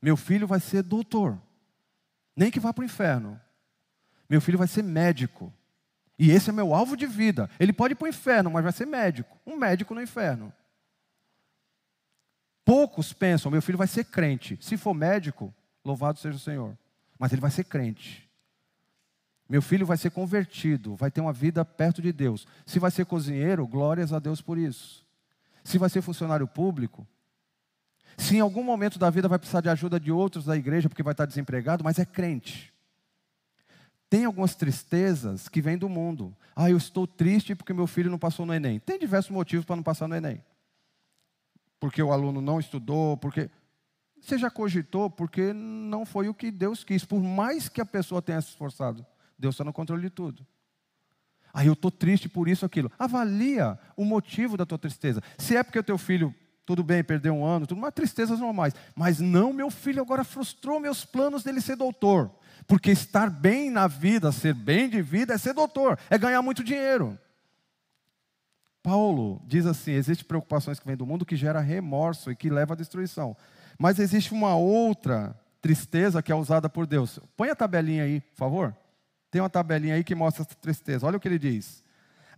Meu 0.00 0.16
filho 0.16 0.46
vai 0.46 0.58
ser 0.60 0.82
doutor, 0.82 1.38
nem 2.34 2.50
que 2.50 2.60
vá 2.60 2.72
para 2.72 2.82
o 2.82 2.86
inferno. 2.86 3.38
Meu 4.28 4.40
filho 4.40 4.58
vai 4.58 4.66
ser 4.66 4.82
médico. 4.82 5.52
E 6.18 6.30
esse 6.30 6.48
é 6.48 6.52
meu 6.52 6.74
alvo 6.74 6.96
de 6.96 7.06
vida. 7.06 7.50
Ele 7.60 7.72
pode 7.72 7.92
ir 7.92 7.96
para 7.96 8.06
o 8.06 8.08
inferno, 8.08 8.50
mas 8.50 8.62
vai 8.62 8.72
ser 8.72 8.86
médico. 8.86 9.38
Um 9.46 9.56
médico 9.56 9.94
no 9.94 10.02
inferno. 10.02 10.52
Poucos 12.64 13.12
pensam, 13.12 13.50
meu 13.50 13.62
filho 13.62 13.78
vai 13.78 13.86
ser 13.86 14.04
crente. 14.04 14.58
Se 14.60 14.76
for 14.76 14.94
médico, 14.94 15.54
louvado 15.84 16.18
seja 16.18 16.36
o 16.36 16.40
Senhor. 16.40 16.76
Mas 17.18 17.32
ele 17.32 17.40
vai 17.40 17.50
ser 17.50 17.64
crente. 17.64 18.28
Meu 19.48 19.62
filho 19.62 19.86
vai 19.86 19.96
ser 19.96 20.10
convertido, 20.10 20.96
vai 20.96 21.10
ter 21.10 21.20
uma 21.20 21.32
vida 21.32 21.64
perto 21.64 22.02
de 22.02 22.12
Deus. 22.12 22.46
Se 22.64 22.78
vai 22.78 22.90
ser 22.90 23.06
cozinheiro, 23.06 23.66
glórias 23.66 24.12
a 24.12 24.18
Deus 24.18 24.40
por 24.40 24.58
isso. 24.58 25.06
Se 25.62 25.78
vai 25.78 25.88
ser 25.88 26.02
funcionário 26.02 26.46
público, 26.46 27.06
se 28.16 28.36
em 28.36 28.40
algum 28.40 28.62
momento 28.62 28.98
da 28.98 29.10
vida 29.10 29.28
vai 29.28 29.38
precisar 29.38 29.60
de 29.60 29.68
ajuda 29.68 30.00
de 30.00 30.10
outros 30.10 30.44
da 30.44 30.56
igreja 30.56 30.88
porque 30.88 31.02
vai 31.02 31.12
estar 31.12 31.26
desempregado, 31.26 31.84
mas 31.84 31.98
é 31.98 32.04
crente. 32.04 32.72
Tem 34.08 34.24
algumas 34.24 34.54
tristezas 34.54 35.48
que 35.48 35.60
vêm 35.60 35.76
do 35.76 35.88
mundo. 35.88 36.34
Ah, 36.54 36.70
eu 36.70 36.76
estou 36.76 37.06
triste 37.06 37.54
porque 37.54 37.72
meu 37.72 37.86
filho 37.86 38.10
não 38.10 38.18
passou 38.18 38.46
no 38.46 38.54
Enem. 38.54 38.78
Tem 38.78 38.98
diversos 38.98 39.30
motivos 39.30 39.64
para 39.64 39.76
não 39.76 39.82
passar 39.82 40.08
no 40.08 40.14
Enem. 40.14 40.42
Porque 41.78 42.02
o 42.02 42.12
aluno 42.12 42.40
não 42.40 42.58
estudou, 42.58 43.16
porque. 43.16 43.50
Você 44.26 44.36
já 44.36 44.50
cogitou 44.50 45.08
porque 45.08 45.52
não 45.52 46.04
foi 46.04 46.28
o 46.28 46.34
que 46.34 46.50
Deus 46.50 46.82
quis, 46.82 47.04
por 47.04 47.22
mais 47.22 47.68
que 47.68 47.80
a 47.80 47.86
pessoa 47.86 48.20
tenha 48.20 48.40
se 48.40 48.48
esforçado. 48.48 49.06
Deus 49.38 49.54
está 49.54 49.62
no 49.62 49.72
controle 49.72 50.02
de 50.02 50.10
tudo. 50.10 50.44
Aí 51.54 51.68
eu 51.68 51.74
estou 51.74 51.92
triste 51.92 52.28
por 52.28 52.48
isso, 52.48 52.66
aquilo. 52.66 52.90
Avalia 52.98 53.78
o 53.96 54.04
motivo 54.04 54.56
da 54.56 54.66
tua 54.66 54.80
tristeza. 54.80 55.22
Se 55.38 55.56
é 55.56 55.62
porque 55.62 55.78
o 55.78 55.82
teu 55.82 55.96
filho, 55.96 56.34
tudo 56.66 56.82
bem, 56.82 57.04
perdeu 57.04 57.34
um 57.34 57.44
ano, 57.44 57.68
tudo, 57.68 57.80
mas 57.80 57.94
tristezas 57.94 58.40
normais. 58.40 58.74
Mas 58.96 59.20
não, 59.20 59.52
meu 59.52 59.70
filho 59.70 60.02
agora 60.02 60.24
frustrou 60.24 60.80
meus 60.80 61.04
planos 61.04 61.44
dele 61.44 61.60
ser 61.60 61.76
doutor. 61.76 62.28
Porque 62.66 62.90
estar 62.90 63.30
bem 63.30 63.70
na 63.70 63.86
vida, 63.86 64.32
ser 64.32 64.54
bem 64.54 64.88
de 64.88 65.00
vida, 65.02 65.34
é 65.34 65.38
ser 65.38 65.54
doutor, 65.54 66.00
é 66.10 66.18
ganhar 66.18 66.42
muito 66.42 66.64
dinheiro. 66.64 67.16
Paulo 68.82 69.40
diz 69.46 69.66
assim: 69.66 69.92
existem 69.92 70.26
preocupações 70.26 70.80
que 70.80 70.86
vêm 70.86 70.96
do 70.96 71.06
mundo 71.06 71.24
que 71.24 71.36
gera 71.36 71.60
remorso 71.60 72.30
e 72.30 72.36
que 72.36 72.50
leva 72.50 72.74
à 72.74 72.76
destruição. 72.76 73.36
Mas 73.78 73.98
existe 73.98 74.32
uma 74.32 74.56
outra 74.56 75.38
tristeza 75.60 76.22
que 76.22 76.32
é 76.32 76.34
usada 76.34 76.68
por 76.68 76.86
Deus. 76.86 77.18
Põe 77.36 77.50
a 77.50 77.56
tabelinha 77.56 78.04
aí, 78.04 78.20
por 78.20 78.36
favor. 78.36 78.76
Tem 79.30 79.42
uma 79.42 79.50
tabelinha 79.50 79.94
aí 79.94 80.04
que 80.04 80.14
mostra 80.14 80.42
essa 80.42 80.54
tristeza. 80.54 81.06
Olha 81.06 81.16
o 81.16 81.20
que 81.20 81.28
ele 81.28 81.38
diz. 81.38 81.84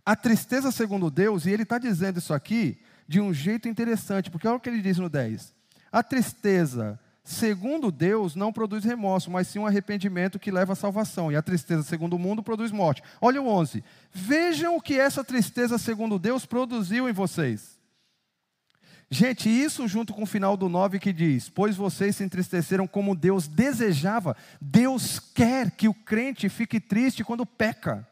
A 0.05 0.15
tristeza 0.15 0.71
segundo 0.71 1.11
Deus, 1.11 1.45
e 1.45 1.51
ele 1.51 1.63
está 1.63 1.77
dizendo 1.77 2.17
isso 2.17 2.33
aqui 2.33 2.79
de 3.07 3.21
um 3.21 3.33
jeito 3.33 3.67
interessante, 3.67 4.29
porque 4.29 4.47
olha 4.47 4.57
o 4.57 4.59
que 4.59 4.69
ele 4.69 4.81
diz 4.81 4.97
no 4.97 5.09
10. 5.09 5.53
A 5.91 6.03
tristeza 6.03 6.99
segundo 7.23 7.91
Deus 7.91 8.35
não 8.35 8.51
produz 8.51 8.83
remorso, 8.83 9.29
mas 9.29 9.47
sim 9.47 9.59
um 9.59 9.67
arrependimento 9.67 10.39
que 10.39 10.51
leva 10.51 10.73
à 10.73 10.75
salvação. 10.75 11.31
E 11.31 11.35
a 11.35 11.41
tristeza 11.41 11.83
segundo 11.83 12.15
o 12.15 12.19
mundo 12.19 12.41
produz 12.41 12.71
morte. 12.71 13.03
Olha 13.21 13.41
o 13.41 13.47
11. 13.47 13.83
Vejam 14.11 14.75
o 14.75 14.81
que 14.81 14.99
essa 14.99 15.23
tristeza 15.23 15.77
segundo 15.77 16.17
Deus 16.17 16.45
produziu 16.45 17.07
em 17.07 17.13
vocês. 17.13 17.78
Gente, 19.11 19.49
isso 19.49 19.87
junto 19.87 20.13
com 20.13 20.21
o 20.21 20.27
final 20.27 20.55
do 20.55 20.69
9 20.69 20.99
que 20.99 21.11
diz: 21.11 21.49
Pois 21.49 21.75
vocês 21.75 22.15
se 22.15 22.23
entristeceram 22.23 22.85
como 22.85 23.15
Deus 23.15 23.47
desejava. 23.47 24.35
Deus 24.61 25.19
quer 25.19 25.71
que 25.71 25.87
o 25.87 25.93
crente 25.93 26.47
fique 26.47 26.79
triste 26.79 27.23
quando 27.23 27.45
peca. 27.45 28.07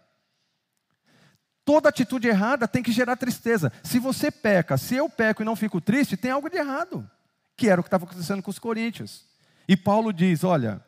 Toda 1.63 1.89
atitude 1.89 2.27
errada 2.27 2.67
tem 2.67 2.81
que 2.81 2.91
gerar 2.91 3.15
tristeza. 3.15 3.71
Se 3.83 3.99
você 3.99 4.31
peca, 4.31 4.77
se 4.77 4.95
eu 4.95 5.09
peco 5.09 5.41
e 5.41 5.45
não 5.45 5.55
fico 5.55 5.79
triste, 5.79 6.17
tem 6.17 6.31
algo 6.31 6.49
de 6.49 6.57
errado. 6.57 7.07
Que 7.55 7.69
era 7.69 7.79
o 7.79 7.83
que 7.83 7.87
estava 7.87 8.05
acontecendo 8.05 8.41
com 8.41 8.49
os 8.49 8.57
coríntios. 8.57 9.25
E 9.67 9.77
Paulo 9.77 10.11
diz: 10.11 10.43
olha, 10.43 10.81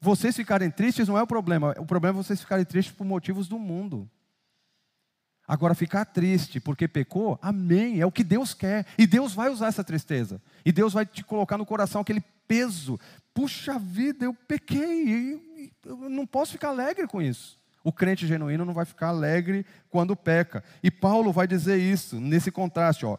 vocês 0.00 0.34
ficarem 0.34 0.70
tristes 0.70 1.08
não 1.08 1.18
é 1.18 1.22
o 1.22 1.26
problema, 1.26 1.74
o 1.78 1.84
problema 1.84 2.18
é 2.18 2.22
vocês 2.22 2.40
ficarem 2.40 2.64
tristes 2.64 2.94
por 2.94 3.04
motivos 3.04 3.48
do 3.48 3.58
mundo. 3.58 4.08
Agora, 5.52 5.74
ficar 5.74 6.06
triste 6.06 6.58
porque 6.58 6.88
pecou, 6.88 7.38
amém, 7.42 8.00
é 8.00 8.06
o 8.06 8.10
que 8.10 8.24
Deus 8.24 8.54
quer. 8.54 8.86
E 8.96 9.06
Deus 9.06 9.34
vai 9.34 9.50
usar 9.50 9.66
essa 9.66 9.84
tristeza. 9.84 10.40
E 10.64 10.72
Deus 10.72 10.94
vai 10.94 11.04
te 11.04 11.22
colocar 11.22 11.58
no 11.58 11.66
coração 11.66 12.00
aquele 12.00 12.22
peso. 12.48 12.98
Puxa 13.34 13.78
vida, 13.78 14.24
eu 14.24 14.32
pequei, 14.32 15.70
eu 15.84 16.08
não 16.08 16.26
posso 16.26 16.52
ficar 16.52 16.70
alegre 16.70 17.06
com 17.06 17.20
isso. 17.20 17.58
O 17.84 17.92
crente 17.92 18.26
genuíno 18.26 18.64
não 18.64 18.72
vai 18.72 18.86
ficar 18.86 19.08
alegre 19.08 19.66
quando 19.90 20.16
peca. 20.16 20.64
E 20.82 20.90
Paulo 20.90 21.30
vai 21.34 21.46
dizer 21.46 21.76
isso, 21.76 22.18
nesse 22.18 22.50
contraste, 22.50 23.04
ó. 23.04 23.18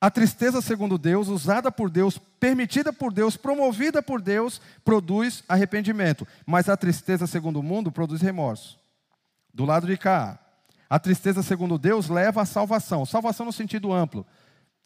A 0.00 0.10
tristeza 0.10 0.62
segundo 0.62 0.96
Deus, 0.96 1.28
usada 1.28 1.70
por 1.70 1.90
Deus, 1.90 2.16
permitida 2.16 2.90
por 2.90 3.12
Deus, 3.12 3.36
promovida 3.36 4.02
por 4.02 4.22
Deus, 4.22 4.62
produz 4.82 5.44
arrependimento. 5.46 6.26
Mas 6.46 6.70
a 6.70 6.76
tristeza 6.78 7.26
segundo 7.26 7.60
o 7.60 7.62
mundo 7.62 7.92
produz 7.92 8.22
remorso. 8.22 8.80
Do 9.52 9.66
lado 9.66 9.86
de 9.86 9.98
cá, 9.98 10.39
a 10.90 10.98
tristeza 10.98 11.42
segundo 11.42 11.78
Deus 11.78 12.10
leva 12.10 12.42
à 12.42 12.44
salvação. 12.44 13.06
Salvação 13.06 13.46
no 13.46 13.52
sentido 13.52 13.92
amplo. 13.92 14.26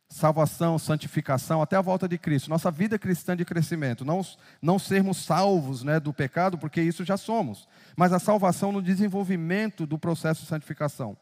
Salvação, 0.08 0.78
santificação, 0.78 1.62
até 1.62 1.74
a 1.74 1.80
volta 1.80 2.06
de 2.06 2.18
Cristo. 2.18 2.50
Nossa 2.50 2.70
vida 2.70 2.98
cristã 2.98 3.34
de 3.34 3.44
crescimento. 3.44 4.04
Não, 4.04 4.20
não 4.62 4.78
sermos 4.78 5.16
salvos 5.16 5.82
né, 5.82 5.98
do 5.98 6.12
pecado, 6.12 6.58
porque 6.58 6.80
isso 6.80 7.04
já 7.04 7.16
somos 7.16 7.66
mas 7.96 8.12
a 8.12 8.18
salvação 8.18 8.72
no 8.72 8.82
desenvolvimento 8.82 9.86
do 9.86 9.98
processo 9.98 10.42
de 10.42 10.48
santificação. 10.48 11.16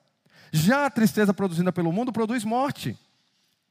Já 0.53 0.87
a 0.87 0.91
tristeza 0.91 1.33
produzida 1.33 1.72
pelo 1.72 1.93
mundo 1.93 2.12
produz 2.12 2.45
morte. 2.45 2.99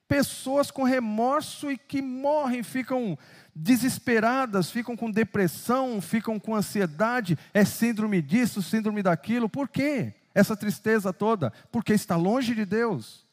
Pessoas 0.07 0.69
com 0.69 0.83
remorso 0.83 1.71
e 1.71 1.77
que 1.77 2.01
morrem, 2.01 2.63
ficam 2.63 3.17
desesperadas, 3.55 4.69
ficam 4.69 4.95
com 4.95 5.09
depressão, 5.09 6.01
ficam 6.01 6.39
com 6.39 6.55
ansiedade, 6.55 7.37
é 7.53 7.63
síndrome 7.63 8.21
disso, 8.21 8.61
síndrome 8.61 9.01
daquilo. 9.01 9.47
Por 9.47 9.69
quê? 9.69 10.13
Essa 10.33 10.55
tristeza 10.55 11.11
toda? 11.11 11.51
Porque 11.71 11.93
está 11.93 12.15
longe 12.15 12.55
de 12.55 12.65
Deus. 12.65 13.25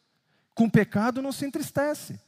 Com 0.54 0.68
pecado 0.68 1.22
não 1.22 1.32
se 1.32 1.44
entristece. 1.46 2.20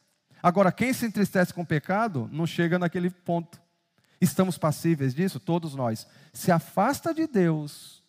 Agora, 0.43 0.73
quem 0.73 0.93
se 0.93 1.05
entristece 1.05 1.53
com 1.53 1.65
pecado 1.65 2.29
não 2.33 2.47
chega 2.47 2.79
naquele 2.79 3.11
ponto. 3.11 3.61
Estamos 4.21 4.57
passíveis 4.59 5.15
disso? 5.15 5.41
Todos 5.41 5.75
nós. 5.75 6.07
Se 6.33 6.53
afasta 6.53 7.13
de 7.13 7.27
Deus. 7.27 8.01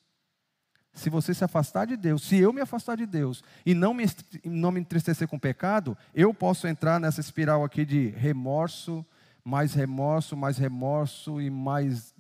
Se 0.93 1.09
você 1.09 1.33
se 1.33 1.43
afastar 1.43 1.87
de 1.87 1.95
Deus, 1.95 2.21
se 2.23 2.37
eu 2.37 2.51
me 2.51 2.59
afastar 2.59 2.97
de 2.97 3.05
Deus 3.05 3.41
e 3.65 3.73
não 3.73 3.93
me, 3.93 4.03
não 4.43 4.71
me 4.71 4.81
entristecer 4.81 5.25
com 5.25 5.39
pecado, 5.39 5.97
eu 6.13 6.33
posso 6.33 6.67
entrar 6.67 6.99
nessa 6.99 7.21
espiral 7.21 7.63
aqui 7.63 7.85
de 7.85 8.09
remorso, 8.09 9.05
mais 9.43 9.73
remorso, 9.73 10.35
mais 10.35 10.57
remorso 10.57 11.39
e 11.39 11.49
mais. 11.49 12.13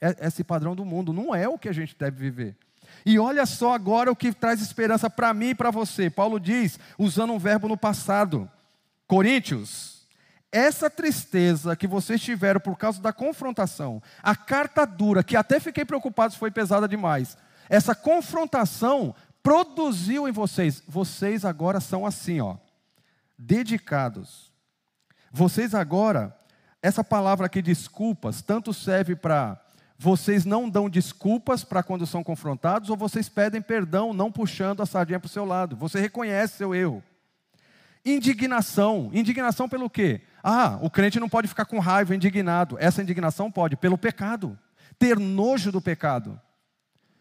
É, 0.00 0.26
esse 0.26 0.42
padrão 0.42 0.74
do 0.74 0.84
mundo. 0.84 1.12
Não 1.12 1.34
é 1.34 1.48
o 1.48 1.58
que 1.58 1.68
a 1.68 1.72
gente 1.72 1.96
deve 1.96 2.18
viver. 2.18 2.56
E 3.04 3.18
olha 3.18 3.46
só 3.46 3.74
agora 3.74 4.10
o 4.10 4.16
que 4.16 4.32
traz 4.32 4.60
esperança 4.60 5.08
para 5.08 5.32
mim 5.32 5.50
e 5.50 5.54
para 5.54 5.70
você. 5.70 6.10
Paulo 6.10 6.38
diz, 6.38 6.78
usando 6.98 7.32
um 7.32 7.38
verbo 7.38 7.68
no 7.68 7.76
passado. 7.76 8.50
Coríntios, 9.06 10.06
essa 10.52 10.90
tristeza 10.90 11.76
que 11.76 11.86
vocês 11.86 12.20
tiveram 12.20 12.60
por 12.60 12.76
causa 12.76 13.00
da 13.00 13.12
confrontação, 13.12 14.02
a 14.22 14.34
carta 14.34 14.84
dura, 14.84 15.22
que 15.22 15.36
até 15.36 15.60
fiquei 15.60 15.84
preocupado 15.84 16.32
se 16.32 16.38
foi 16.38 16.50
pesada 16.50 16.88
demais, 16.88 17.36
essa 17.68 17.94
confrontação 17.94 19.14
produziu 19.42 20.28
em 20.28 20.32
vocês, 20.32 20.82
vocês 20.86 21.44
agora 21.44 21.80
são 21.80 22.04
assim, 22.04 22.40
ó, 22.40 22.56
dedicados. 23.38 24.50
Vocês 25.32 25.74
agora, 25.74 26.36
essa 26.82 27.04
palavra 27.04 27.46
aqui, 27.46 27.62
desculpas, 27.62 28.42
tanto 28.42 28.74
serve 28.74 29.14
para 29.14 29.60
vocês 30.02 30.46
não 30.46 30.66
dão 30.66 30.88
desculpas 30.88 31.62
para 31.62 31.82
quando 31.82 32.06
são 32.06 32.24
confrontados, 32.24 32.88
ou 32.88 32.96
vocês 32.96 33.28
pedem 33.28 33.60
perdão, 33.60 34.14
não 34.14 34.32
puxando 34.32 34.80
a 34.80 34.86
sardinha 34.86 35.20
para 35.20 35.26
o 35.26 35.30
seu 35.30 35.44
lado. 35.44 35.76
Você 35.76 36.00
reconhece 36.00 36.56
seu 36.56 36.74
erro. 36.74 37.04
Indignação. 38.02 39.10
Indignação 39.12 39.68
pelo 39.68 39.90
quê? 39.90 40.22
Ah, 40.42 40.78
o 40.80 40.88
crente 40.88 41.20
não 41.20 41.28
pode 41.28 41.48
ficar 41.48 41.66
com 41.66 41.78
raiva, 41.78 42.14
indignado. 42.14 42.78
Essa 42.80 43.02
indignação 43.02 43.52
pode, 43.52 43.76
pelo 43.76 43.98
pecado. 43.98 44.58
Ter 44.98 45.18
nojo 45.18 45.70
do 45.70 45.82
pecado. 45.82 46.40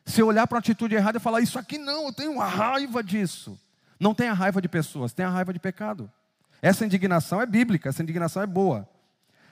Se 0.05 0.23
olhar 0.23 0.47
para 0.47 0.55
uma 0.55 0.59
atitude 0.59 0.95
errada 0.95 1.17
e 1.17 1.21
falar, 1.21 1.41
isso 1.41 1.59
aqui 1.59 1.77
não, 1.77 2.05
eu 2.05 2.13
tenho 2.13 2.39
raiva 2.39 3.03
disso. 3.03 3.59
Não 3.99 4.15
tenha 4.15 4.31
raiva 4.31 4.61
de 4.61 4.69
pessoas, 4.69 5.11
tenha 5.11 5.27
raiva 5.27 5.51
de 5.51 5.59
pecado. 5.59 6.09
Essa 6.61 6.85
indignação 6.85 7.41
é 7.41 7.45
bíblica, 7.45 7.89
essa 7.89 8.01
indignação 8.01 8.41
é 8.41 8.47
boa. 8.47 8.87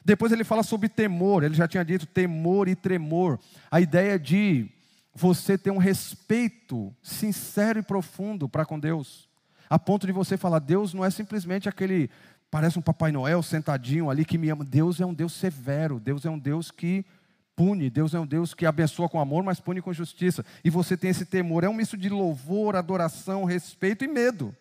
Depois 0.08 0.32
ele 0.32 0.46
fala 0.46 0.64
sobre 0.64 0.88
temor, 0.88 1.44
ele 1.44 1.54
já 1.54 1.68
tinha 1.68 1.84
dito 1.84 2.06
temor 2.06 2.70
e 2.70 2.76
tremor. 2.76 3.38
A 3.70 3.82
ideia 3.82 4.18
de 4.18 4.66
você 5.14 5.58
ter 5.58 5.70
um 5.70 5.78
respeito 5.78 6.96
sincero 7.04 7.80
e 7.80 7.84
profundo 7.84 8.48
para 8.48 8.66
com 8.66 8.80
Deus. 8.80 9.28
A 9.70 9.78
ponto 9.78 10.08
de 10.08 10.14
você 10.14 10.38
falar, 10.38 10.60
Deus 10.60 10.94
não 10.94 11.04
é 11.04 11.10
simplesmente 11.10 11.68
aquele 11.68 12.10
Parece 12.50 12.80
um 12.80 12.82
Papai 12.82 13.12
Noel 13.12 13.44
sentadinho 13.44 14.10
ali 14.10 14.24
que 14.24 14.38
me 14.38 14.48
ama. 14.50 14.64
Deus 14.64 15.02
é 15.02 15.06
um 15.06 15.14
Deus 15.14 15.34
severo, 15.34 16.00
Deus 16.00 16.26
é 16.26 16.30
um 16.30 16.40
Deus 16.40 16.72
que 16.72 17.06
pune, 17.54 17.90
Deus 17.90 18.14
é 18.14 18.20
um 18.22 18.26
Deus 18.26 18.54
que 18.54 18.66
abençoa 18.66 19.10
com 19.10 19.20
amor, 19.20 19.44
mas 19.44 19.60
pune 19.60 19.82
com 19.82 19.92
justiça. 19.92 20.46
E 20.64 20.70
você 20.70 20.96
tem 20.96 21.10
esse 21.10 21.26
temor, 21.26 21.66
é 21.66 21.70
um 21.70 21.74
misto 21.74 21.98
de 21.98 22.08
louvor, 22.08 22.78
adoração, 22.78 23.44
respeito 23.44 24.06
e 24.06 24.08
medo. 24.08 24.56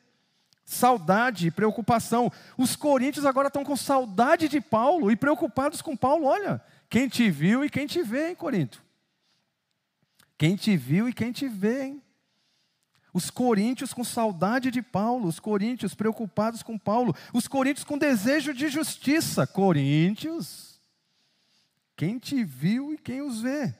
Saudade 0.67 1.47
e 1.47 1.51
preocupação. 1.53 2.31
Os 2.59 2.75
coríntios 2.75 3.25
agora 3.25 3.47
estão 3.47 3.64
com 3.64 3.77
saudade 3.77 4.49
de 4.49 4.61
Paulo 4.61 5.12
e 5.12 5.17
preocupados 5.17 5.81
com 5.81 5.97
Paulo. 5.97 6.27
Olha, 6.27 6.61
quem 6.91 7.09
te 7.09 7.31
viu 7.31 7.64
e 7.64 7.71
quem 7.71 7.87
te 7.87 8.03
vê, 8.03 8.31
hein, 8.31 8.35
Corinto? 8.35 8.83
Quem 10.37 10.57
te 10.57 10.77
viu 10.77 11.09
e 11.09 11.12
quem 11.12 11.31
te 11.31 11.47
vê, 11.47 11.85
hein? 11.85 12.03
Os 13.14 13.31
coríntios 13.31 13.95
com 13.95 14.03
saudade 14.03 14.73
de 14.73 14.83
Paulo, 14.83 15.29
os 15.29 15.39
coríntios 15.39 15.95
preocupados 15.95 16.64
com 16.64 16.77
Paulo, 16.77 17.14
os 17.33 17.47
coríntios 17.47 17.85
com 17.85 17.97
desejo 17.97 18.53
de 18.53 18.69
justiça. 18.69 19.47
Coríntios, 19.47 20.81
quem 21.97 22.19
te 22.19 22.43
viu 22.43 22.93
e 22.93 22.99
quem 22.99 23.23
os 23.23 23.41
vê? 23.41 23.73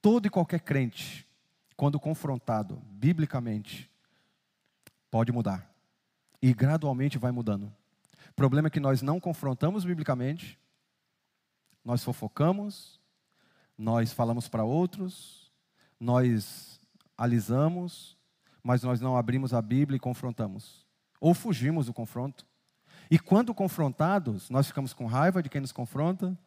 Todo 0.00 0.26
e 0.26 0.30
qualquer 0.30 0.60
crente, 0.60 1.26
quando 1.76 2.00
confrontado 2.00 2.76
biblicamente, 2.86 3.89
pode 5.10 5.32
mudar. 5.32 5.68
E 6.40 6.54
gradualmente 6.54 7.18
vai 7.18 7.32
mudando. 7.32 7.72
O 8.30 8.34
problema 8.34 8.68
é 8.68 8.70
que 8.70 8.80
nós 8.80 9.02
não 9.02 9.20
confrontamos 9.20 9.84
biblicamente, 9.84 10.58
nós 11.84 12.04
fofocamos, 12.04 13.00
nós 13.76 14.12
falamos 14.12 14.48
para 14.48 14.64
outros, 14.64 15.50
nós 15.98 16.80
alisamos, 17.16 18.16
mas 18.62 18.82
nós 18.82 19.00
não 19.00 19.16
abrimos 19.16 19.52
a 19.52 19.60
Bíblia 19.60 19.96
e 19.96 20.00
confrontamos. 20.00 20.86
Ou 21.20 21.34
fugimos 21.34 21.86
do 21.86 21.92
confronto. 21.92 22.46
E 23.10 23.18
quando 23.18 23.52
confrontados, 23.52 24.48
nós 24.48 24.66
ficamos 24.68 24.92
com 24.92 25.06
raiva 25.06 25.42
de 25.42 25.48
quem 25.48 25.60
nos 25.60 25.72
confronta, 25.72 26.38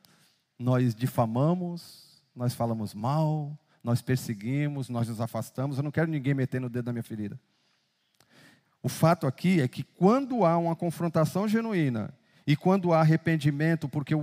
nós 0.57 0.95
difamamos, 0.95 2.23
nós 2.35 2.53
falamos 2.53 2.93
mal, 2.93 3.57
nós 3.83 4.01
perseguimos, 4.01 4.89
nós 4.89 5.09
nos 5.09 5.19
afastamos. 5.19 5.77
Eu 5.77 5.83
não 5.83 5.91
quero 5.91 6.09
ninguém 6.09 6.33
metendo 6.33 6.67
o 6.67 6.69
dedo 6.69 6.85
na 6.85 6.93
minha 6.93 7.03
ferida. 7.03 7.39
O 8.83 8.89
fato 8.89 9.25
aqui 9.25 9.61
é 9.61 9.67
que 9.67 9.81
quando 9.81 10.43
há 10.43 10.57
uma 10.57 10.75
confrontação 10.75 11.47
genuína 11.47 12.13
e 12.45 12.53
quando 12.53 12.91
há 12.91 12.99
arrependimento, 12.99 13.87
porque 13.87 14.13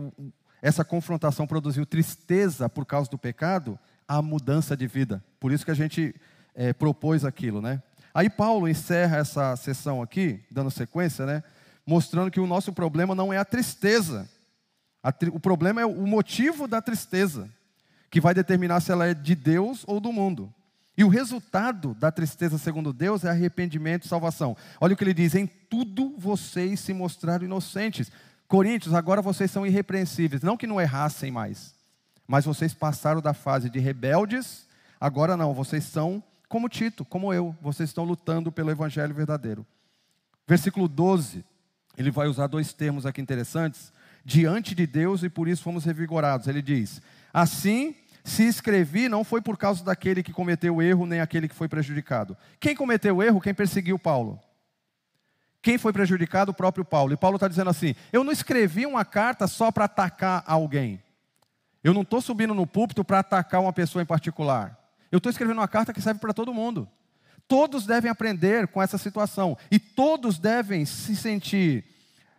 essa 0.60 0.84
confrontação 0.84 1.46
produziu 1.46 1.86
tristeza 1.86 2.68
por 2.68 2.84
causa 2.84 3.10
do 3.10 3.16
pecado, 3.16 3.78
há 4.06 4.20
mudança 4.20 4.76
de 4.76 4.86
vida. 4.86 5.24
Por 5.40 5.50
isso 5.50 5.64
que 5.64 5.70
a 5.70 5.74
gente 5.74 6.14
é, 6.54 6.74
propôs 6.74 7.24
aquilo, 7.24 7.62
né? 7.62 7.82
Aí 8.12 8.28
Paulo 8.28 8.68
encerra 8.68 9.16
essa 9.16 9.56
sessão 9.56 10.02
aqui, 10.02 10.44
dando 10.50 10.70
sequência, 10.70 11.24
né? 11.24 11.42
Mostrando 11.86 12.30
que 12.30 12.40
o 12.40 12.46
nosso 12.46 12.70
problema 12.70 13.14
não 13.14 13.32
é 13.32 13.38
a 13.38 13.44
tristeza. 13.44 14.28
A 15.02 15.10
tri... 15.10 15.30
O 15.30 15.40
problema 15.40 15.80
é 15.80 15.86
o 15.86 16.06
motivo 16.06 16.68
da 16.68 16.82
tristeza, 16.82 17.48
que 18.10 18.20
vai 18.20 18.34
determinar 18.34 18.80
se 18.80 18.92
ela 18.92 19.06
é 19.06 19.14
de 19.14 19.34
Deus 19.34 19.84
ou 19.86 20.00
do 20.00 20.12
mundo. 20.12 20.52
E 21.00 21.04
o 21.04 21.08
resultado 21.08 21.94
da 21.94 22.12
tristeza, 22.12 22.58
segundo 22.58 22.92
Deus, 22.92 23.24
é 23.24 23.30
arrependimento 23.30 24.04
e 24.04 24.08
salvação. 24.08 24.54
Olha 24.78 24.92
o 24.92 24.96
que 24.98 25.02
ele 25.02 25.14
diz: 25.14 25.34
em 25.34 25.46
tudo 25.46 26.14
vocês 26.18 26.78
se 26.78 26.92
mostraram 26.92 27.46
inocentes. 27.46 28.12
Coríntios, 28.46 28.92
agora 28.92 29.22
vocês 29.22 29.50
são 29.50 29.64
irrepreensíveis. 29.64 30.42
Não 30.42 30.58
que 30.58 30.66
não 30.66 30.78
errassem 30.78 31.30
mais, 31.30 31.74
mas 32.28 32.44
vocês 32.44 32.74
passaram 32.74 33.22
da 33.22 33.32
fase 33.32 33.70
de 33.70 33.78
rebeldes, 33.78 34.66
agora 35.00 35.38
não, 35.38 35.54
vocês 35.54 35.84
são 35.84 36.22
como 36.50 36.68
Tito, 36.68 37.02
como 37.02 37.32
eu, 37.32 37.56
vocês 37.62 37.88
estão 37.88 38.04
lutando 38.04 38.52
pelo 38.52 38.70
evangelho 38.70 39.14
verdadeiro. 39.14 39.66
Versículo 40.46 40.86
12, 40.86 41.42
ele 41.96 42.10
vai 42.10 42.28
usar 42.28 42.46
dois 42.46 42.74
termos 42.74 43.06
aqui 43.06 43.22
interessantes. 43.22 43.90
Diante 44.22 44.74
de 44.74 44.86
Deus 44.86 45.22
e 45.22 45.30
por 45.30 45.48
isso 45.48 45.62
fomos 45.62 45.86
revigorados. 45.86 46.46
Ele 46.46 46.60
diz: 46.60 47.00
Assim, 47.32 47.96
Se 48.24 48.46
escrevi, 48.46 49.08
não 49.08 49.24
foi 49.24 49.40
por 49.40 49.56
causa 49.56 49.84
daquele 49.84 50.22
que 50.22 50.32
cometeu 50.32 50.76
o 50.76 50.82
erro, 50.82 51.06
nem 51.06 51.20
aquele 51.20 51.48
que 51.48 51.54
foi 51.54 51.68
prejudicado. 51.68 52.36
Quem 52.58 52.74
cometeu 52.74 53.16
o 53.16 53.22
erro? 53.22 53.40
Quem 53.40 53.54
perseguiu 53.54 53.98
Paulo. 53.98 54.38
Quem 55.62 55.78
foi 55.78 55.92
prejudicado? 55.92 56.50
O 56.50 56.54
próprio 56.54 56.84
Paulo. 56.84 57.12
E 57.12 57.16
Paulo 57.16 57.36
está 57.36 57.48
dizendo 57.48 57.70
assim: 57.70 57.94
eu 58.12 58.24
não 58.24 58.32
escrevi 58.32 58.86
uma 58.86 59.04
carta 59.04 59.46
só 59.46 59.70
para 59.70 59.84
atacar 59.84 60.42
alguém. 60.46 61.02
Eu 61.82 61.94
não 61.94 62.02
estou 62.02 62.20
subindo 62.20 62.54
no 62.54 62.66
púlpito 62.66 63.04
para 63.04 63.20
atacar 63.20 63.60
uma 63.60 63.72
pessoa 63.72 64.02
em 64.02 64.06
particular. 64.06 64.78
Eu 65.10 65.18
estou 65.18 65.30
escrevendo 65.30 65.58
uma 65.58 65.68
carta 65.68 65.92
que 65.92 66.00
serve 66.00 66.20
para 66.20 66.34
todo 66.34 66.54
mundo. 66.54 66.88
Todos 67.48 67.86
devem 67.86 68.10
aprender 68.10 68.68
com 68.68 68.82
essa 68.82 68.98
situação. 68.98 69.56
E 69.70 69.78
todos 69.78 70.38
devem 70.38 70.84
se 70.84 71.16
sentir 71.16 71.84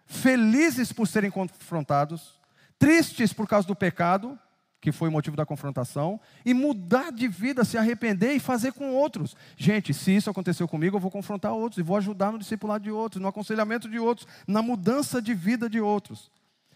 felizes 0.05 0.91
por 0.91 1.07
serem 1.07 1.31
confrontados, 1.31 2.39
tristes 2.77 3.33
por 3.33 3.47
causa 3.47 3.67
do 3.67 3.75
pecado, 3.75 4.37
que 4.81 4.91
foi 4.91 5.09
o 5.09 5.11
motivo 5.11 5.37
da 5.37 5.45
confrontação, 5.45 6.19
e 6.43 6.53
mudar 6.53 7.11
de 7.11 7.27
vida, 7.27 7.63
se 7.63 7.77
arrepender 7.77 8.33
e 8.33 8.39
fazer 8.39 8.73
com 8.73 8.91
outros. 8.95 9.35
Gente, 9.55 9.93
se 9.93 10.15
isso 10.15 10.29
aconteceu 10.29 10.67
comigo, 10.67 10.97
eu 10.97 10.99
vou 10.99 11.11
confrontar 11.11 11.53
outros 11.53 11.77
e 11.77 11.83
vou 11.83 11.95
ajudar 11.97 12.31
no 12.31 12.39
discipulado 12.39 12.83
de 12.83 12.91
outros, 12.91 13.21
no 13.21 13.27
aconselhamento 13.27 13.87
de 13.87 13.99
outros, 13.99 14.27
na 14.47 14.63
mudança 14.63 15.21
de 15.21 15.35
vida 15.35 15.69
de 15.69 15.79
outros. 15.79 16.31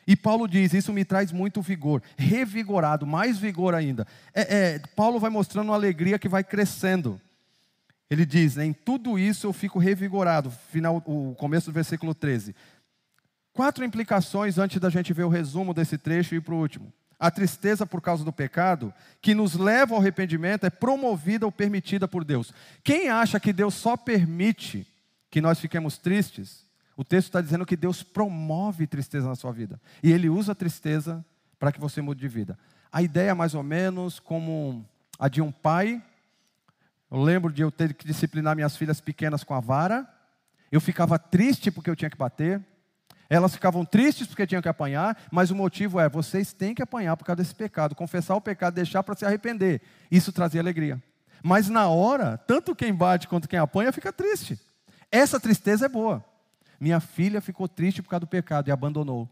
E 0.08 0.16
Paulo 0.16 0.47
diz: 0.47 0.74
Isso 0.74 0.93
me 0.93 1.03
traz 1.03 1.32
muito 1.32 1.64
vigor, 1.64 2.01
revigorado, 2.16 3.08
mais 3.08 3.39
vigor 3.39 3.74
ainda. 3.74 4.06
É, 4.34 4.76
é, 4.76 4.80
Paulo 4.95 5.20
vai 5.20 5.32
mostrando 5.32 5.70
uma 5.70 5.76
alegria 5.76 6.20
que 6.20 6.30
vai 6.30 6.43
crescendo. 6.43 7.20
Ele 8.08 8.24
diz: 8.24 8.56
Em 8.58 8.72
tudo 8.72 9.18
isso 9.18 9.47
eu 9.47 9.53
fico 9.53 9.80
revigorado. 9.80 10.51
Final, 10.70 11.01
o 11.08 11.34
começo 11.36 11.72
do 11.72 11.74
versículo 11.74 12.14
13. 12.14 12.56
Quatro 13.51 13.84
implicações 13.84 14.60
antes 14.60 14.80
da 14.80 14.91
gente 14.91 15.12
ver 15.12 15.24
o 15.24 15.30
resumo 15.30 15.74
desse 15.74 15.97
trecho 15.97 16.36
e 16.36 16.38
ir 16.38 16.41
para 16.41 16.53
o 16.53 16.60
último. 16.60 16.93
A 17.20 17.32
tristeza 17.32 17.86
por 17.86 18.01
causa 18.01 18.24
do 18.24 18.34
pecado, 18.34 18.93
que 19.22 19.34
nos 19.34 19.55
leva 19.55 19.95
ao 19.95 20.01
arrependimento, 20.01 20.66
é 20.66 20.70
promovida 20.70 21.45
ou 21.45 21.51
permitida 21.51 22.07
por 22.07 22.24
Deus. 22.24 22.53
Quem 22.84 23.09
acha 23.09 23.39
que 23.39 23.53
Deus 23.53 23.74
só 23.74 23.95
permite 23.95 24.86
que 25.30 25.41
nós 25.41 25.59
fiquemos 25.59 25.97
tristes, 25.97 26.66
o 26.97 27.03
texto 27.03 27.28
está 27.28 27.41
dizendo 27.41 27.66
que 27.66 27.76
Deus 27.76 28.03
promove 28.03 28.88
tristeza 28.88 29.28
na 29.28 29.36
sua 29.36 29.51
vida. 29.51 29.80
E 30.01 30.11
Ele 30.11 30.30
usa 30.30 30.53
a 30.53 30.55
tristeza 30.55 31.26
para 31.59 31.72
que 31.72 31.80
você 31.80 32.01
mude 32.01 32.22
de 32.22 32.28
vida. 32.28 32.57
A 32.91 33.01
ideia 33.01 33.32
é 33.32 33.34
mais 33.34 33.53
ou 33.53 33.63
menos 33.63 34.20
como 34.20 34.86
a 35.20 35.28
de 35.28 35.41
um 35.41 35.51
pai. 35.51 36.01
Eu 37.11 37.22
lembro 37.22 37.51
de 37.51 37.61
eu 37.61 37.72
ter 37.72 37.93
que 37.93 38.05
disciplinar 38.05 38.55
minhas 38.55 38.78
filhas 38.78 39.01
pequenas 39.01 39.43
com 39.43 39.53
a 39.53 39.59
vara. 39.59 40.07
Eu 40.72 40.80
ficava 40.80 41.20
triste 41.20 41.70
porque 41.72 41.89
eu 41.89 41.95
tinha 41.95 42.09
que 42.09 42.18
bater. 42.18 42.61
Elas 43.30 43.53
ficavam 43.53 43.84
tristes 43.84 44.28
porque 44.28 44.45
tinham 44.45 44.61
que 44.61 44.69
apanhar, 44.69 45.17
mas 45.32 45.49
o 45.49 45.55
motivo 45.55 45.99
é: 45.99 46.07
vocês 46.07 46.53
têm 46.53 46.76
que 46.76 46.82
apanhar 46.82 47.17
por 47.17 47.26
causa 47.26 47.38
desse 47.38 47.55
pecado, 47.55 47.95
confessar 47.95 48.36
o 48.36 48.41
pecado, 48.41 48.76
deixar 48.76 49.03
para 49.03 49.15
se 49.15 49.26
arrepender. 49.26 49.82
Isso 50.11 50.32
trazia 50.32 50.61
alegria. 50.61 51.01
Mas 51.43 51.69
na 51.69 51.88
hora, 51.88 52.38
tanto 52.38 52.76
quem 52.76 52.93
bate 52.93 53.28
quanto 53.28 53.47
quem 53.47 53.59
apanha 53.59 53.91
fica 53.91 54.11
triste. 54.11 54.59
Essa 55.11 55.39
tristeza 55.39 55.86
é 55.86 55.89
boa. 55.89 56.23
Minha 56.80 56.99
filha 56.99 57.41
ficou 57.41 57.67
triste 57.67 58.01
por 58.01 58.09
causa 58.09 58.21
do 58.21 58.28
pecado 58.28 58.67
e 58.67 58.71
abandonou. 58.71 59.30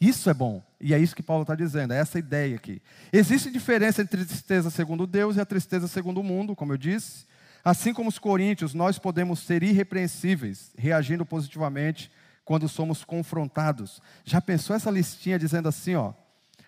Isso 0.00 0.28
é 0.28 0.34
bom. 0.34 0.60
E 0.80 0.92
é 0.92 0.98
isso 0.98 1.14
que 1.14 1.22
Paulo 1.22 1.42
está 1.42 1.54
dizendo, 1.54 1.92
é 1.92 1.98
essa 1.98 2.18
ideia 2.18 2.56
aqui. 2.56 2.82
Existe 3.12 3.50
diferença 3.50 4.02
entre 4.02 4.24
tristeza 4.24 4.68
segundo 4.68 5.06
Deus 5.06 5.36
e 5.36 5.40
a 5.40 5.46
tristeza 5.46 5.86
segundo 5.86 6.20
o 6.20 6.24
mundo, 6.24 6.56
como 6.56 6.72
eu 6.72 6.76
disse. 6.76 7.24
Assim 7.64 7.94
como 7.94 8.08
os 8.08 8.18
coríntios, 8.18 8.74
nós 8.74 8.98
podemos 8.98 9.38
ser 9.38 9.62
irrepreensíveis, 9.62 10.72
reagindo 10.76 11.24
positivamente 11.24 12.10
quando 12.44 12.68
somos 12.68 13.04
confrontados. 13.04 14.00
Já 14.24 14.40
pensou 14.40 14.74
essa 14.74 14.90
listinha 14.90 15.38
dizendo 15.38 15.68
assim, 15.68 15.94
ó: 15.94 16.12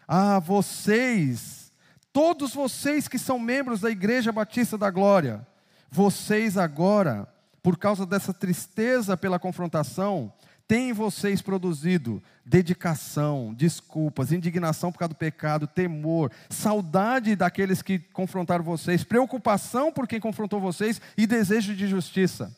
"Ah, 0.06 0.38
vocês, 0.38 1.72
todos 2.12 2.54
vocês 2.54 3.08
que 3.08 3.18
são 3.18 3.38
membros 3.38 3.80
da 3.80 3.90
Igreja 3.90 4.32
Batista 4.32 4.78
da 4.78 4.90
Glória, 4.90 5.46
vocês 5.90 6.56
agora, 6.56 7.28
por 7.62 7.78
causa 7.78 8.04
dessa 8.04 8.32
tristeza 8.32 9.16
pela 9.16 9.38
confrontação, 9.38 10.32
têm 10.66 10.92
vocês 10.92 11.42
produzido 11.42 12.22
dedicação, 12.44 13.54
desculpas, 13.54 14.32
indignação 14.32 14.90
por 14.90 14.98
causa 14.98 15.14
do 15.14 15.16
pecado, 15.16 15.66
temor, 15.66 16.30
saudade 16.48 17.36
daqueles 17.36 17.82
que 17.82 17.98
confrontaram 17.98 18.64
vocês, 18.64 19.04
preocupação 19.04 19.92
por 19.92 20.06
quem 20.06 20.20
confrontou 20.20 20.60
vocês 20.60 21.00
e 21.16 21.26
desejo 21.26 21.74
de 21.74 21.86
justiça. 21.86 22.54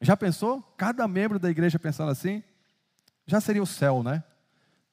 Já 0.00 0.16
pensou? 0.16 0.62
Cada 0.76 1.06
membro 1.08 1.38
da 1.38 1.50
igreja 1.50 1.78
pensando 1.78 2.10
assim? 2.10 2.42
Já 3.26 3.40
seria 3.40 3.62
o 3.62 3.66
céu, 3.66 4.02
né? 4.02 4.22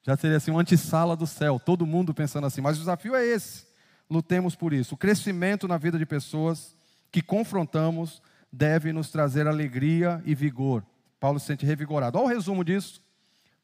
Já 0.01 0.17
seria 0.17 0.37
assim, 0.37 0.51
uma 0.51 0.61
antessala 0.61 1.15
do 1.15 1.25
céu, 1.25 1.59
todo 1.59 1.85
mundo 1.85 2.13
pensando 2.13 2.45
assim. 2.45 2.61
Mas 2.61 2.77
o 2.77 2.79
desafio 2.79 3.15
é 3.15 3.25
esse. 3.25 3.65
Lutemos 4.09 4.55
por 4.55 4.73
isso. 4.73 4.95
O 4.95 4.97
crescimento 4.97 5.67
na 5.67 5.77
vida 5.77 5.97
de 5.97 6.05
pessoas 6.05 6.75
que 7.11 7.21
confrontamos 7.21 8.21
deve 8.51 8.91
nos 8.91 9.09
trazer 9.09 9.47
alegria 9.47 10.21
e 10.25 10.35
vigor. 10.35 10.83
Paulo 11.19 11.39
se 11.39 11.45
sente 11.45 11.65
revigorado. 11.65 12.17
Olha 12.17 12.25
o 12.25 12.29
resumo 12.29 12.63
disso. 12.63 13.01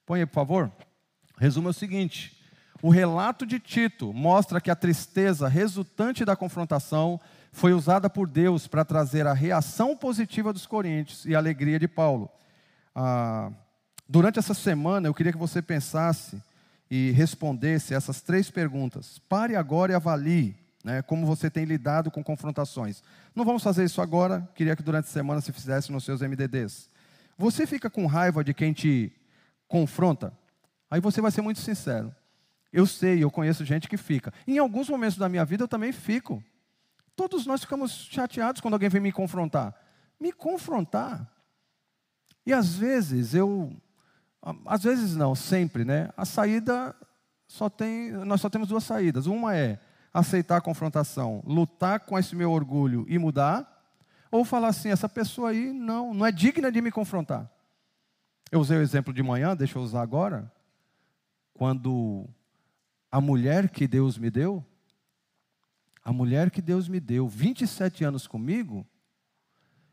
Põe 0.06 0.22
aí, 0.22 0.26
por 0.26 0.34
favor. 0.34 0.72
O 1.38 1.40
resumo 1.40 1.68
é 1.68 1.72
o 1.72 1.74
seguinte: 1.74 2.42
o 2.82 2.90
relato 2.90 3.46
de 3.46 3.60
Tito 3.60 4.14
mostra 4.14 4.62
que 4.62 4.72
a 4.72 4.76
tristeza 4.76 5.48
resultante 5.48 6.24
da 6.24 6.36
confrontação 6.36 7.20
foi 7.52 7.74
usada 7.74 8.10
por 8.10 8.28
Deus 8.28 8.68
para 8.68 8.86
trazer 8.86 9.28
a 9.28 9.34
reação 9.34 9.96
positiva 9.96 10.54
dos 10.54 10.66
coríntios 10.66 11.26
e 11.26 11.36
a 11.36 11.38
alegria 11.38 11.80
de 11.80 11.88
Paulo. 11.88 12.30
Ah, 12.96 13.52
durante 14.08 14.40
essa 14.40 14.54
semana, 14.54 15.08
eu 15.08 15.14
queria 15.14 15.32
que 15.32 15.38
você 15.38 15.62
pensasse 15.62 16.42
e 16.90 17.12
respondesse 17.12 17.94
essas 17.94 18.22
três 18.22 18.50
perguntas. 18.50 19.20
Pare 19.30 19.56
agora 19.56 19.92
e 19.92 19.96
avalie 19.96 20.56
né, 20.84 21.02
como 21.02 21.26
você 21.26 21.50
tem 21.50 21.66
lidado 21.66 22.10
com 22.10 22.24
confrontações. 22.24 23.04
Não 23.36 23.46
vamos 23.46 23.64
fazer 23.64 23.84
isso 23.84 24.02
agora, 24.02 24.48
queria 24.56 24.76
que 24.76 24.84
durante 24.84 25.06
a 25.06 25.12
semana 25.12 25.42
se 25.42 25.52
fizesse 25.52 25.92
nos 25.92 26.04
seus 26.04 26.22
MDDs. 26.22 26.90
Você 27.38 27.66
fica 27.66 27.90
com 27.90 28.06
raiva 28.06 28.44
de 28.44 28.54
quem 28.54 28.74
te 28.74 29.12
confronta? 29.68 30.34
Aí 30.90 31.00
você 31.00 31.22
vai 31.22 31.32
ser 31.32 31.42
muito 31.42 31.60
sincero. 31.60 32.14
Eu 32.72 32.86
sei, 32.86 33.24
eu 33.24 33.32
conheço 33.32 33.66
gente 33.66 33.88
que 33.88 33.98
fica. 33.98 34.34
Em 34.48 34.58
alguns 34.58 34.90
momentos 34.90 35.18
da 35.18 35.30
minha 35.30 35.46
vida 35.46 35.64
eu 35.64 35.68
também 35.68 35.92
fico. 35.92 36.44
Todos 37.20 37.46
nós 37.46 37.60
ficamos 37.60 37.92
chateados 37.92 38.62
quando 38.62 38.76
alguém 38.76 38.88
vem 38.88 39.02
me 39.02 39.12
confrontar. 39.12 39.76
Me 40.18 40.32
confrontar. 40.32 41.30
E 42.46 42.54
às 42.54 42.78
vezes 42.78 43.34
eu, 43.34 43.76
às 44.66 44.84
vezes 44.84 45.18
não, 45.18 45.36
sempre, 45.36 45.84
né? 45.84 46.10
A 46.16 46.24
saída 46.24 46.96
só 47.46 47.70
tem, 47.70 48.12
nós 48.12 48.40
só 48.40 48.50
temos 48.50 48.70
duas 48.70 48.86
saídas. 48.86 49.26
Uma 49.26 49.54
é 49.54 49.82
aceitar 50.14 50.56
a 50.56 50.62
confrontação, 50.62 51.44
lutar 51.46 52.00
com 52.00 52.18
esse 52.18 52.38
meu 52.38 52.54
orgulho 52.54 53.06
e 53.10 53.18
mudar, 53.18 53.68
ou 54.32 54.46
falar 54.46 54.70
assim, 54.70 54.88
essa 54.88 55.10
pessoa 55.10 55.50
aí 55.50 55.74
não, 55.74 56.14
não 56.14 56.26
é 56.26 56.32
digna 56.32 56.72
de 56.72 56.80
me 56.80 56.90
confrontar. 56.90 57.52
Eu 58.50 58.62
usei 58.62 58.78
o 58.78 58.82
exemplo 58.82 59.14
de 59.14 59.22
manhã, 59.22 59.58
deixa 59.58 59.78
eu 59.78 59.84
usar 59.84 60.04
agora. 60.04 60.50
Quando 61.54 62.30
a 63.12 63.20
mulher 63.20 63.68
que 63.68 63.90
Deus 63.90 64.18
me 64.18 64.32
deu, 64.32 64.66
a 66.04 66.12
mulher 66.14 66.50
que 66.52 66.62
Deus 66.62 66.88
me 66.88 67.00
deu, 67.00 67.28
27 67.28 68.04
anos 68.04 68.28
comigo, 68.28 68.86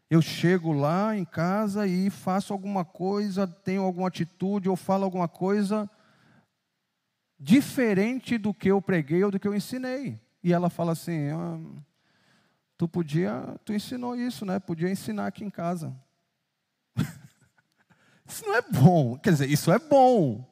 eu 0.08 0.22
chego 0.22 0.72
lá 0.72 1.16
em 1.16 1.24
casa 1.24 1.86
e 1.86 2.10
faço 2.10 2.52
alguma 2.52 2.84
coisa, 2.84 3.46
tenho 3.46 3.82
alguma 3.82 4.08
atitude 4.08 4.68
ou 4.68 4.76
falo 4.76 5.04
alguma 5.04 5.28
coisa 5.28 5.90
diferente 7.38 8.38
do 8.38 8.54
que 8.54 8.70
eu 8.70 8.80
preguei 8.80 9.22
ou 9.22 9.30
do 9.30 9.38
que 9.38 9.46
eu 9.46 9.54
ensinei. 9.54 10.18
E 10.42 10.52
ela 10.52 10.70
fala 10.70 10.92
assim: 10.92 11.28
ah, 11.30 11.58
tu 12.76 12.88
podia, 12.88 13.58
tu 13.64 13.72
ensinou 13.72 14.16
isso, 14.16 14.44
né? 14.46 14.58
Podia 14.58 14.90
ensinar 14.90 15.26
aqui 15.26 15.44
em 15.44 15.50
casa. 15.50 15.94
isso 18.26 18.46
não 18.46 18.54
é 18.54 18.62
bom. 18.62 19.18
Quer 19.18 19.30
dizer, 19.30 19.50
isso 19.50 19.72
é 19.72 19.78
bom. 19.78 20.48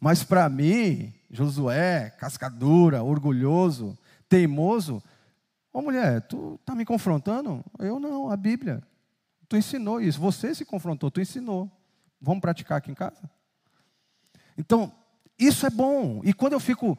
Mas 0.00 0.22
para 0.22 0.48
mim, 0.48 1.14
Josué, 1.30 2.10
cascadura, 2.18 3.02
orgulhoso, 3.02 3.96
teimoso. 4.32 5.02
Ô 5.70 5.78
oh, 5.78 5.82
mulher, 5.82 6.22
tu 6.22 6.58
está 6.58 6.74
me 6.74 6.86
confrontando? 6.86 7.62
Eu 7.78 8.00
não, 8.00 8.30
a 8.30 8.36
Bíblia. 8.36 8.82
Tu 9.46 9.58
ensinou 9.58 10.00
isso. 10.00 10.18
Você 10.20 10.54
se 10.54 10.64
confrontou, 10.64 11.10
tu 11.10 11.20
ensinou. 11.20 11.70
Vamos 12.18 12.40
praticar 12.40 12.78
aqui 12.78 12.90
em 12.90 12.94
casa? 12.94 13.30
Então, 14.56 14.90
isso 15.38 15.66
é 15.66 15.70
bom. 15.70 16.22
E 16.24 16.32
quando 16.32 16.54
eu 16.54 16.60
fico 16.60 16.98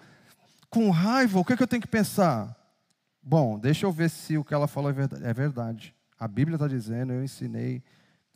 com 0.70 0.92
raiva, 0.92 1.40
o 1.40 1.44
que, 1.44 1.54
é 1.54 1.58
que 1.58 1.64
eu 1.64 1.68
tenho 1.68 1.82
que 1.82 1.88
pensar? 1.88 2.56
Bom, 3.20 3.58
deixa 3.58 3.88
eu 3.88 3.92
ver 3.92 4.12
se 4.12 4.38
o 4.38 4.44
que 4.44 4.54
ela 4.54 4.68
falou 4.68 4.92
é 4.92 4.94
verdade. 4.94 5.26
É 5.26 5.34
verdade. 5.34 5.96
A 6.20 6.28
Bíblia 6.28 6.56
está 6.56 6.68
dizendo, 6.68 7.14
eu 7.14 7.24
ensinei. 7.24 7.82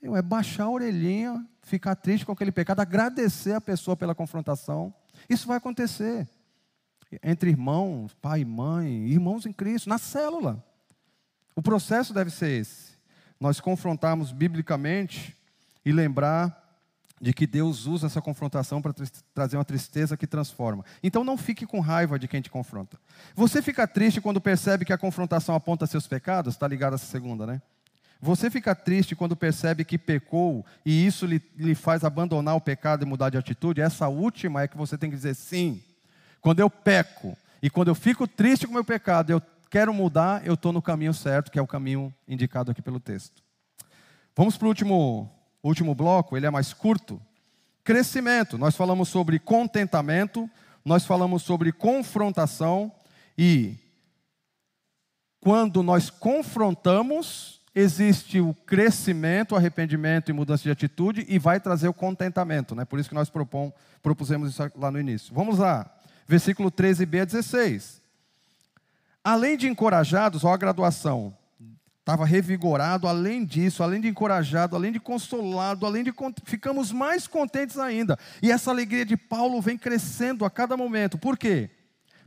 É 0.01 0.21
baixar 0.23 0.63
a 0.63 0.71
orelhinha, 0.71 1.45
ficar 1.61 1.95
triste 1.95 2.25
com 2.25 2.31
aquele 2.31 2.51
pecado, 2.51 2.79
agradecer 2.79 3.53
a 3.53 3.61
pessoa 3.61 3.95
pela 3.95 4.15
confrontação. 4.15 4.91
Isso 5.29 5.47
vai 5.47 5.57
acontecer 5.57 6.27
entre 7.23 7.49
irmãos, 7.49 8.13
pai 8.13 8.41
e 8.41 8.45
mãe, 8.45 9.07
irmãos 9.07 9.45
em 9.45 9.53
Cristo, 9.53 9.89
na 9.89 9.97
célula. 9.97 10.63
O 11.55 11.61
processo 11.61 12.13
deve 12.13 12.29
ser 12.29 12.49
esse. 12.49 12.97
Nós 13.39 13.59
confrontarmos 13.59 14.31
biblicamente 14.31 15.35
e 15.85 15.91
lembrar 15.91 16.65
de 17.19 17.33
que 17.33 17.47
Deus 17.47 17.85
usa 17.85 18.07
essa 18.07 18.21
confrontação 18.21 18.81
para 18.81 18.93
trazer 19.33 19.57
uma 19.57 19.65
tristeza 19.65 20.15
que 20.15 20.27
transforma. 20.27 20.85
Então 21.01 21.23
não 21.23 21.37
fique 21.37 21.65
com 21.65 21.79
raiva 21.79 22.19
de 22.19 22.27
quem 22.27 22.41
te 22.41 22.49
confronta. 22.49 22.99
Você 23.35 23.61
fica 23.61 23.87
triste 23.87 24.21
quando 24.21 24.39
percebe 24.39 24.85
que 24.85 24.93
a 24.93 24.97
confrontação 24.97 25.55
aponta 25.55 25.87
seus 25.87 26.07
pecados? 26.07 26.53
Está 26.53 26.67
ligado 26.67 26.93
essa 26.93 27.05
segunda, 27.05 27.45
né? 27.45 27.61
Você 28.19 28.49
fica 28.49 28.73
triste 28.73 29.15
quando 29.15 29.35
percebe 29.35 29.85
que 29.85 29.97
pecou 29.97 30.65
e 30.85 31.05
isso 31.05 31.25
lhe, 31.25 31.41
lhe 31.55 31.75
faz 31.75 32.03
abandonar 32.03 32.55
o 32.55 32.61
pecado 32.61 33.03
e 33.03 33.07
mudar 33.07 33.29
de 33.29 33.37
atitude? 33.37 33.81
Essa 33.81 34.07
última 34.07 34.61
é 34.63 34.67
que 34.67 34.77
você 34.77 34.97
tem 34.97 35.09
que 35.09 35.15
dizer 35.15 35.35
sim. 35.35 35.81
Quando 36.47 36.61
eu 36.61 36.69
peco 36.69 37.37
e 37.61 37.69
quando 37.69 37.89
eu 37.89 37.95
fico 37.95 38.25
triste 38.25 38.65
com 38.65 38.71
o 38.71 38.75
meu 38.75 38.83
pecado, 38.85 39.31
eu 39.31 39.41
quero 39.69 39.93
mudar, 39.93 40.47
eu 40.47 40.53
estou 40.53 40.71
no 40.71 40.81
caminho 40.81 41.13
certo, 41.13 41.51
que 41.51 41.59
é 41.59 41.61
o 41.61 41.67
caminho 41.67 42.15
indicado 42.25 42.71
aqui 42.71 42.81
pelo 42.81 43.01
texto. 43.01 43.43
Vamos 44.33 44.55
para 44.55 44.65
o 44.65 44.69
último, 44.69 45.29
último 45.61 45.93
bloco, 45.93 46.37
ele 46.37 46.45
é 46.45 46.49
mais 46.49 46.71
curto. 46.71 47.21
Crescimento. 47.83 48.57
Nós 48.57 48.77
falamos 48.77 49.09
sobre 49.09 49.39
contentamento, 49.39 50.49
nós 50.85 51.03
falamos 51.03 51.43
sobre 51.43 51.73
confrontação 51.73 52.93
e 53.37 53.75
quando 55.41 55.83
nós 55.83 56.09
confrontamos, 56.09 57.59
existe 57.75 58.39
o 58.39 58.53
crescimento, 58.53 59.51
o 59.51 59.57
arrependimento 59.57 60.29
e 60.29 60.33
mudança 60.33 60.63
de 60.63 60.71
atitude 60.71 61.25
e 61.27 61.37
vai 61.37 61.59
trazer 61.59 61.89
o 61.89 61.93
contentamento, 61.93 62.73
né? 62.73 62.85
Por 62.85 62.99
isso 62.99 63.09
que 63.09 63.15
nós 63.15 63.29
propom, 63.29 63.69
propusemos 64.01 64.49
isso 64.49 64.63
lá 64.77 64.89
no 64.89 64.97
início. 64.97 65.35
Vamos 65.35 65.59
lá, 65.59 65.96
versículo 66.27 66.71
13b 66.71 67.21
a 67.21 67.25
16. 67.25 68.01
Além 69.23 69.57
de 69.57 69.67
encorajados, 69.67 70.43
ó 70.43 70.53
a 70.53 70.57
graduação, 70.57 71.35
estava 71.99 72.25
revigorado, 72.25 73.07
além 73.07 73.43
disso, 73.43 73.83
além 73.83 73.99
de 73.99 74.07
encorajado, 74.07 74.75
além 74.75 74.91
de 74.91 74.99
consolado, 74.99 75.85
além 75.85 76.03
de 76.03 76.13
ficamos 76.45 76.91
mais 76.91 77.27
contentes 77.27 77.77
ainda. 77.77 78.17
E 78.41 78.51
essa 78.51 78.71
alegria 78.71 79.05
de 79.05 79.17
Paulo 79.17 79.61
vem 79.61 79.77
crescendo 79.77 80.45
a 80.45 80.49
cada 80.49 80.77
momento. 80.77 81.17
Por 81.17 81.37
quê? 81.37 81.69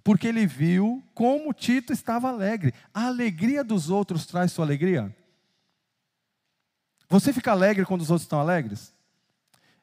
Porque 0.05 0.27
ele 0.27 0.47
viu 0.47 1.03
como 1.15 1.53
Tito 1.55 1.93
estava 1.93 2.29
alegre. 2.29 2.75
A 2.93 3.07
alegria 3.07 3.65
dos 3.65 3.89
outros 3.89 4.27
traz 4.27 4.53
sua 4.53 4.65
alegria? 4.65 5.15
Você 7.09 7.33
fica 7.33 7.51
alegre 7.51 7.85
quando 7.87 8.03
os 8.03 8.11
outros 8.11 8.25
estão 8.25 8.41
alegres? 8.41 8.93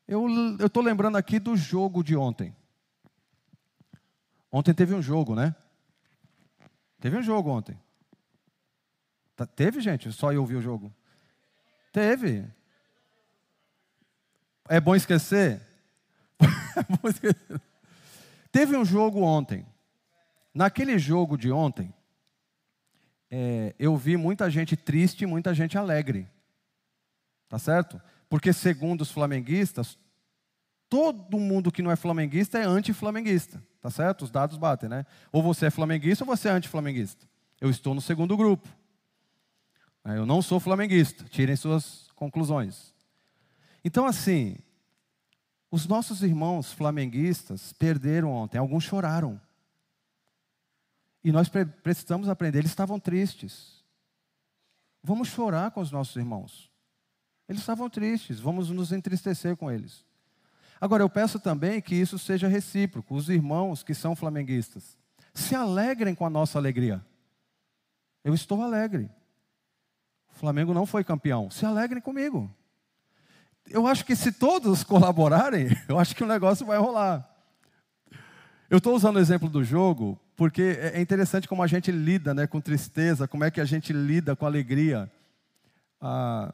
Eu 0.07 0.27
estou 0.63 0.81
lembrando 0.81 1.17
aqui 1.17 1.39
do 1.39 1.57
jogo 1.57 2.03
de 2.03 2.15
ontem. 2.15 2.55
Ontem 4.51 4.73
teve 4.73 4.93
um 4.93 5.01
jogo, 5.01 5.35
né? 5.35 5.55
Teve 6.99 7.17
um 7.17 7.23
jogo 7.23 7.49
ontem. 7.49 7.77
Tá, 9.35 9.45
teve, 9.45 9.81
gente? 9.81 10.11
Só 10.11 10.31
eu 10.33 10.45
vi 10.45 10.55
o 10.55 10.61
jogo. 10.61 10.93
Teve. 11.91 12.45
É 14.67 14.79
bom 14.79 14.95
esquecer? 14.95 15.61
é 16.39 16.95
bom 16.95 17.07
esquecer. 17.07 17.61
Teve 18.51 18.75
um 18.75 18.83
jogo 18.83 19.21
ontem. 19.21 19.65
Naquele 20.53 20.97
jogo 20.97 21.37
de 21.37 21.51
ontem, 21.51 21.93
é, 23.29 23.75
eu 23.77 23.95
vi 23.95 24.17
muita 24.17 24.49
gente 24.49 24.75
triste 24.75 25.21
e 25.21 25.27
muita 25.27 25.53
gente 25.53 25.77
alegre. 25.77 26.27
Tá 27.47 27.59
certo? 27.59 28.01
Porque, 28.29 28.51
segundo 28.51 29.01
os 29.01 29.11
flamenguistas, 29.11 29.97
todo 30.89 31.39
mundo 31.39 31.71
que 31.71 31.81
não 31.81 31.91
é 31.91 31.95
flamenguista 31.95 32.57
é 32.57 32.63
anti-flamenguista. 32.63 33.61
Tá 33.81 33.89
certo? 33.89 34.23
Os 34.23 34.31
dados 34.31 34.57
batem, 34.57 34.89
né? 34.89 35.05
Ou 35.31 35.41
você 35.41 35.67
é 35.67 35.69
flamenguista 35.69 36.23
ou 36.23 36.27
você 36.27 36.49
é 36.49 36.51
anti-flamenguista. 36.51 37.27
Eu 37.59 37.69
estou 37.69 37.93
no 37.93 38.01
segundo 38.01 38.35
grupo. 38.35 38.67
É, 40.03 40.17
eu 40.17 40.25
não 40.25 40.41
sou 40.41 40.59
flamenguista. 40.59 41.23
Tirem 41.25 41.55
suas 41.55 42.09
conclusões. 42.15 42.93
Então, 43.83 44.05
assim, 44.05 44.57
os 45.69 45.87
nossos 45.87 46.23
irmãos 46.23 46.71
flamenguistas 46.71 47.73
perderam 47.73 48.31
ontem. 48.31 48.57
Alguns 48.57 48.83
choraram. 48.83 49.39
E 51.23 51.31
nós 51.31 51.49
precisamos 51.83 52.29
aprender. 52.29 52.59
Eles 52.59 52.71
estavam 52.71 52.99
tristes. 52.99 53.83
Vamos 55.03 55.29
chorar 55.29 55.71
com 55.71 55.81
os 55.81 55.91
nossos 55.91 56.15
irmãos. 56.15 56.69
Eles 57.47 57.61
estavam 57.61 57.89
tristes, 57.89 58.39
vamos 58.39 58.69
nos 58.69 58.91
entristecer 58.91 59.55
com 59.55 59.71
eles. 59.71 60.05
Agora, 60.79 61.03
eu 61.03 61.09
peço 61.09 61.39
também 61.39 61.81
que 61.81 61.95
isso 61.95 62.19
seja 62.19 62.47
recíproco. 62.47 63.15
Os 63.15 63.29
irmãos 63.29 63.83
que 63.83 63.93
são 63.93 64.15
flamenguistas, 64.15 64.97
se 65.33 65.55
alegrem 65.55 66.13
com 66.13 66.25
a 66.25 66.29
nossa 66.29 66.57
alegria. 66.57 67.03
Eu 68.23 68.33
estou 68.33 68.61
alegre. 68.61 69.09
O 70.33 70.39
Flamengo 70.39 70.73
não 70.73 70.85
foi 70.85 71.03
campeão. 71.03 71.49
Se 71.49 71.65
alegrem 71.65 72.01
comigo. 72.01 72.51
Eu 73.69 73.87
acho 73.87 74.05
que 74.05 74.15
se 74.15 74.31
todos 74.31 74.83
colaborarem, 74.83 75.67
eu 75.87 75.99
acho 75.99 76.15
que 76.15 76.23
o 76.23 76.27
negócio 76.27 76.65
vai 76.65 76.77
rolar. 76.77 77.27
Eu 78.69 78.79
estou 78.79 78.95
usando 78.95 79.15
o 79.15 79.19
exemplo 79.19 79.49
do 79.49 79.63
jogo 79.63 80.19
porque 80.35 80.61
é 80.61 81.01
interessante 81.01 81.47
como 81.47 81.63
a 81.63 81.67
gente 81.67 81.91
lida 81.91 82.33
né, 82.33 82.45
com 82.45 82.61
tristeza, 82.61 83.27
como 83.27 83.43
é 83.43 83.49
que 83.49 83.59
a 83.59 83.65
gente 83.65 83.91
lida 83.91 84.35
com 84.35 84.45
alegria. 84.45 85.11
Ah, 85.99 86.53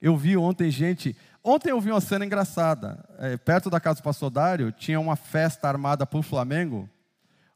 eu 0.00 0.16
vi 0.16 0.36
ontem 0.36 0.70
gente. 0.70 1.16
Ontem 1.42 1.70
eu 1.70 1.80
vi 1.80 1.90
uma 1.90 2.00
cena 2.00 2.24
engraçada. 2.24 3.04
É, 3.18 3.36
perto 3.36 3.68
da 3.68 3.80
casa 3.80 4.00
do 4.00 4.04
pastor 4.04 4.30
Dário, 4.30 4.72
tinha 4.72 4.98
uma 4.98 5.16
festa 5.16 5.68
armada 5.68 6.08
o 6.10 6.22
Flamengo. 6.22 6.88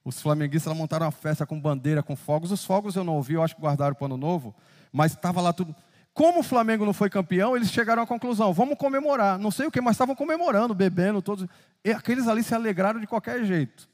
Os 0.04 0.20
flamenguistas 0.20 0.76
montaram 0.76 1.06
uma 1.06 1.12
festa 1.12 1.46
com 1.46 1.58
bandeira, 1.58 2.02
com 2.02 2.14
fogos. 2.14 2.52
Os 2.52 2.64
fogos 2.64 2.94
eu 2.94 3.04
não 3.04 3.14
ouvi, 3.14 3.34
eu 3.34 3.42
acho 3.42 3.54
que 3.54 3.62
guardaram 3.62 3.94
para 3.94 4.04
o 4.04 4.06
ano 4.06 4.16
novo. 4.18 4.54
Mas 4.92 5.12
estava 5.12 5.40
lá 5.40 5.52
tudo. 5.52 5.74
Como 6.12 6.40
o 6.40 6.42
Flamengo 6.42 6.84
não 6.84 6.92
foi 6.92 7.10
campeão, 7.10 7.56
eles 7.56 7.70
chegaram 7.70 8.02
à 8.02 8.06
conclusão: 8.06 8.52
vamos 8.52 8.76
comemorar. 8.76 9.38
Não 9.38 9.50
sei 9.50 9.66
o 9.66 9.70
que, 9.70 9.80
mas 9.80 9.94
estavam 9.94 10.14
comemorando, 10.14 10.74
bebendo, 10.74 11.22
todos. 11.22 11.48
E 11.82 11.90
aqueles 11.90 12.28
ali 12.28 12.42
se 12.42 12.54
alegraram 12.54 13.00
de 13.00 13.06
qualquer 13.06 13.44
jeito. 13.44 13.88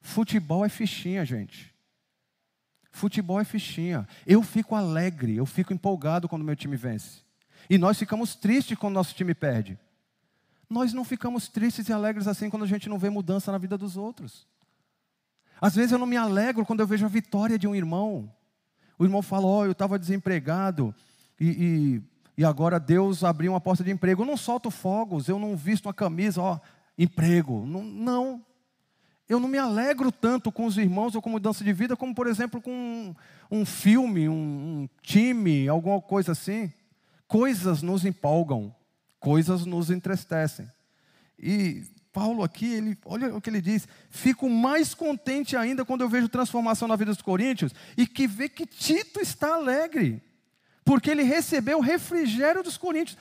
Futebol 0.00 0.64
é 0.64 0.68
fichinha, 0.68 1.24
gente. 1.24 1.72
Futebol 2.90 3.40
é 3.40 3.44
fichinha. 3.44 4.06
Eu 4.26 4.42
fico 4.42 4.74
alegre, 4.74 5.36
eu 5.36 5.46
fico 5.46 5.72
empolgado 5.72 6.28
quando 6.28 6.44
meu 6.44 6.56
time 6.56 6.76
vence. 6.76 7.20
E 7.68 7.78
nós 7.78 7.98
ficamos 7.98 8.34
tristes 8.34 8.76
quando 8.76 8.94
nosso 8.94 9.14
time 9.14 9.34
perde. 9.34 9.78
Nós 10.68 10.92
não 10.92 11.04
ficamos 11.04 11.48
tristes 11.48 11.88
e 11.88 11.92
alegres 11.92 12.26
assim 12.26 12.50
quando 12.50 12.64
a 12.64 12.66
gente 12.66 12.88
não 12.88 12.98
vê 12.98 13.10
mudança 13.10 13.52
na 13.52 13.58
vida 13.58 13.76
dos 13.78 13.96
outros. 13.96 14.46
Às 15.60 15.74
vezes 15.74 15.92
eu 15.92 15.98
não 15.98 16.06
me 16.06 16.16
alegro 16.16 16.64
quando 16.64 16.80
eu 16.80 16.86
vejo 16.86 17.04
a 17.04 17.08
vitória 17.08 17.58
de 17.58 17.68
um 17.68 17.74
irmão. 17.74 18.32
O 18.98 19.04
irmão 19.04 19.22
fala: 19.22 19.46
Ó, 19.46 19.60
oh, 19.60 19.64
eu 19.66 19.72
estava 19.72 19.98
desempregado 19.98 20.94
e, 21.38 21.48
e, 22.36 22.42
e, 22.42 22.44
agora 22.44 22.78
Deus 22.80 23.24
abriu 23.24 23.52
uma 23.52 23.60
porta 23.60 23.84
de 23.84 23.90
emprego. 23.90 24.22
Eu 24.22 24.26
não 24.26 24.36
solto 24.36 24.70
fogos, 24.70 25.28
eu 25.28 25.38
não 25.38 25.56
visto 25.56 25.86
uma 25.86 25.94
camisa, 25.94 26.40
ó, 26.40 26.58
emprego. 26.98 27.64
Não, 27.66 27.82
não 27.82 28.44
eu 29.30 29.38
não 29.38 29.48
me 29.48 29.58
alegro 29.58 30.10
tanto 30.10 30.50
com 30.50 30.66
os 30.66 30.76
irmãos 30.76 31.14
ou 31.14 31.22
com 31.22 31.30
mudança 31.30 31.62
de 31.62 31.72
vida, 31.72 31.96
como, 31.96 32.12
por 32.12 32.26
exemplo, 32.26 32.60
com 32.60 33.14
um, 33.48 33.64
filme, 33.64 34.28
um, 34.28 34.32
um 34.32 34.88
time, 35.02 35.68
alguma 35.68 36.02
coisa 36.02 36.32
assim. 36.32 36.72
Coisas 37.28 37.80
nos 37.80 38.04
empolgam, 38.04 38.74
coisas 39.20 39.64
nos 39.64 39.88
entristecem. 39.88 40.68
E 41.38 41.84
Paulo 42.12 42.42
aqui, 42.42 42.74
ele, 42.74 42.98
olha 43.04 43.32
o 43.32 43.40
que 43.40 43.48
ele 43.48 43.60
diz: 43.60 43.86
fico 44.10 44.50
mais 44.50 44.94
contente 44.94 45.56
ainda 45.56 45.84
quando 45.84 46.00
eu 46.00 46.08
vejo 46.08 46.28
transformação 46.28 46.88
na 46.88 46.96
vida 46.96 47.12
dos 47.12 47.22
coríntios 47.22 47.72
e 47.96 48.08
que 48.08 48.26
vê 48.26 48.48
que 48.48 48.66
Tito 48.66 49.20
está 49.20 49.54
alegre, 49.54 50.20
porque 50.84 51.08
ele 51.08 51.22
recebeu 51.22 51.78
o 51.78 51.82
refrigério 51.82 52.64
dos 52.64 52.76
coríntios. 52.76 53.16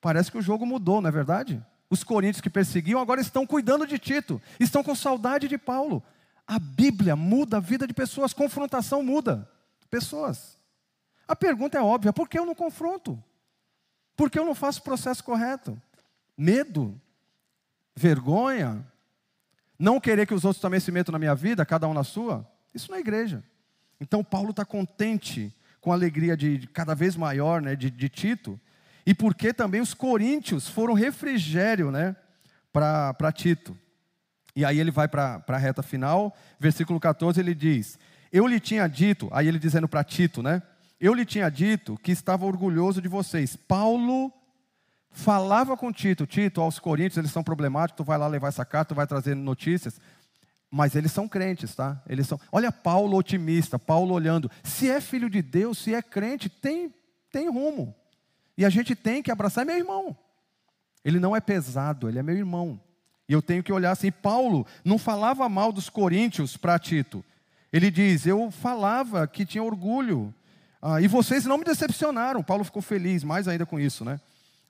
Parece 0.00 0.32
que 0.32 0.38
o 0.38 0.42
jogo 0.42 0.64
mudou, 0.64 1.02
não 1.02 1.10
é 1.10 1.12
verdade? 1.12 1.62
Os 1.94 2.02
coríntios 2.02 2.40
que 2.40 2.50
perseguiam 2.50 3.00
agora 3.00 3.20
estão 3.20 3.46
cuidando 3.46 3.86
de 3.86 4.00
Tito, 4.00 4.42
estão 4.58 4.82
com 4.82 4.96
saudade 4.96 5.46
de 5.46 5.56
Paulo. 5.56 6.02
A 6.44 6.58
Bíblia 6.58 7.14
muda 7.14 7.58
a 7.58 7.60
vida 7.60 7.86
de 7.86 7.94
pessoas, 7.94 8.32
confrontação 8.32 9.00
muda 9.00 9.48
pessoas. 9.88 10.58
A 11.28 11.36
pergunta 11.36 11.78
é 11.78 11.80
óbvia: 11.80 12.12
por 12.12 12.28
que 12.28 12.36
eu 12.36 12.44
não 12.44 12.52
confronto? 12.52 13.22
Por 14.16 14.28
que 14.28 14.36
eu 14.36 14.44
não 14.44 14.56
faço 14.56 14.80
o 14.80 14.82
processo 14.82 15.22
correto? 15.22 15.80
Medo? 16.36 17.00
Vergonha? 17.94 18.84
Não 19.78 20.00
querer 20.00 20.26
que 20.26 20.34
os 20.34 20.44
outros 20.44 20.60
também 20.60 20.80
se 20.80 20.90
metam 20.90 21.12
na 21.12 21.18
minha 21.20 21.34
vida, 21.36 21.64
cada 21.64 21.86
um 21.86 21.94
na 21.94 22.02
sua? 22.02 22.44
Isso 22.74 22.90
não 22.90 22.98
é 22.98 23.00
igreja. 23.00 23.40
Então, 24.00 24.24
Paulo 24.24 24.50
está 24.50 24.64
contente 24.64 25.54
com 25.80 25.92
a 25.92 25.94
alegria 25.94 26.36
de, 26.36 26.58
de, 26.58 26.66
cada 26.66 26.92
vez 26.92 27.14
maior 27.14 27.62
né, 27.62 27.76
de, 27.76 27.88
de 27.88 28.08
Tito, 28.08 28.60
e 29.06 29.14
porque 29.14 29.52
também 29.52 29.80
os 29.80 29.94
coríntios 29.94 30.68
foram 30.68 30.94
refrigério 30.94 31.90
né, 31.90 32.16
para 32.72 33.32
Tito. 33.32 33.76
E 34.56 34.64
aí 34.64 34.78
ele 34.78 34.90
vai 34.90 35.08
para 35.08 35.42
a 35.46 35.58
reta 35.58 35.82
final, 35.82 36.34
versículo 36.58 37.00
14, 37.00 37.40
ele 37.40 37.54
diz: 37.54 37.98
Eu 38.32 38.46
lhe 38.46 38.60
tinha 38.60 38.86
dito, 38.86 39.28
aí 39.32 39.48
ele 39.48 39.58
dizendo 39.58 39.88
para 39.88 40.04
Tito, 40.04 40.42
né? 40.42 40.62
Eu 41.00 41.12
lhe 41.12 41.24
tinha 41.24 41.50
dito 41.50 41.98
que 42.02 42.12
estava 42.12 42.46
orgulhoso 42.46 43.02
de 43.02 43.08
vocês. 43.08 43.56
Paulo 43.56 44.32
falava 45.10 45.76
com 45.76 45.92
Tito, 45.92 46.26
Tito, 46.26 46.60
aos 46.60 46.78
coríntios, 46.78 47.18
eles 47.18 47.30
são 47.30 47.42
problemáticos, 47.42 47.98
tu 47.98 48.04
vai 48.04 48.16
lá 48.16 48.26
levar 48.26 48.48
essa 48.48 48.64
carta, 48.64 48.94
tu 48.94 48.96
vai 48.96 49.06
trazer 49.06 49.34
notícias. 49.34 50.00
Mas 50.70 50.96
eles 50.96 51.12
são 51.12 51.28
crentes, 51.28 51.74
tá? 51.74 52.02
Eles 52.08 52.26
são. 52.26 52.40
Olha 52.50 52.72
Paulo 52.72 53.16
otimista, 53.16 53.78
Paulo 53.78 54.14
olhando. 54.14 54.50
Se 54.62 54.90
é 54.90 55.00
filho 55.00 55.28
de 55.28 55.42
Deus, 55.42 55.78
se 55.78 55.94
é 55.94 56.02
crente, 56.02 56.48
tem, 56.48 56.92
tem 57.30 57.48
rumo. 57.48 57.94
E 58.56 58.64
a 58.64 58.70
gente 58.70 58.94
tem 58.94 59.22
que 59.22 59.30
abraçar, 59.30 59.64
meu 59.64 59.76
irmão. 59.76 60.16
Ele 61.04 61.20
não 61.20 61.36
é 61.36 61.40
pesado, 61.40 62.08
ele 62.08 62.18
é 62.18 62.22
meu 62.22 62.36
irmão. 62.36 62.80
E 63.28 63.32
eu 63.32 63.42
tenho 63.42 63.62
que 63.62 63.72
olhar 63.72 63.90
assim. 63.90 64.10
Paulo 64.10 64.66
não 64.84 64.98
falava 64.98 65.48
mal 65.48 65.72
dos 65.72 65.88
coríntios 65.88 66.56
para 66.56 66.78
Tito. 66.78 67.24
Ele 67.72 67.90
diz: 67.90 68.26
Eu 68.26 68.50
falava 68.50 69.26
que 69.26 69.44
tinha 69.44 69.62
orgulho. 69.62 70.34
Ah, 70.80 71.00
e 71.00 71.08
vocês 71.08 71.44
não 71.44 71.58
me 71.58 71.64
decepcionaram. 71.64 72.42
Paulo 72.42 72.64
ficou 72.64 72.82
feliz 72.82 73.24
mais 73.24 73.48
ainda 73.48 73.64
com 73.64 73.80
isso, 73.80 74.04
né? 74.04 74.20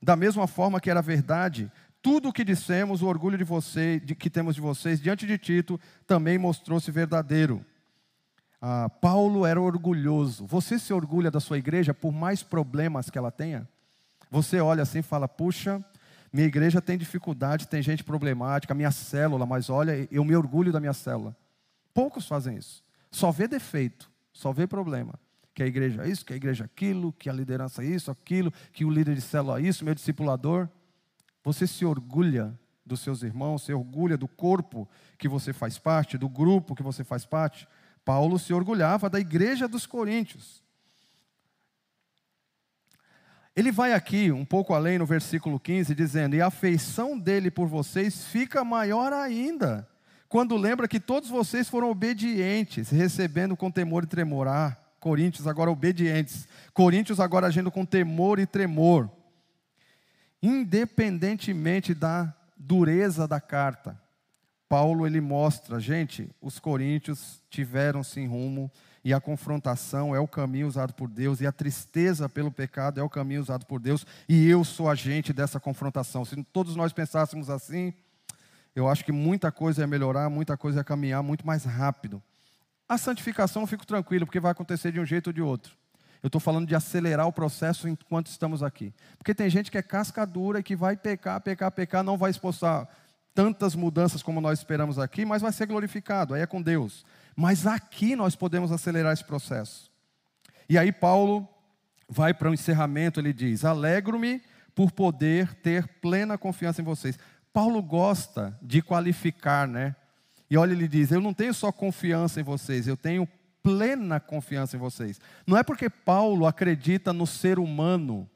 Da 0.03 0.17
mesma 0.17 0.47
forma 0.47 0.81
que 0.81 0.91
era 0.91 1.03
verdade, 1.03 1.71
tudo 2.01 2.29
o 2.29 2.33
que 2.33 2.45
dissemos, 2.45 3.03
o 3.03 3.07
orgulho 3.07 3.39
de 3.39 3.45
vocês, 3.45 4.01
de, 4.05 4.15
que 4.15 4.31
temos 4.31 4.55
de 4.55 4.61
vocês 4.61 5.01
diante 5.01 5.27
de 5.27 5.39
Tito, 5.39 5.81
também 6.07 6.39
mostrou-se 6.39 6.91
verdadeiro. 6.91 7.65
Ah, 8.61 8.89
Paulo 8.89 9.45
era 9.45 9.61
orgulhoso. 9.61 10.47
Você 10.47 10.79
se 10.79 10.93
orgulha 10.93 11.31
da 11.31 11.41
sua 11.41 11.59
igreja 11.59 11.93
por 11.93 12.13
mais 12.13 12.43
problemas 12.43 13.11
que 13.11 13.19
ela 13.19 13.31
tenha? 13.31 13.69
Você 14.35 14.59
olha 14.59 14.83
assim 14.83 14.99
e 14.99 15.03
fala: 15.03 15.29
puxa, 15.29 15.81
minha 16.33 16.49
igreja 16.49 16.83
tem 16.83 16.99
dificuldade, 16.99 17.69
tem 17.69 17.81
gente 17.81 18.03
problemática, 18.03 18.75
minha 18.75 18.91
célula, 18.91 19.47
mas 19.47 19.71
olha, 19.71 20.09
eu 20.11 20.25
me 20.25 20.35
orgulho 20.35 20.73
da 20.73 20.81
minha 20.81 20.93
célula. 20.93 21.37
Poucos 21.95 22.27
fazem 22.27 22.57
isso. 22.57 22.83
Só 23.13 23.31
vê 23.31 23.47
defeito, 23.47 24.11
só 24.33 24.53
vê 24.53 24.67
problema. 24.67 25.15
Que 25.55 25.63
a 25.63 25.67
igreja 25.67 26.03
é 26.03 26.09
isso, 26.09 26.25
que 26.25 26.33
a 26.33 26.37
igreja 26.37 26.65
é 26.65 26.67
aquilo, 26.67 27.13
que 27.13 27.31
a 27.31 27.33
liderança 27.33 27.85
é 27.85 27.87
isso, 27.87 28.11
aquilo, 28.11 28.53
que 28.73 28.85
o 28.85 28.91
líder 28.91 29.15
de 29.15 29.21
célula 29.21 29.61
é 29.61 29.63
isso, 29.63 29.85
meu 29.85 29.95
discipulador. 29.95 30.69
Você 31.45 31.65
se 31.65 31.85
orgulha 31.85 32.59
dos 32.85 32.99
seus 33.03 33.23
irmãos, 33.23 33.63
se 33.63 33.73
orgulha 33.73 34.17
do 34.17 34.27
corpo 34.27 34.89
que 35.17 35.29
você 35.29 35.53
faz 35.53 35.79
parte, 35.79 36.19
do 36.19 36.29
grupo 36.29 36.75
que 36.75 36.83
você 36.83 37.05
faz 37.05 37.25
parte. 37.25 37.69
Paulo 38.05 38.37
se 38.37 38.53
orgulhava 38.53 39.09
da 39.09 39.21
igreja 39.21 39.69
dos 39.69 39.87
coríntios. 39.87 40.64
Ele 43.57 43.71
vai 43.71 43.93
aqui 43.93 44.33
um 44.33 44.45
pouco 44.45 44.75
além 44.75 44.99
no 44.99 45.07
versículo 45.07 45.61
15, 45.61 45.95
dizendo: 45.95 46.35
E 46.35 46.41
a 46.41 46.49
afeição 46.49 47.19
dele 47.19 47.51
por 47.51 47.69
vocês 47.69 48.25
fica 48.25 48.65
maior 48.65 49.13
ainda, 49.13 49.89
quando 50.29 50.57
lembra 50.57 50.89
que 50.89 50.99
todos 50.99 51.29
vocês 51.31 51.69
foram 51.69 51.91
obedientes, 51.91 52.91
recebendo 52.91 53.57
com 53.57 53.71
temor 53.71 54.05
e 54.05 54.09
tremor. 54.09 54.49
Ah, 54.49 54.77
Coríntios 54.99 55.47
agora 55.47 55.71
obedientes, 55.71 56.49
Coríntios 56.73 57.21
agora 57.21 57.47
agindo 57.47 57.71
com 57.71 57.85
temor 57.85 58.41
e 58.41 58.47
tremor, 58.47 59.09
independentemente 60.43 61.95
da 61.95 62.35
dureza 62.57 63.29
da 63.29 63.41
carta. 63.41 64.04
Paulo 64.75 65.07
ele 65.07 65.21
mostra, 65.21 65.79
gente, 65.79 66.29
os 66.43 66.59
coríntios 66.59 67.41
tiveram 67.49 68.03
sim 68.03 68.27
rumo 68.27 68.69
e 69.05 69.15
a 69.15 69.21
confrontação 69.21 70.13
é 70.13 70.19
o 70.19 70.27
caminho 70.27 70.67
usado 70.67 70.93
por 70.95 71.09
Deus, 71.09 71.41
e 71.41 71.47
a 71.47 71.53
tristeza 71.53 72.29
pelo 72.29 72.51
pecado 72.51 72.99
é 72.99 73.03
o 73.05 73.09
caminho 73.09 73.41
usado 73.41 73.67
por 73.67 73.79
Deus, 73.79 74.05
e 74.29 74.49
eu 74.49 74.65
sou 74.65 74.91
agente 74.91 75.33
dessa 75.33 75.61
confrontação. 75.61 76.25
Se 76.25 76.43
todos 76.53 76.75
nós 76.75 76.93
pensássemos 76.93 77.49
assim, 77.51 77.95
eu 78.75 78.89
acho 78.89 79.05
que 79.05 79.13
muita 79.13 79.53
coisa 79.53 79.83
ia 79.83 79.87
melhorar, 79.87 80.29
muita 80.29 80.57
coisa 80.57 80.81
ia 80.81 80.85
caminhar 80.85 81.23
muito 81.23 81.47
mais 81.47 81.63
rápido. 81.65 82.21
A 82.89 82.99
santificação 82.99 83.63
eu 83.63 83.69
fico 83.69 83.87
tranquilo, 83.87 84.27
porque 84.27 84.41
vai 84.41 84.51
acontecer 84.51 84.91
de 84.91 84.99
um 84.99 85.07
jeito 85.07 85.29
ou 85.29 85.33
de 85.33 85.41
outro. 85.41 85.77
Eu 86.21 86.27
estou 86.27 86.41
falando 86.41 86.67
de 86.67 86.75
acelerar 86.75 87.29
o 87.29 87.33
processo 87.33 87.87
enquanto 87.87 88.27
estamos 88.27 88.61
aqui. 88.61 88.93
Porque 89.19 89.35
tem 89.35 89.49
gente 89.49 89.71
que 89.71 89.79
é 89.79 89.83
casca 89.83 90.27
dura 90.27 90.59
e 90.59 90.65
que 90.65 90.75
vai 90.75 90.97
pecar, 90.97 91.41
pecar, 91.41 91.71
pecar, 91.71 92.03
não 92.03 92.19
vai 92.19 92.33
expulsar 92.33 92.89
tantas 93.35 93.75
mudanças 93.75 94.23
como 94.23 94.41
nós 94.41 94.61
esperamos 94.61 94.99
aqui, 94.99 95.25
mas 95.25 95.43
vai 95.43 95.53
ser 95.53 95.67
glorificado, 95.67 96.35
aí 96.35 96.43
é 96.43 96.47
com 96.47 96.63
Deus. 96.63 97.05
Mas 97.35 97.67
aqui 97.67 98.15
nós 98.15 98.37
podemos 98.37 98.71
acelerar 98.71 99.13
esse 99.13 99.25
processo. 99.25 99.91
E 100.69 100.79
aí 100.79 100.93
Paulo 100.93 101.49
vai 102.09 102.33
para 102.33 102.51
o 102.51 102.55
encerramento, 102.55 103.21
ele 103.21 103.33
diz: 103.33 103.65
Alegro-me 103.65 104.41
por 104.75 104.93
poder 104.93 105.53
ter 105.57 105.87
plena 106.01 106.39
confiança 106.39 106.81
em 106.81 106.85
vocês. 106.85 107.19
Paulo 107.53 107.83
gosta 107.83 108.57
de 108.63 108.81
qualificar, 108.81 109.67
né? 109.67 109.95
E 110.49 110.57
olha, 110.57 110.73
ele 110.73 110.87
diz: 110.87 111.11
Eu 111.11 111.21
não 111.21 111.35
tenho 111.35 111.53
só 111.53 111.73
confiança 111.73 112.41
em 112.41 112.45
vocês, 112.45 112.87
eu 112.87 112.97
tenho 112.97 113.29
plena 113.63 114.21
confiança 114.21 114.77
em 114.77 114.79
vocês. 114.79 115.21
Não 115.47 115.57
é 115.57 115.63
porque 115.63 115.91
Paulo 115.91 116.47
acredita 116.47 117.13
no 117.13 117.27
ser 117.27 117.59
humano 117.59 118.29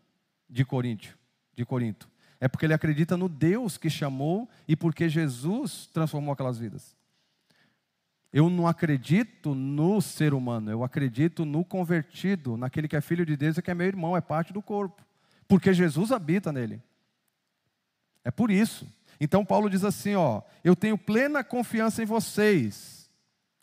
de 0.49 0.65
Corinto, 0.65 1.17
de 1.55 1.65
Corinto. 1.65 2.09
É 2.41 2.47
porque 2.47 2.67
ele 2.67 2.75
acredita 2.75 3.17
no 3.17 3.29
Deus 3.29 3.77
que 3.77 3.91
chamou 3.91 4.49
e 4.67 4.77
porque 4.77 5.09
Jesus 5.09 5.89
transformou 5.93 6.33
aquelas 6.33 6.59
vidas. 6.59 6.97
Eu 8.33 8.51
não 8.51 8.67
acredito 8.67 9.55
no 9.55 10.01
ser 10.01 10.35
humano, 10.35 10.71
eu 10.71 10.85
acredito 10.85 11.45
no 11.45 11.65
convertido, 11.65 12.57
naquele 12.57 12.87
que 12.87 12.95
é 12.95 13.01
filho 13.01 13.25
de 13.25 13.37
Deus 13.37 13.57
e 13.57 13.63
que 13.63 13.71
é 13.71 13.75
meu 13.75 13.87
irmão, 13.87 14.17
é 14.17 14.21
parte 14.21 14.53
do 14.53 14.61
corpo. 14.61 15.03
Porque 15.49 15.73
Jesus 15.73 16.13
habita 16.13 16.53
nele. 16.53 16.83
É 18.23 18.31
por 18.31 18.51
isso. 18.51 18.87
Então 19.19 19.45
Paulo 19.45 19.71
diz 19.71 19.83
assim, 19.83 20.15
ó, 20.15 20.43
eu 20.63 20.77
tenho 20.77 20.99
plena 20.99 21.43
confiança 21.43 22.03
em 22.03 22.07
vocês, 22.07 23.11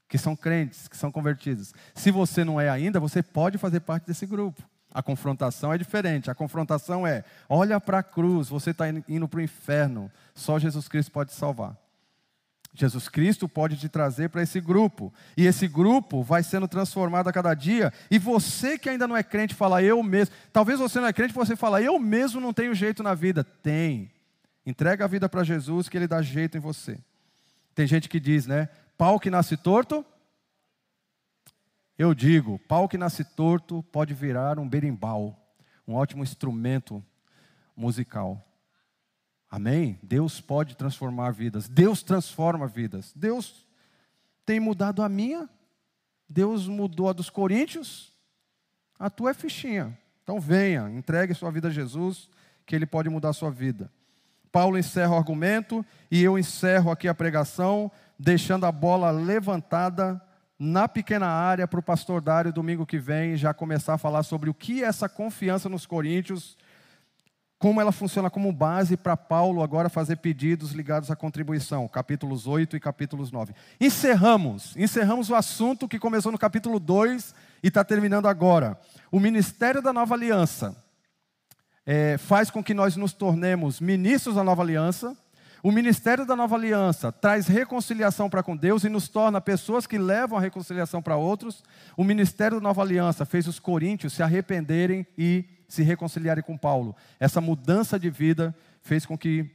que 0.10 0.18
são 0.18 0.36
crentes, 0.36 0.88
que 0.88 0.98
são 0.98 1.12
convertidos. 1.12 1.74
Se 1.94 2.10
você 2.10 2.44
não 2.44 2.60
é 2.60 2.70
ainda, 2.70 3.00
você 3.00 3.22
pode 3.22 3.58
fazer 3.58 3.82
parte 3.82 4.08
desse 4.08 4.26
grupo. 4.26 4.62
A 4.96 5.04
confrontação 5.04 5.74
é 5.74 5.78
diferente. 5.78 6.32
A 6.32 6.34
confrontação 6.34 7.06
é: 7.06 7.26
olha 7.50 7.82
para 7.82 8.00
a 8.00 8.04
cruz, 8.04 8.48
você 8.48 8.70
está 8.70 8.86
indo 9.10 9.28
para 9.28 9.40
o 9.40 9.44
inferno. 9.44 10.10
Só 10.34 10.58
Jesus 10.58 10.88
Cristo 10.88 11.12
pode 11.12 11.34
salvar. 11.34 11.76
Jesus 12.74 13.10
Cristo 13.10 13.50
pode 13.50 13.76
te 13.76 13.90
trazer 13.90 14.30
para 14.30 14.42
esse 14.42 14.62
grupo. 14.62 15.14
E 15.36 15.46
esse 15.46 15.68
grupo 15.68 16.24
vai 16.24 16.44
sendo 16.44 16.66
transformado 16.66 17.28
a 17.28 17.34
cada 17.34 17.54
dia. 17.54 17.92
E 18.10 18.18
você 18.18 18.80
que 18.80 18.90
ainda 18.90 19.06
não 19.06 19.18
é 19.18 19.24
crente 19.24 19.54
fala, 19.54 19.84
eu 19.84 20.02
mesmo. 20.02 20.34
Talvez 20.54 20.80
você 20.80 21.02
não 21.02 21.08
é 21.08 21.14
crente, 21.14 21.34
você 21.34 21.58
fala, 21.58 21.82
eu 21.82 22.00
mesmo 22.00 22.40
não 22.40 22.54
tenho 22.54 22.74
jeito 22.74 23.04
na 23.04 23.14
vida. 23.14 23.44
Tem. 23.44 24.10
Entrega 24.66 25.04
a 25.04 25.08
vida 25.10 25.28
para 25.28 25.44
Jesus 25.44 25.90
que 25.90 25.98
ele 25.98 26.08
dá 26.08 26.22
jeito 26.22 26.58
em 26.58 26.62
você. 26.62 26.98
Tem 27.74 27.86
gente 27.86 28.08
que 28.08 28.20
diz, 28.20 28.48
né? 28.48 28.70
Pau 28.98 29.20
que 29.20 29.30
nasce 29.30 29.58
torto. 29.58 30.06
Eu 31.98 32.14
digo, 32.14 32.60
pau 32.68 32.90
que 32.90 32.98
nasce 32.98 33.24
torto 33.24 33.82
pode 33.84 34.14
virar 34.14 34.60
um 34.60 34.68
berimbau, 34.68 35.40
um 35.88 35.94
ótimo 35.94 36.24
instrumento 36.24 37.04
musical. 37.76 38.46
Amém? 39.50 39.98
Deus 40.04 40.42
pode 40.42 40.76
transformar 40.76 41.32
vidas. 41.32 41.70
Deus 41.70 42.04
transforma 42.04 42.68
vidas. 42.68 43.14
Deus 43.16 43.66
tem 44.46 44.60
mudado 44.60 45.02
a 45.02 45.08
minha. 45.08 45.50
Deus 46.28 46.68
mudou 46.68 47.08
a 47.08 47.14
dos 47.14 47.30
coríntios. 47.30 48.12
A 49.00 49.10
tua 49.10 49.32
é 49.32 49.34
fichinha. 49.34 49.98
Então 50.24 50.40
venha, 50.40 50.90
entregue 50.90 51.34
sua 51.34 51.52
vida 51.52 51.70
a 51.70 51.72
Jesus, 51.72 52.30
que 52.66 52.76
Ele 52.76 52.86
pode 52.86 53.10
mudar 53.10 53.30
a 53.30 53.34
sua 53.34 53.52
vida. 53.52 53.90
Paulo 54.52 54.78
encerra 54.78 55.14
o 55.14 55.18
argumento 55.18 55.86
e 56.10 56.22
eu 56.22 56.38
encerro 56.38 56.92
aqui 56.92 57.08
a 57.08 57.14
pregação, 57.14 57.92
deixando 58.20 58.66
a 58.66 58.72
bola 58.72 59.12
levantada 59.12 60.22
na 60.58 60.88
pequena 60.88 61.28
área 61.28 61.68
para 61.68 61.80
o 61.80 61.84
pastor 61.84 62.22
Dário 62.22 62.54
domingo 62.54 62.86
que 62.86 62.98
vem 62.98 63.36
já 63.36 63.54
começar 63.54 63.96
a 63.96 63.98
falar 63.98 64.24
sobre 64.24 64.50
o 64.50 64.54
que 64.54 64.84
é 64.84 64.88
essa 64.88 65.10
confiança 65.10 65.68
nos 65.68 65.86
coríntios 65.86 66.58
como 67.58 67.80
ela 67.80 67.92
funciona 67.92 68.30
como 68.30 68.52
base 68.52 68.98
para 68.98 69.16
Paulo 69.16 69.64
agora 69.64 69.90
fazer 69.90 70.18
pedidos 70.18 70.72
ligados 70.72 71.10
à 71.10 71.16
contribuição, 71.16 71.88
capítulos 71.88 72.46
8 72.46 72.76
e 72.76 72.80
capítulos 72.80 73.32
9. 73.32 73.54
Encerramos, 73.80 74.76
encerramos 74.76 75.30
o 75.30 75.36
assunto 75.36 75.88
que 75.88 75.98
começou 75.98 76.32
no 76.32 76.38
capítulo 76.38 76.80
2 76.80 77.34
e 77.64 77.68
está 77.68 77.84
terminando 77.84 78.28
agora. 78.28 78.80
O 79.12 79.20
ministério 79.20 79.82
da 79.82 79.94
nova 79.94 80.14
aliança 80.14 80.76
é, 81.86 82.18
faz 82.18 82.52
com 82.52 82.64
que 82.64 82.74
nós 82.74 82.96
nos 82.96 83.14
tornemos 83.14 83.80
ministros 83.80 84.36
da 84.36 84.44
nova 84.44 84.62
aliança. 84.62 85.18
O 85.66 85.72
ministério 85.72 86.28
da 86.28 86.36
nova 86.36 86.56
aliança 86.56 87.12
traz 87.12 87.48
reconciliação 87.48 88.30
para 88.30 88.44
com 88.44 88.56
Deus 88.56 88.84
e 88.84 88.88
nos 88.88 89.10
torna 89.10 89.42
pessoas 89.42 89.88
que 89.88 89.98
levam 89.98 90.38
a 90.38 90.42
reconciliação 90.42 91.02
para 91.02 91.18
outros. 91.18 91.64
O 91.98 92.04
ministério 92.04 92.60
da 92.60 92.64
nova 92.64 92.84
aliança 92.84 93.26
fez 93.26 93.48
os 93.48 93.58
coríntios 93.58 94.14
se 94.14 94.22
arrependerem 94.22 95.08
e 95.18 95.44
se 95.68 95.82
reconciliarem 95.82 96.44
com 96.44 96.56
Paulo. 96.56 96.96
Essa 97.20 97.42
mudança 97.42 97.98
de 97.98 98.12
vida 98.12 98.56
fez 98.80 99.08
com 99.08 99.18
que 99.18 99.50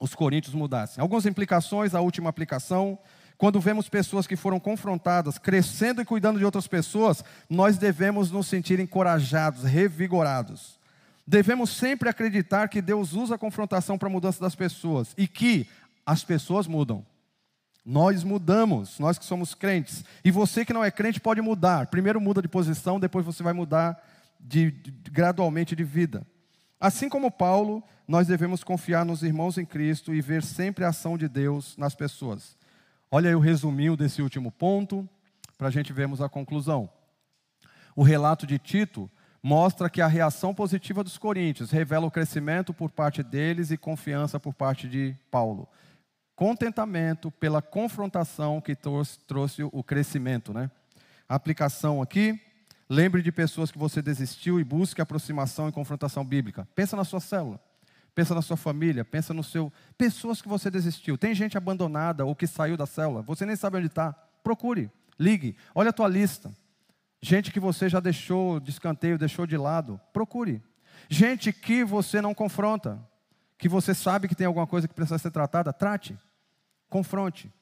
os 0.00 0.14
coríntios 0.14 0.54
mudassem. 0.54 1.02
Algumas 1.02 1.26
implicações, 1.26 1.94
a 1.94 2.00
última 2.00 2.30
aplicação. 2.30 2.98
Quando 3.36 3.60
vemos 3.60 3.90
pessoas 3.90 4.26
que 4.26 4.36
foram 4.36 4.58
confrontadas, 4.58 5.36
crescendo 5.36 6.00
e 6.00 6.06
cuidando 6.06 6.38
de 6.38 6.46
outras 6.46 6.66
pessoas, 6.66 7.22
nós 7.46 7.76
devemos 7.76 8.30
nos 8.30 8.46
sentir 8.46 8.80
encorajados, 8.80 9.64
revigorados. 9.64 10.80
Devemos 11.26 11.70
sempre 11.70 12.08
acreditar 12.08 12.68
que 12.68 12.82
Deus 12.82 13.12
usa 13.12 13.36
a 13.36 13.38
confrontação 13.38 13.96
para 13.96 14.08
a 14.08 14.10
mudança 14.10 14.40
das 14.40 14.54
pessoas 14.54 15.14
e 15.16 15.28
que 15.28 15.68
as 16.04 16.24
pessoas 16.24 16.66
mudam. 16.66 17.06
Nós 17.84 18.22
mudamos, 18.22 18.98
nós 18.98 19.18
que 19.18 19.24
somos 19.24 19.54
crentes. 19.54 20.04
E 20.24 20.30
você 20.30 20.64
que 20.64 20.72
não 20.72 20.84
é 20.84 20.90
crente 20.90 21.20
pode 21.20 21.40
mudar. 21.40 21.86
Primeiro 21.86 22.20
muda 22.20 22.40
de 22.40 22.48
posição, 22.48 23.00
depois 23.00 23.24
você 23.24 23.42
vai 23.42 23.52
mudar 23.52 24.00
de, 24.38 24.70
de, 24.70 25.10
gradualmente 25.10 25.74
de 25.74 25.84
vida. 25.84 26.26
Assim 26.80 27.08
como 27.08 27.30
Paulo, 27.30 27.82
nós 28.06 28.26
devemos 28.26 28.64
confiar 28.64 29.04
nos 29.04 29.22
irmãos 29.22 29.58
em 29.58 29.64
Cristo 29.64 30.14
e 30.14 30.20
ver 30.20 30.42
sempre 30.42 30.84
a 30.84 30.88
ação 30.88 31.16
de 31.16 31.28
Deus 31.28 31.76
nas 31.76 31.94
pessoas. 31.94 32.56
Olha 33.10 33.30
aí 33.30 33.34
o 33.34 33.40
resuminho 33.40 33.96
desse 33.96 34.22
último 34.22 34.50
ponto, 34.50 35.08
para 35.56 35.68
a 35.68 35.70
gente 35.70 35.92
vermos 35.92 36.20
a 36.20 36.28
conclusão. 36.28 36.88
O 37.94 38.02
relato 38.02 38.46
de 38.46 38.58
Tito 38.58 39.10
mostra 39.42 39.90
que 39.90 40.00
a 40.00 40.06
reação 40.06 40.54
positiva 40.54 41.02
dos 41.02 41.18
coríntios 41.18 41.70
revela 41.70 42.06
o 42.06 42.10
crescimento 42.10 42.72
por 42.72 42.90
parte 42.90 43.22
deles 43.22 43.70
e 43.70 43.76
confiança 43.76 44.38
por 44.38 44.54
parte 44.54 44.88
de 44.88 45.16
Paulo. 45.30 45.68
Contentamento 46.36 47.30
pela 47.30 47.60
confrontação 47.60 48.60
que 48.60 48.74
trouxe, 48.76 49.18
trouxe 49.26 49.62
o 49.64 49.82
crescimento. 49.82 50.52
Né? 50.52 50.70
A 51.28 51.34
aplicação 51.34 52.00
aqui, 52.00 52.40
lembre 52.88 53.20
de 53.20 53.32
pessoas 53.32 53.70
que 53.70 53.78
você 53.78 54.00
desistiu 54.00 54.60
e 54.60 54.64
busque 54.64 55.00
aproximação 55.00 55.68
e 55.68 55.72
confrontação 55.72 56.24
bíblica. 56.24 56.66
Pensa 56.74 56.96
na 56.96 57.04
sua 57.04 57.20
célula, 57.20 57.60
pensa 58.14 58.34
na 58.34 58.42
sua 58.42 58.56
família, 58.56 59.04
pensa 59.04 59.34
no 59.34 59.42
seu. 59.42 59.72
Pessoas 59.98 60.40
que 60.40 60.48
você 60.48 60.70
desistiu. 60.70 61.18
Tem 61.18 61.34
gente 61.34 61.58
abandonada 61.58 62.24
ou 62.24 62.34
que 62.34 62.46
saiu 62.46 62.76
da 62.76 62.86
célula, 62.86 63.22
você 63.22 63.44
nem 63.44 63.56
sabe 63.56 63.78
onde 63.78 63.88
está. 63.88 64.12
Procure, 64.42 64.90
ligue, 65.18 65.56
olha 65.74 65.90
a 65.90 65.92
tua 65.92 66.08
lista. 66.08 66.52
Gente 67.24 67.52
que 67.52 67.60
você 67.60 67.88
já 67.88 68.00
deixou 68.00 68.58
de 68.58 68.70
escanteio, 68.70 69.16
deixou 69.16 69.46
de 69.46 69.56
lado, 69.56 70.00
procure. 70.12 70.60
Gente 71.08 71.52
que 71.52 71.84
você 71.84 72.20
não 72.20 72.34
confronta, 72.34 73.00
que 73.56 73.68
você 73.68 73.94
sabe 73.94 74.26
que 74.26 74.34
tem 74.34 74.46
alguma 74.46 74.66
coisa 74.66 74.88
que 74.88 74.94
precisa 74.94 75.18
ser 75.18 75.30
tratada, 75.30 75.72
trate, 75.72 76.18
confronte. 76.88 77.52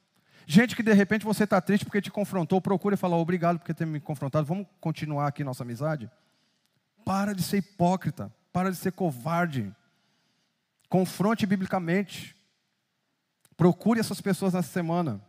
Gente 0.46 0.74
que 0.74 0.82
de 0.82 0.94
repente 0.94 1.26
você 1.26 1.44
está 1.44 1.60
triste 1.60 1.84
porque 1.84 2.00
te 2.00 2.10
confrontou, 2.10 2.58
procure 2.58 2.96
falar 2.96 3.18
obrigado 3.18 3.58
por 3.58 3.74
ter 3.74 3.86
me 3.86 4.00
confrontado, 4.00 4.46
vamos 4.46 4.66
continuar 4.80 5.26
aqui 5.26 5.44
nossa 5.44 5.62
amizade? 5.62 6.10
Para 7.04 7.34
de 7.34 7.42
ser 7.42 7.58
hipócrita, 7.58 8.32
para 8.50 8.70
de 8.70 8.76
ser 8.76 8.92
covarde. 8.92 9.70
Confronte 10.88 11.44
biblicamente. 11.44 12.34
Procure 13.56 14.00
essas 14.00 14.22
pessoas 14.22 14.54
nessa 14.54 14.70
semana. 14.70 15.20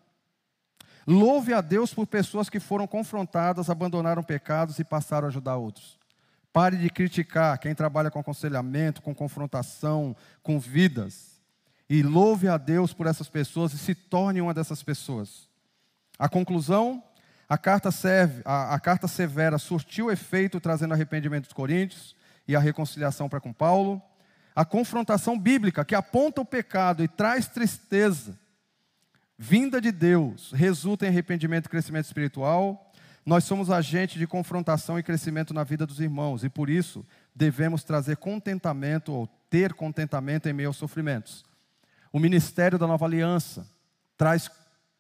Louve 1.06 1.54
a 1.54 1.62
Deus 1.62 1.94
por 1.94 2.06
pessoas 2.06 2.50
que 2.50 2.60
foram 2.60 2.86
confrontadas, 2.86 3.70
abandonaram 3.70 4.24
pecados 4.24 4.78
e 4.80 4.84
passaram 4.84 5.28
a 5.28 5.30
ajudar 5.30 5.58
outros. 5.58 6.00
Pare 6.54 6.78
de 6.78 6.90
criticar 6.90 7.58
quem 7.58 7.74
trabalha 7.74 8.12
com 8.12 8.20
aconselhamento, 8.20 9.02
com 9.02 9.16
confrontação, 9.16 10.16
com 10.44 10.60
vidas. 10.60 11.42
E 11.90 12.04
louve 12.04 12.48
a 12.48 12.58
Deus 12.58 12.94
por 12.94 13.08
essas 13.08 13.30
pessoas 13.30 13.74
e 13.74 13.78
se 13.78 13.96
torne 13.96 14.42
uma 14.42 14.54
dessas 14.54 14.84
pessoas. 14.84 15.50
A 16.20 16.30
conclusão, 16.30 17.04
a 17.50 17.58
carta, 17.58 17.90
serve, 17.90 18.42
a, 18.46 18.76
a 18.76 18.80
carta 18.80 19.08
severa 19.08 19.58
surtiu 19.58 20.12
efeito 20.12 20.60
trazendo 20.60 20.94
arrependimento 20.94 21.46
dos 21.46 21.54
coríntios 21.54 22.16
e 22.48 22.56
a 22.56 22.60
reconciliação 22.60 23.28
para 23.28 23.42
com 23.42 23.52
Paulo. 23.52 24.02
A 24.56 24.64
confrontação 24.64 25.40
bíblica 25.40 25.84
que 25.84 25.96
aponta 25.96 26.42
o 26.42 26.46
pecado 26.46 27.04
e 27.04 27.08
traz 27.08 27.48
tristeza 27.48 28.38
vinda 29.44 29.82
de 29.82 29.92
Deus 29.92 30.52
resulta 30.52 31.04
em 31.04 31.10
arrependimento 31.10 31.66
e 31.66 31.70
crescimento 31.70 32.06
espiritual, 32.06 32.94
nós 33.26 33.44
somos 33.44 33.72
agente 33.72 34.20
de 34.20 34.28
confrontação 34.28 35.00
e 35.00 35.04
crescimento 35.04 35.52
na 35.52 35.64
vida 35.64 35.84
dos 35.84 36.00
irmãos 36.00 36.44
e 36.44 36.50
por 36.50 36.70
isso 36.70 37.04
devemos 37.34 37.84
trazer 37.84 38.18
contentamento 38.18 39.12
ou 39.12 39.26
ter 39.50 39.74
contentamento 39.74 40.48
em 40.48 40.54
meio 40.54 40.70
aos 40.70 40.78
sofrimentos. 40.78 41.44
O 42.14 42.20
ministério 42.20 42.78
da 42.78 42.86
nova 42.86 43.04
aliança 43.06 43.68
traz 44.16 44.48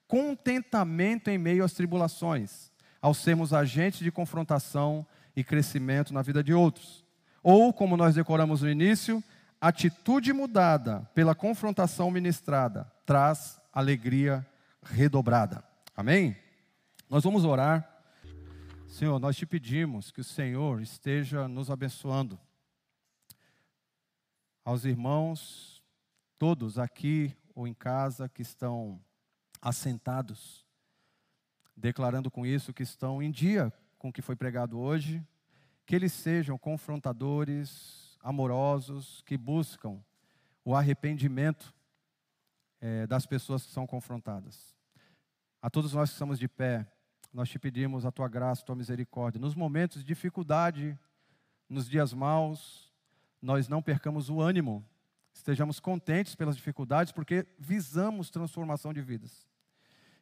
contentamento 0.07 1.29
em 1.29 1.37
meio 1.37 1.63
às 1.63 1.73
tribulações, 1.73 2.71
ao 2.99 3.13
sermos 3.13 3.53
agentes 3.53 3.99
de 3.99 4.11
confrontação 4.11 5.05
e 5.35 5.43
crescimento 5.43 6.15
na 6.15 6.23
vida 6.23 6.43
de 6.43 6.51
outros. 6.51 7.05
Ou, 7.43 7.71
como 7.71 7.95
nós 7.95 8.15
decoramos 8.15 8.63
no 8.63 8.69
início, 8.71 9.23
atitude 9.61 10.33
mudada 10.33 11.07
pela 11.13 11.35
confrontação 11.35 12.09
ministrada 12.09 12.91
traz 13.05 13.60
alegria 13.71 14.45
redobrada. 14.83 15.63
Amém? 15.95 16.35
Nós 17.09 17.23
vamos 17.23 17.45
orar. 17.45 17.87
Senhor, 18.87 19.19
nós 19.19 19.37
te 19.37 19.45
pedimos 19.45 20.11
que 20.11 20.19
o 20.19 20.23
Senhor 20.23 20.81
esteja 20.81 21.47
nos 21.47 21.71
abençoando. 21.71 22.39
Aos 24.65 24.83
irmãos, 24.83 25.81
todos 26.37 26.77
aqui 26.77 27.35
ou 27.55 27.67
em 27.67 27.73
casa 27.73 28.27
que 28.27 28.41
estão 28.41 28.99
assentados, 29.61 30.65
declarando 31.75 32.29
com 32.29 32.45
isso 32.45 32.73
que 32.73 32.83
estão 32.83 33.21
em 33.21 33.31
dia 33.31 33.71
com 33.97 34.09
o 34.09 34.13
que 34.13 34.21
foi 34.21 34.35
pregado 34.35 34.79
hoje, 34.79 35.23
que 35.85 35.95
eles 35.95 36.11
sejam 36.11 36.57
confrontadores, 36.57 38.17
amorosos, 38.19 39.21
que 39.25 39.37
buscam 39.37 40.03
o 40.65 40.75
arrependimento 40.75 41.73
é, 42.81 43.07
das 43.07 43.25
pessoas 43.25 43.65
que 43.65 43.71
são 43.71 43.87
confrontadas. 43.87 44.75
A 45.61 45.69
todos 45.69 45.93
nós 45.93 46.09
que 46.09 46.15
estamos 46.15 46.39
de 46.39 46.47
pé, 46.47 46.91
nós 47.31 47.47
te 47.47 47.59
pedimos 47.59 48.05
a 48.05 48.11
tua 48.11 48.27
graça, 48.27 48.63
a 48.63 48.65
tua 48.65 48.75
misericórdia. 48.75 49.39
Nos 49.39 49.55
momentos 49.55 49.99
de 49.99 50.07
dificuldade, 50.07 50.99
nos 51.69 51.87
dias 51.87 52.11
maus, 52.11 52.91
nós 53.41 53.67
não 53.67 53.81
percamos 53.81 54.29
o 54.29 54.41
ânimo, 54.41 54.85
estejamos 55.33 55.79
contentes 55.79 56.35
pelas 56.35 56.57
dificuldades, 56.57 57.13
porque 57.13 57.47
visamos 57.57 58.29
transformação 58.29 58.91
de 58.91 59.01
vidas. 59.01 59.47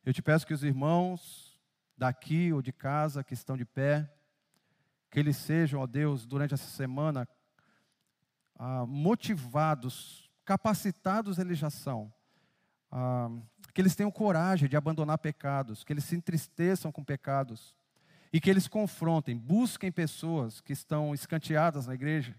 Eu 0.05 0.13
te 0.13 0.21
peço 0.21 0.45
que 0.45 0.53
os 0.53 0.63
irmãos 0.63 1.59
daqui 1.97 2.53
ou 2.53 2.61
de 2.61 2.71
casa 2.71 3.23
que 3.23 3.33
estão 3.33 3.57
de 3.57 3.65
pé, 3.65 4.09
que 5.09 5.19
eles 5.19 5.37
sejam, 5.37 5.81
ó 5.81 5.87
Deus, 5.87 6.25
durante 6.25 6.53
essa 6.53 6.69
semana, 6.69 7.27
ah, 8.55 8.85
motivados, 8.85 10.29
capacitados, 10.45 11.39
eles 11.39 11.57
já 11.57 11.69
são, 11.69 12.13
ah, 12.91 13.29
que 13.73 13.81
eles 13.81 13.95
tenham 13.95 14.11
coragem 14.11 14.67
de 14.67 14.75
abandonar 14.75 15.17
pecados, 15.17 15.83
que 15.83 15.93
eles 15.93 16.03
se 16.03 16.15
entristeçam 16.15 16.91
com 16.91 17.03
pecados 17.03 17.75
e 18.31 18.39
que 18.39 18.49
eles 18.49 18.67
confrontem, 18.67 19.37
busquem 19.37 19.91
pessoas 19.91 20.61
que 20.61 20.73
estão 20.73 21.13
escanteadas 21.13 21.87
na 21.87 21.93
igreja, 21.93 22.35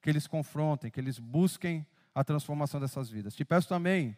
que 0.00 0.08
eles 0.08 0.26
confrontem, 0.26 0.90
que 0.90 1.00
eles 1.00 1.18
busquem 1.18 1.86
a 2.14 2.24
transformação 2.24 2.80
dessas 2.80 3.10
vidas. 3.10 3.34
Te 3.34 3.44
peço 3.44 3.68
também 3.68 4.16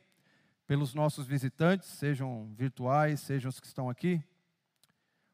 pelos 0.66 0.94
nossos 0.94 1.26
visitantes, 1.26 1.88
sejam 1.88 2.52
virtuais, 2.56 3.20
sejam 3.20 3.48
os 3.48 3.60
que 3.60 3.66
estão 3.66 3.90
aqui, 3.90 4.22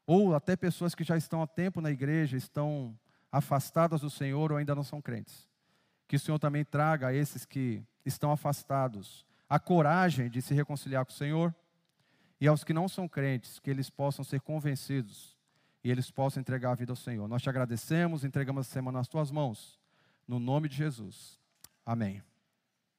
ou 0.05 0.33
até 0.33 0.55
pessoas 0.55 0.95
que 0.95 1.03
já 1.03 1.15
estão 1.15 1.41
há 1.41 1.47
tempo 1.47 1.81
na 1.81 1.91
igreja, 1.91 2.35
estão 2.35 2.97
afastadas 3.31 4.01
do 4.01 4.09
Senhor 4.09 4.51
ou 4.51 4.57
ainda 4.57 4.73
não 4.73 4.83
são 4.83 5.01
crentes. 5.01 5.47
Que 6.07 6.15
o 6.15 6.19
Senhor 6.19 6.39
também 6.39 6.65
traga 6.65 7.07
a 7.07 7.13
esses 7.13 7.45
que 7.45 7.83
estão 8.03 8.31
afastados 8.31 9.23
a 9.49 9.59
coragem 9.59 10.29
de 10.29 10.41
se 10.41 10.53
reconciliar 10.53 11.03
com 11.05 11.11
o 11.11 11.15
Senhor, 11.15 11.53
e 12.39 12.47
aos 12.47 12.63
que 12.63 12.73
não 12.73 12.87
são 12.87 13.07
crentes, 13.07 13.59
que 13.59 13.69
eles 13.69 13.89
possam 13.89 14.23
ser 14.23 14.39
convencidos 14.41 15.37
e 15.83 15.89
eles 15.89 16.11
possam 16.11 16.39
entregar 16.39 16.71
a 16.71 16.75
vida 16.75 16.91
ao 16.91 16.95
Senhor. 16.95 17.27
Nós 17.27 17.41
te 17.41 17.49
agradecemos, 17.49 18.23
entregamos 18.23 18.67
a 18.67 18.69
semana 18.69 18.99
nas 18.99 19.07
tuas 19.07 19.31
mãos, 19.31 19.79
no 20.27 20.39
nome 20.39 20.69
de 20.69 20.75
Jesus. 20.75 21.39
Amém. 21.85 22.21